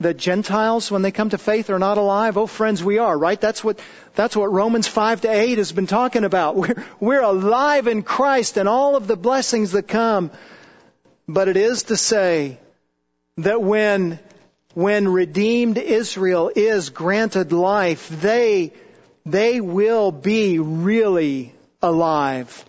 that 0.00 0.18
Gentiles, 0.18 0.90
when 0.90 1.00
they 1.00 1.10
come 1.10 1.30
to 1.30 1.38
faith, 1.38 1.70
are 1.70 1.78
not 1.78 1.96
alive. 1.96 2.36
Oh, 2.36 2.46
friends, 2.46 2.84
we 2.84 2.98
are, 2.98 3.16
right? 3.16 3.40
That's 3.40 3.64
what, 3.64 3.80
that's 4.14 4.36
what 4.36 4.52
Romans 4.52 4.86
5 4.86 5.22
to 5.22 5.30
8 5.30 5.56
has 5.56 5.72
been 5.72 5.86
talking 5.86 6.24
about. 6.24 6.54
We're, 6.64 6.84
we're 7.00 7.22
alive 7.22 7.88
in 7.88 8.02
Christ 8.02 8.58
and 8.58 8.68
all 8.68 8.94
of 8.94 9.06
the 9.06 9.16
blessings 9.16 9.72
that 9.72 9.88
come. 9.88 10.30
But 11.26 11.48
it 11.48 11.56
is 11.56 11.84
to 11.84 11.96
say 11.96 12.58
that 13.38 13.62
when, 13.62 14.18
when 14.74 15.08
redeemed 15.08 15.78
Israel 15.78 16.50
is 16.54 16.90
granted 16.90 17.52
life, 17.52 18.08
they 18.08 18.72
they 19.24 19.60
will 19.60 20.12
be 20.12 20.58
really 20.58 21.54
alive. 21.80 22.64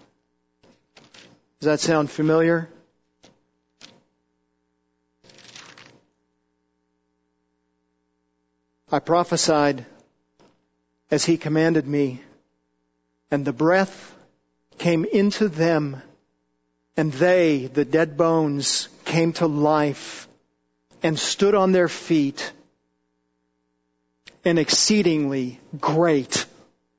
Does 1.59 1.65
that 1.65 1.79
sound 1.79 2.09
familiar? 2.09 2.69
I 8.91 8.99
prophesied 8.99 9.85
as 11.11 11.25
he 11.25 11.37
commanded 11.37 11.85
me, 11.85 12.21
and 13.31 13.43
the 13.43 13.51
breath 13.51 14.15
came 14.77 15.03
into 15.05 15.49
them, 15.49 16.01
and 16.95 17.11
they, 17.11 17.65
the 17.65 17.83
dead 17.83 18.15
bones, 18.15 18.87
came 19.03 19.33
to 19.33 19.47
life 19.47 20.24
and 21.05 21.19
stood 21.19 21.53
on 21.53 21.71
their 21.71 21.87
feet 21.87 22.51
an 24.43 24.57
exceedingly 24.57 25.59
great 25.79 26.47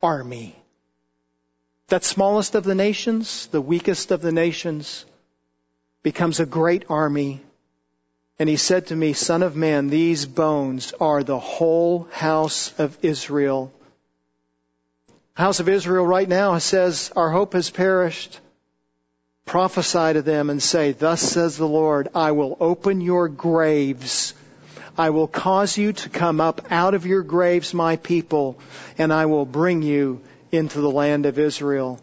army. 0.01 0.55
That 1.89 2.05
smallest 2.05 2.55
of 2.55 2.63
the 2.63 2.77
nations, 2.77 3.49
the 3.49 3.61
weakest 3.61 4.13
of 4.13 4.23
the 4.23 4.31
nations, 4.31 5.05
becomes 6.05 6.39
a 6.39 6.47
great 6.47 6.85
army. 6.89 7.41
And 8.39 8.49
he 8.49 8.57
said 8.57 8.87
to 8.87 8.97
me, 8.97 9.13
Son 9.13 9.43
of 9.43 9.57
man, 9.57 9.89
these 9.89 10.25
bones 10.25 10.93
are 11.01 11.25
the 11.25 11.41
whole 11.41 12.07
house 12.13 12.79
of 12.79 12.97
Israel. 13.03 13.73
House 15.35 15.59
of 15.59 15.69
Israel 15.69 16.07
right 16.07 16.29
now 16.29 16.59
says, 16.59 17.11
Our 17.17 17.31
hope 17.33 17.55
has 17.55 17.71
perished. 17.71 18.39
Prophesy 19.47 20.13
to 20.15 20.23
them 20.23 20.51
and 20.51 20.63
say, 20.63 20.93
Thus 20.93 21.23
says 21.23 21.57
the 21.57 21.69
Lord, 21.69 22.09
I 22.15 22.33
will 22.33 22.57
open 22.61 23.01
your 23.01 23.29
graves 23.29 24.35
I 24.99 25.11
will 25.11 25.29
cause 25.29 25.77
you 25.77 25.93
to 25.93 26.09
come 26.09 26.41
up 26.41 26.73
out 26.73 26.95
of 26.95 27.05
your 27.05 27.23
graves, 27.23 27.75
my 27.75 27.97
people, 27.97 28.59
and 28.97 29.13
I 29.13 29.27
will 29.27 29.45
bring 29.45 29.83
you 29.83 30.23
into 30.51 30.81
the 30.81 30.91
land 30.91 31.27
of 31.27 31.39
Israel. 31.39 32.01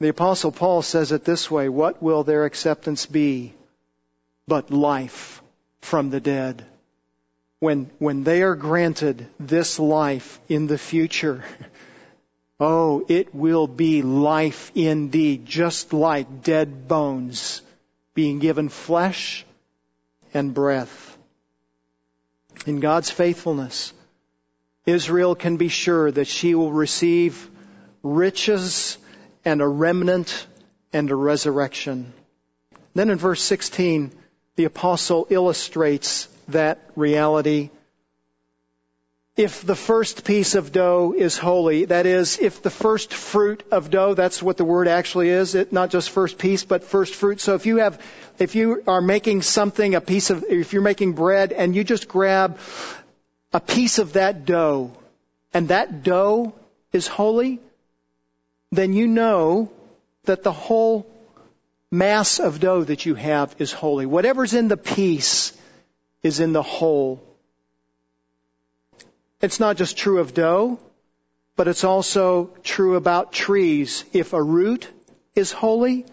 The 0.00 0.08
apostle 0.08 0.50
Paul 0.50 0.82
says 0.82 1.12
it 1.12 1.24
this 1.24 1.48
way, 1.48 1.68
what 1.68 2.02
will 2.02 2.24
their 2.24 2.44
acceptance 2.44 3.06
be 3.06 3.54
but 4.48 4.70
life 4.70 5.40
from 5.80 6.10
the 6.10 6.20
dead? 6.20 6.66
when, 7.58 7.90
when 7.98 8.22
they 8.22 8.42
are 8.42 8.54
granted 8.54 9.26
this 9.40 9.78
life 9.78 10.38
in 10.48 10.66
the 10.66 10.76
future, 10.76 11.42
oh, 12.58 13.04
it 13.08 13.34
will 13.34 13.66
be 13.66 14.02
life 14.02 14.72
indeed, 14.74 15.46
just 15.46 15.92
like 15.92 16.42
dead 16.42 16.88
bones 16.88 17.62
being 18.14 18.38
given 18.38 18.68
flesh 18.68 19.44
and 20.32 20.54
breath. 20.54 21.16
In 22.66 22.80
God's 22.80 23.10
faithfulness, 23.10 23.92
Israel 24.86 25.34
can 25.34 25.56
be 25.56 25.68
sure 25.68 26.10
that 26.10 26.26
she 26.26 26.54
will 26.54 26.72
receive 26.72 27.50
riches 28.02 28.98
and 29.44 29.60
a 29.60 29.68
remnant 29.68 30.46
and 30.92 31.10
a 31.10 31.14
resurrection. 31.14 32.12
Then 32.94 33.10
in 33.10 33.18
verse 33.18 33.42
16, 33.42 34.12
the 34.56 34.64
apostle 34.64 35.26
illustrates 35.28 36.28
that 36.48 36.90
reality. 36.96 37.70
If 39.36 39.66
the 39.66 39.76
first 39.76 40.24
piece 40.24 40.54
of 40.54 40.72
dough 40.72 41.14
is 41.14 41.36
holy, 41.36 41.84
that 41.84 42.06
is, 42.06 42.38
if 42.38 42.62
the 42.62 42.70
first 42.70 43.12
fruit 43.12 43.62
of 43.70 43.90
dough, 43.90 44.14
that's 44.14 44.42
what 44.42 44.56
the 44.56 44.64
word 44.64 44.88
actually 44.88 45.28
is, 45.28 45.54
it, 45.54 45.74
not 45.74 45.90
just 45.90 46.08
first 46.08 46.38
piece, 46.38 46.64
but 46.64 46.84
first 46.84 47.14
fruit. 47.14 47.40
So 47.40 47.54
if 47.54 47.66
you 47.66 47.76
have, 47.76 48.00
if 48.38 48.54
you 48.54 48.82
are 48.86 49.02
making 49.02 49.42
something, 49.42 49.94
a 49.94 50.00
piece 50.00 50.30
of, 50.30 50.44
if 50.48 50.72
you're 50.72 50.80
making 50.80 51.12
bread 51.12 51.52
and 51.52 51.76
you 51.76 51.84
just 51.84 52.08
grab 52.08 52.58
a 53.52 53.60
piece 53.60 53.98
of 53.98 54.14
that 54.14 54.46
dough, 54.46 54.92
and 55.52 55.68
that 55.68 56.02
dough 56.02 56.54
is 56.92 57.06
holy, 57.06 57.60
then 58.72 58.94
you 58.94 59.06
know 59.06 59.70
that 60.24 60.44
the 60.44 60.52
whole 60.52 61.06
mass 61.90 62.40
of 62.40 62.58
dough 62.58 62.84
that 62.84 63.04
you 63.04 63.14
have 63.14 63.54
is 63.58 63.70
holy. 63.70 64.06
Whatever's 64.06 64.54
in 64.54 64.68
the 64.68 64.78
piece 64.78 65.52
is 66.22 66.40
in 66.40 66.54
the 66.54 66.62
whole. 66.62 67.22
It's 69.40 69.60
not 69.60 69.76
just 69.76 69.96
true 69.96 70.18
of 70.18 70.34
dough, 70.34 70.78
but 71.56 71.68
it's 71.68 71.84
also 71.84 72.50
true 72.62 72.96
about 72.96 73.32
trees. 73.32 74.04
If 74.12 74.32
a 74.32 74.42
root 74.42 74.88
is 75.34 75.52
holy, 75.52 76.06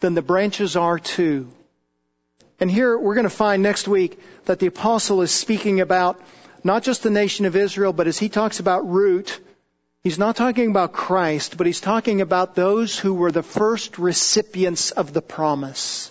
then 0.00 0.14
the 0.14 0.22
branches 0.22 0.76
are 0.76 0.98
too. 0.98 1.50
And 2.58 2.70
here 2.70 2.96
we're 2.96 3.14
going 3.14 3.24
to 3.24 3.30
find 3.30 3.62
next 3.62 3.88
week 3.88 4.20
that 4.44 4.58
the 4.58 4.66
apostle 4.66 5.22
is 5.22 5.30
speaking 5.30 5.80
about 5.80 6.20
not 6.62 6.82
just 6.82 7.02
the 7.02 7.10
nation 7.10 7.46
of 7.46 7.56
Israel, 7.56 7.92
but 7.92 8.06
as 8.06 8.18
he 8.18 8.28
talks 8.28 8.60
about 8.60 8.88
root, 8.88 9.40
He's 10.02 10.18
not 10.18 10.36
talking 10.36 10.70
about 10.70 10.94
Christ, 10.94 11.58
but 11.58 11.66
he's 11.66 11.82
talking 11.82 12.22
about 12.22 12.54
those 12.54 12.98
who 12.98 13.12
were 13.12 13.30
the 13.30 13.42
first 13.42 13.98
recipients 13.98 14.92
of 14.92 15.12
the 15.12 15.20
promise. 15.20 16.10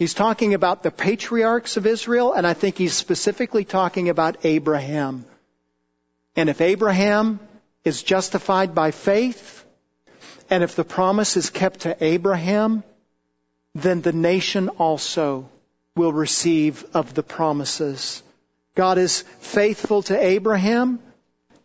He's 0.00 0.14
talking 0.14 0.54
about 0.54 0.82
the 0.82 0.90
patriarchs 0.90 1.76
of 1.76 1.86
Israel, 1.86 2.32
and 2.32 2.46
I 2.46 2.54
think 2.54 2.78
he's 2.78 2.94
specifically 2.94 3.66
talking 3.66 4.08
about 4.08 4.46
Abraham. 4.46 5.26
And 6.34 6.48
if 6.48 6.62
Abraham 6.62 7.38
is 7.84 8.02
justified 8.02 8.74
by 8.74 8.92
faith, 8.92 9.62
and 10.48 10.64
if 10.64 10.74
the 10.74 10.84
promise 10.84 11.36
is 11.36 11.50
kept 11.50 11.80
to 11.80 12.02
Abraham, 12.02 12.82
then 13.74 14.00
the 14.00 14.14
nation 14.14 14.70
also 14.70 15.50
will 15.94 16.14
receive 16.14 16.82
of 16.94 17.12
the 17.12 17.22
promises. 17.22 18.22
God 18.74 18.96
is 18.96 19.20
faithful 19.40 20.00
to 20.04 20.18
Abraham, 20.18 20.98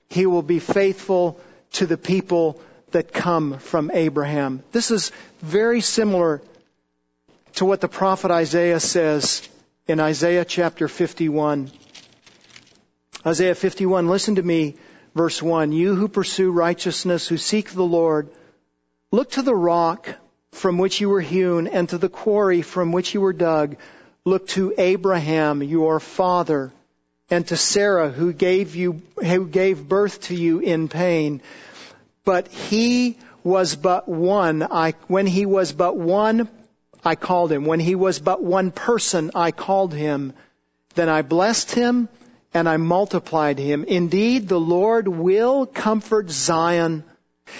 he 0.09 0.25
will 0.25 0.41
be 0.41 0.59
faithful 0.59 1.39
to 1.71 1.85
the 1.85 1.97
people 1.97 2.59
that 2.91 3.13
come 3.13 3.59
from 3.59 3.91
Abraham. 3.93 4.61
This 4.73 4.91
is 4.91 5.13
very 5.41 5.79
similar 5.79 6.41
to 7.55 7.65
what 7.65 7.81
the 7.81 7.87
prophet 7.87 8.31
Isaiah 8.31 8.79
says 8.79 9.47
in 9.87 9.99
Isaiah 9.99 10.45
chapter 10.45 10.87
51. 10.87 11.71
Isaiah 13.25 13.55
51, 13.55 14.07
listen 14.07 14.35
to 14.35 14.43
me, 14.43 14.75
verse 15.15 15.41
1. 15.41 15.71
You 15.71 15.95
who 15.95 16.07
pursue 16.07 16.51
righteousness, 16.51 17.27
who 17.27 17.37
seek 17.37 17.71
the 17.71 17.83
Lord, 17.83 18.29
look 19.11 19.31
to 19.31 19.41
the 19.41 19.55
rock 19.55 20.09
from 20.51 20.77
which 20.77 20.99
you 20.99 21.09
were 21.09 21.21
hewn 21.21 21.67
and 21.67 21.87
to 21.89 21.97
the 21.97 22.09
quarry 22.09 22.61
from 22.61 22.91
which 22.91 23.13
you 23.13 23.21
were 23.21 23.33
dug. 23.33 23.77
Look 24.25 24.47
to 24.49 24.73
Abraham, 24.77 25.63
your 25.63 25.99
father 25.99 26.73
and 27.29 27.47
to 27.47 27.57
Sarah 27.57 28.09
who 28.09 28.33
gave 28.33 28.75
you, 28.75 29.01
who 29.23 29.47
gave 29.47 29.87
birth 29.87 30.21
to 30.23 30.35
you 30.35 30.59
in 30.59 30.89
pain. 30.89 31.41
But 32.23 32.47
he 32.49 33.17
was 33.43 33.75
but 33.75 34.09
one. 34.09 34.61
I, 34.61 34.91
when 35.07 35.25
he 35.25 35.45
was 35.45 35.71
but 35.71 35.95
one, 35.95 36.49
I 37.05 37.15
called 37.15 37.51
him. 37.51 37.65
When 37.65 37.79
he 37.79 37.95
was 37.95 38.19
but 38.19 38.43
one 38.43 38.71
person, 38.71 39.31
I 39.35 39.51
called 39.51 39.93
him. 39.93 40.33
Then 40.95 41.09
I 41.09 41.21
blessed 41.21 41.71
him 41.71 42.09
and 42.53 42.67
I 42.67 42.77
multiplied 42.77 43.59
him. 43.59 43.83
Indeed, 43.83 44.47
the 44.47 44.59
Lord 44.59 45.07
will 45.07 45.65
comfort 45.65 46.31
Zion 46.31 47.03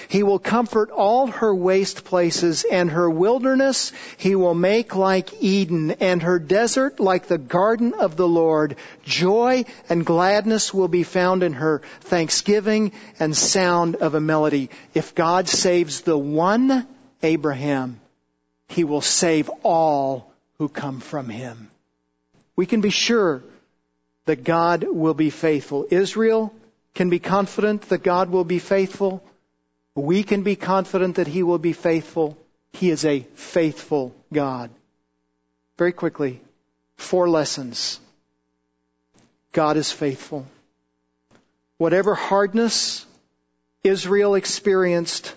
he 0.08 0.24
will 0.24 0.40
comfort 0.40 0.90
all 0.90 1.28
her 1.28 1.54
waste 1.54 2.06
places 2.06 2.66
and 2.70 2.90
her 2.90 3.10
wilderness 3.10 3.92
he 4.18 4.36
will 4.36 4.56
make 4.56 4.96
like 4.96 5.44
Eden 5.44 5.92
and 5.92 6.24
her 6.24 6.40
desert 6.40 7.00
like 7.00 7.28
the 7.28 7.38
garden 7.38 7.94
of 7.94 8.16
the 8.16 8.28
Lord. 8.28 8.78
Joy 9.04 9.66
and 9.88 10.06
gladness 10.06 10.74
will 10.74 10.88
be 10.88 11.04
found 11.04 11.44
in 11.44 11.54
her, 11.54 11.82
thanksgiving 12.02 12.94
and 13.20 13.38
sound 13.38 13.96
of 13.98 14.16
a 14.16 14.22
melody. 14.22 14.70
If 14.94 15.14
God 15.14 15.48
saves 15.48 16.02
the 16.02 16.18
one, 16.18 16.88
Abraham, 17.22 18.00
he 18.68 18.84
will 18.84 19.02
save 19.02 19.50
all 19.64 20.32
who 20.58 20.70
come 20.70 21.00
from 21.00 21.30
him. 21.30 21.70
We 22.56 22.66
can 22.66 22.82
be 22.82 22.90
sure 22.90 23.44
that 24.26 24.44
God 24.44 24.84
will 24.84 25.14
be 25.14 25.30
faithful. 25.30 25.88
Israel 25.90 26.54
can 26.94 27.10
be 27.10 27.20
confident 27.20 27.84
that 27.90 28.04
God 28.04 28.30
will 28.30 28.44
be 28.44 28.60
faithful. 28.60 29.24
We 29.96 30.24
can 30.24 30.44
be 30.44 30.56
confident 30.56 31.16
that 31.16 31.28
He 31.28 31.44
will 31.44 31.60
be 31.60 31.74
faithful. 31.74 32.38
He 32.74 32.90
is 32.90 33.06
a 33.06 33.22
faithful 33.36 34.16
God. 34.34 34.72
Very 35.78 35.92
quickly, 35.92 36.42
four 36.98 37.30
lessons. 37.30 38.00
God 39.52 39.78
is 39.78 39.92
faithful. 39.92 40.46
Whatever 41.78 42.16
hardness 42.16 43.06
Israel 43.84 44.36
experienced 44.36 45.34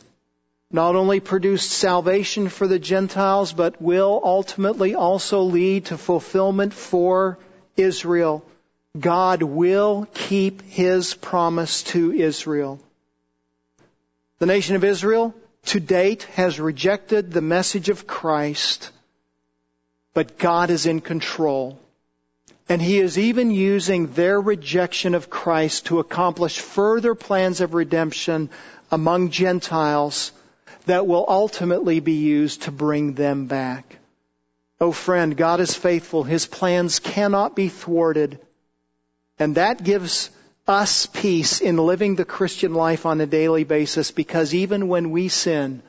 not 0.71 0.97
only 0.97 1.21
produced 1.21 1.71
salvation 1.71 2.49
for 2.49 2.67
the 2.67 2.79
Gentiles, 2.79 3.53
but 3.53 3.81
will 3.81 4.21
ultimately 4.23 4.95
also 4.95 5.43
lead 5.43 5.87
to 5.87 5.97
fulfillment 5.97 6.75
for 6.75 7.39
Israel. 7.77 8.45
God 8.99 9.43
will 9.43 10.07
keep 10.13 10.63
His 10.63 11.15
promise 11.15 11.85
to 11.85 12.13
Israel. 12.13 12.81
The 14.41 14.47
nation 14.47 14.77
of 14.77 14.85
Israel 14.85 15.35
to 15.67 15.81
date 15.81 16.25
has 16.35 16.61
rejected 16.61 17.33
the 17.33 17.41
message 17.41 17.89
of 17.89 18.07
Christ, 18.07 18.91
but 20.13 20.39
God 20.39 20.71
is 20.71 20.87
in 20.87 21.01
control. 21.01 21.79
And 22.69 22.83
He 22.83 22.99
is 22.99 23.19
even 23.19 23.51
using 23.51 24.13
their 24.13 24.39
rejection 24.39 25.15
of 25.15 25.31
Christ 25.31 25.87
to 25.87 25.99
accomplish 25.99 26.59
further 26.59 27.15
plans 27.15 27.63
of 27.63 27.73
redemption 27.73 28.51
among 28.91 29.31
Gentiles 29.31 30.33
that 30.89 31.07
will 31.07 31.25
ultimately 31.29 32.01
be 32.01 32.15
used 32.15 32.63
to 32.63 32.73
bring 32.73 33.13
them 33.13 33.47
back. 33.47 33.99
Oh 34.81 34.93
friend, 34.93 35.37
God 35.37 35.61
is 35.61 35.75
faithful. 35.75 36.25
His 36.25 36.47
plans 36.47 36.99
cannot 36.99 37.55
be 37.55 37.69
thwarted. 37.69 38.39
And 39.39 39.57
that 39.57 39.85
gives 39.85 40.31
us 40.67 41.07
peace 41.07 41.61
in 41.61 41.77
living 41.77 42.15
the 42.15 42.25
Christian 42.25 42.75
life 42.75 43.07
on 43.07 43.21
a 43.21 43.27
daily 43.27 43.65
basis 43.65 44.11
because 44.11 44.55
even 44.55 44.89
when 44.89 45.11
we 45.11 45.29
sin, 45.29 45.83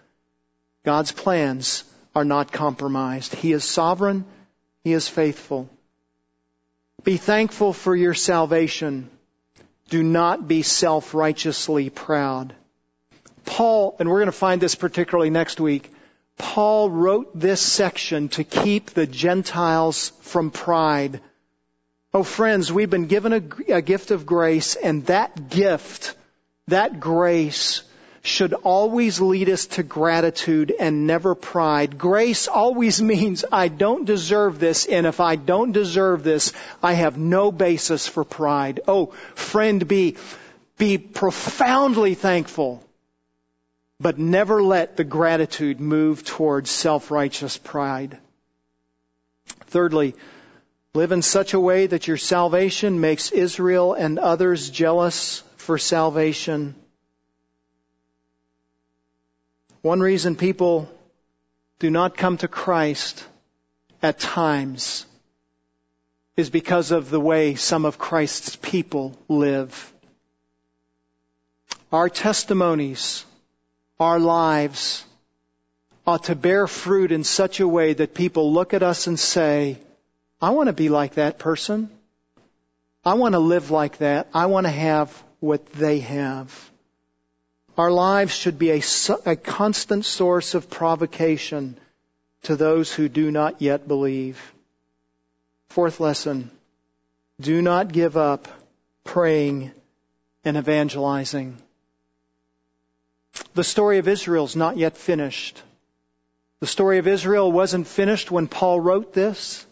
God's 0.84 1.12
plans 1.12 1.84
are 2.14 2.26
not 2.26 2.52
compromised. 2.52 3.34
He 3.36 3.54
is 3.54 3.64
sovereign. 3.64 4.26
He 4.84 4.94
is 4.94 5.08
faithful. 5.08 5.70
Be 7.04 7.18
thankful 7.18 7.72
for 7.72 7.96
your 7.96 8.14
salvation. 8.14 9.10
Do 9.90 10.04
not 10.04 10.48
be 10.48 10.62
self-righteously 10.62 11.90
proud. 11.90 12.54
Paul, 13.50 13.96
and 14.00 14.10
we're 14.10 14.20
going 14.20 14.28
to 14.28 14.32
find 14.32 14.62
this 14.62 14.76
particularly 14.76 15.30
next 15.30 15.60
week, 15.60 15.92
Paul 16.38 16.90
wrote 16.90 17.38
this 17.38 17.62
section 17.62 18.30
to 18.30 18.44
keep 18.44 18.92
the 18.92 19.06
Gentiles 19.06 20.14
from 20.22 20.52
pride 20.52 21.20
Oh, 22.12 22.24
friends, 22.24 22.74
we've 22.74 22.90
been 22.90 23.06
given 23.06 23.34
a, 23.34 23.76
a, 23.76 23.82
gift 23.84 24.10
of 24.10 24.26
grace, 24.26 24.76
and 24.76 25.06
that 25.06 25.50
gift, 25.50 26.16
that 26.68 27.00
grace, 27.00 27.84
should 28.24 28.54
always 28.54 29.22
lead 29.22 29.48
us 29.48 29.68
to 29.68 29.84
gratitude 29.84 30.74
and 30.78 31.06
never 31.06 31.36
pride. 31.36 32.00
Grace 32.00 32.48
always 32.48 33.00
means 33.14 33.46
I 33.52 33.68
don't 33.68 34.06
deserve 34.06 34.60
this, 34.60 34.88
and 34.88 35.06
if 35.06 35.20
I 35.20 35.36
don't 35.36 35.72
deserve 35.72 36.24
this, 36.24 36.52
I 36.82 36.94
have 36.94 37.16
no 37.20 37.52
basis 37.52 38.08
for 38.08 38.24
pride. 38.24 38.80
Oh, 38.88 39.14
friend, 39.36 39.88
be, 39.88 40.18
be 40.80 40.98
profoundly 40.98 42.16
thankful, 42.16 42.84
but 44.00 44.18
never 44.18 44.64
let 44.64 44.98
the 44.98 45.04
gratitude 45.04 45.80
move 45.80 46.24
towards 46.24 46.70
self-righteous 46.70 47.58
pride. 47.58 48.18
Thirdly, 49.66 50.16
Live 50.96 51.12
in 51.12 51.22
such 51.22 51.54
a 51.54 51.60
way 51.60 51.86
that 51.86 52.08
your 52.08 52.18
salvation 52.18 53.00
makes 53.00 53.32
Israel 53.32 53.94
and 53.94 54.18
others 54.18 54.72
jealous 54.72 55.44
for 55.58 55.78
salvation. 55.78 56.74
One 59.82 60.00
reason 60.00 60.36
people 60.36 60.90
do 61.78 61.92
not 61.92 62.18
come 62.18 62.38
to 62.38 62.48
Christ 62.48 63.24
at 64.02 64.20
times 64.20 65.06
is 66.36 66.50
because 66.50 66.90
of 66.90 67.12
the 67.12 67.20
way 67.20 67.54
some 67.54 67.86
of 67.86 68.00
Christ's 68.00 68.56
people 68.56 69.16
live. 69.28 69.94
Our 71.92 72.10
testimonies, 72.10 73.26
our 74.00 74.20
lives 74.20 75.06
ought 76.08 76.26
to 76.26 76.36
bear 76.36 76.68
fruit 76.68 77.12
in 77.12 77.24
such 77.24 77.60
a 77.60 77.68
way 77.68 77.94
that 77.94 78.14
people 78.14 78.54
look 78.54 78.74
at 78.74 78.84
us 78.84 79.08
and 79.08 79.20
say, 79.20 79.78
I 80.42 80.52
want 80.52 80.68
to 80.68 80.74
be 80.74 80.90
like 80.90 81.16
that 81.16 81.38
person. 81.38 81.90
I 83.04 83.14
want 83.16 83.34
to 83.34 83.40
live 83.40 83.72
like 83.72 83.98
that. 83.98 84.28
I 84.34 84.46
want 84.48 84.66
to 84.66 84.72
have 84.72 85.12
what 85.40 85.66
they 85.74 86.00
have. 86.00 86.70
Our 87.78 87.92
lives 87.92 88.34
should 88.34 88.60
be 88.60 88.72
a, 88.72 88.82
a, 89.26 89.36
constant 89.36 90.04
source 90.04 90.54
of 90.54 90.70
provocation 90.70 91.78
to 92.44 92.56
those 92.56 92.92
who 92.92 93.08
do 93.08 93.32
not 93.32 93.62
yet 93.62 93.88
believe. 93.88 94.54
Fourth 95.70 96.00
lesson. 96.00 96.52
Do 97.40 97.62
not 97.62 97.92
give 97.92 98.18
up 98.18 98.50
praying 99.06 99.72
and 100.44 100.58
evangelizing. 100.58 101.58
The 103.54 103.64
story 103.64 103.98
of 103.98 104.08
Israel 104.08 104.46
is 104.46 104.56
not 104.56 104.78
yet 104.78 104.98
finished. 104.98 105.62
The 106.60 106.68
story 106.68 106.98
of 106.98 107.08
Israel 107.08 107.52
wasn't 107.52 107.88
finished 107.88 108.32
when 108.32 108.48
Paul 108.48 108.80
wrote 108.80 109.14
this. 109.14 109.66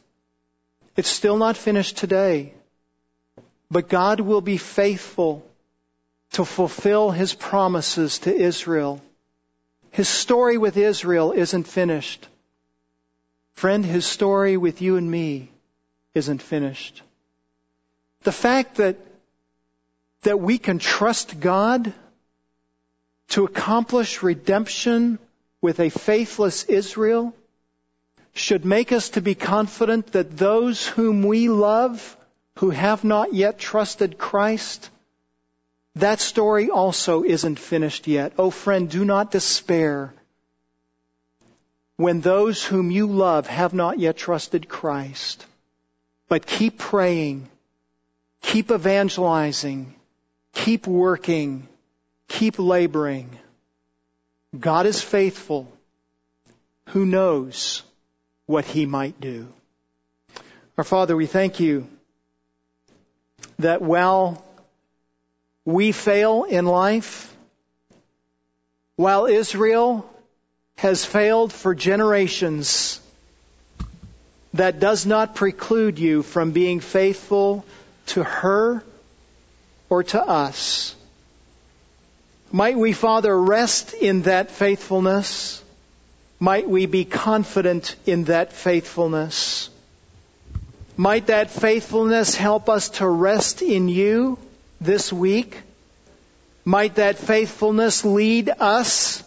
It's 0.95 1.09
still 1.09 1.37
not 1.37 1.57
finished 1.57 1.97
today. 1.97 2.53
But 3.69 3.89
God 3.89 4.19
will 4.19 4.41
be 4.41 4.57
faithful 4.57 5.45
to 6.31 6.45
fulfill 6.45 7.11
his 7.11 7.33
promises 7.33 8.19
to 8.19 8.33
Israel. 8.33 9.01
His 9.91 10.07
story 10.07 10.57
with 10.57 10.77
Israel 10.77 11.31
isn't 11.31 11.65
finished. 11.65 12.27
Friend, 13.53 13.85
his 13.85 14.05
story 14.05 14.55
with 14.55 14.81
you 14.81 14.97
and 14.97 15.09
me 15.09 15.49
isn't 16.13 16.41
finished. 16.41 17.01
The 18.23 18.31
fact 18.31 18.75
that, 18.75 18.97
that 20.21 20.39
we 20.39 20.57
can 20.57 20.79
trust 20.79 21.39
God 21.39 21.93
to 23.29 23.45
accomplish 23.45 24.23
redemption 24.23 25.19
with 25.61 25.79
a 25.79 25.89
faithless 25.89 26.63
Israel 26.65 27.33
should 28.33 28.65
make 28.65 28.91
us 28.91 29.09
to 29.09 29.21
be 29.21 29.35
confident 29.35 30.11
that 30.13 30.37
those 30.37 30.85
whom 30.85 31.23
we 31.23 31.49
love 31.49 32.15
who 32.57 32.69
have 32.69 33.03
not 33.03 33.33
yet 33.33 33.59
trusted 33.59 34.17
Christ, 34.17 34.89
that 35.95 36.19
story 36.19 36.69
also 36.69 37.23
isn't 37.23 37.59
finished 37.59 38.07
yet. 38.07 38.33
Oh 38.37 38.49
friend, 38.51 38.89
do 38.89 39.03
not 39.03 39.31
despair 39.31 40.13
when 41.97 42.21
those 42.21 42.63
whom 42.63 42.91
you 42.91 43.07
love 43.07 43.47
have 43.47 43.73
not 43.73 43.99
yet 43.99 44.17
trusted 44.17 44.69
Christ. 44.69 45.45
But 46.29 46.45
keep 46.45 46.77
praying, 46.77 47.47
keep 48.41 48.71
evangelizing, 48.71 49.95
keep 50.53 50.85
working, 50.85 51.67
keep 52.27 52.59
laboring. 52.59 53.29
God 54.57 54.85
is 54.85 55.01
faithful. 55.01 55.71
Who 56.89 57.05
knows 57.05 57.83
what 58.45 58.65
he 58.65 58.85
might 58.85 59.19
do? 59.19 59.51
Our 60.77 60.83
Father, 60.83 61.15
we 61.15 61.25
thank 61.25 61.59
you 61.59 61.87
that 63.59 63.81
while 63.81 64.43
we 65.65 65.91
fail 65.91 66.43
in 66.43 66.65
life, 66.65 67.35
while 68.95 69.25
Israel 69.25 70.09
has 70.77 71.03
failed 71.03 71.51
for 71.51 71.75
generations, 71.75 73.01
that 74.53 74.79
does 74.79 75.05
not 75.05 75.35
preclude 75.35 75.99
you 75.99 76.23
from 76.23 76.51
being 76.51 76.79
faithful 76.79 77.65
to 78.07 78.23
her 78.23 78.83
or 79.89 80.03
to 80.03 80.21
us. 80.21 80.95
Might 82.51 82.77
we, 82.77 82.93
Father, 82.93 83.37
rest 83.37 83.93
in 83.93 84.21
that 84.21 84.51
faithfulness? 84.51 85.61
Might 86.39 86.69
we 86.69 86.85
be 86.85 87.03
confident 87.03 87.95
in 88.05 88.25
that 88.25 88.53
faithfulness? 88.53 89.69
Might 90.95 91.27
that 91.27 91.49
faithfulness 91.51 92.35
help 92.35 92.69
us 92.69 92.89
to 92.89 93.07
rest 93.07 93.61
in 93.61 93.89
you 93.89 94.37
this 94.79 95.11
week? 95.11 95.61
Might 96.63 96.95
that 96.95 97.17
faithfulness 97.17 98.05
lead 98.05 98.49
us 98.59 99.23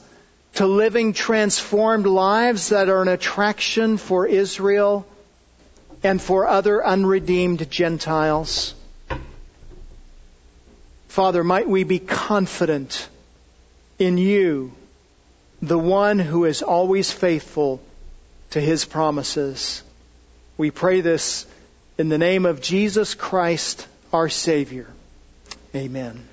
to 0.54 0.66
living 0.66 1.12
transformed 1.12 2.06
lives 2.06 2.70
that 2.70 2.88
are 2.88 3.02
an 3.02 3.08
attraction 3.08 3.98
for 3.98 4.26
Israel 4.26 5.06
and 6.02 6.20
for 6.20 6.46
other 6.46 6.84
unredeemed 6.84 7.70
Gentiles? 7.70 8.74
Father, 11.10 11.42
might 11.42 11.68
we 11.68 11.82
be 11.82 11.98
confident 11.98 13.08
in 13.98 14.16
you, 14.16 14.70
the 15.60 15.76
one 15.76 16.20
who 16.20 16.44
is 16.44 16.62
always 16.62 17.10
faithful 17.10 17.80
to 18.50 18.60
his 18.60 18.84
promises. 18.84 19.82
We 20.56 20.70
pray 20.70 21.00
this 21.00 21.46
in 21.98 22.10
the 22.10 22.16
name 22.16 22.46
of 22.46 22.62
Jesus 22.62 23.14
Christ, 23.14 23.88
our 24.12 24.28
Savior. 24.28 24.86
Amen. 25.74 26.29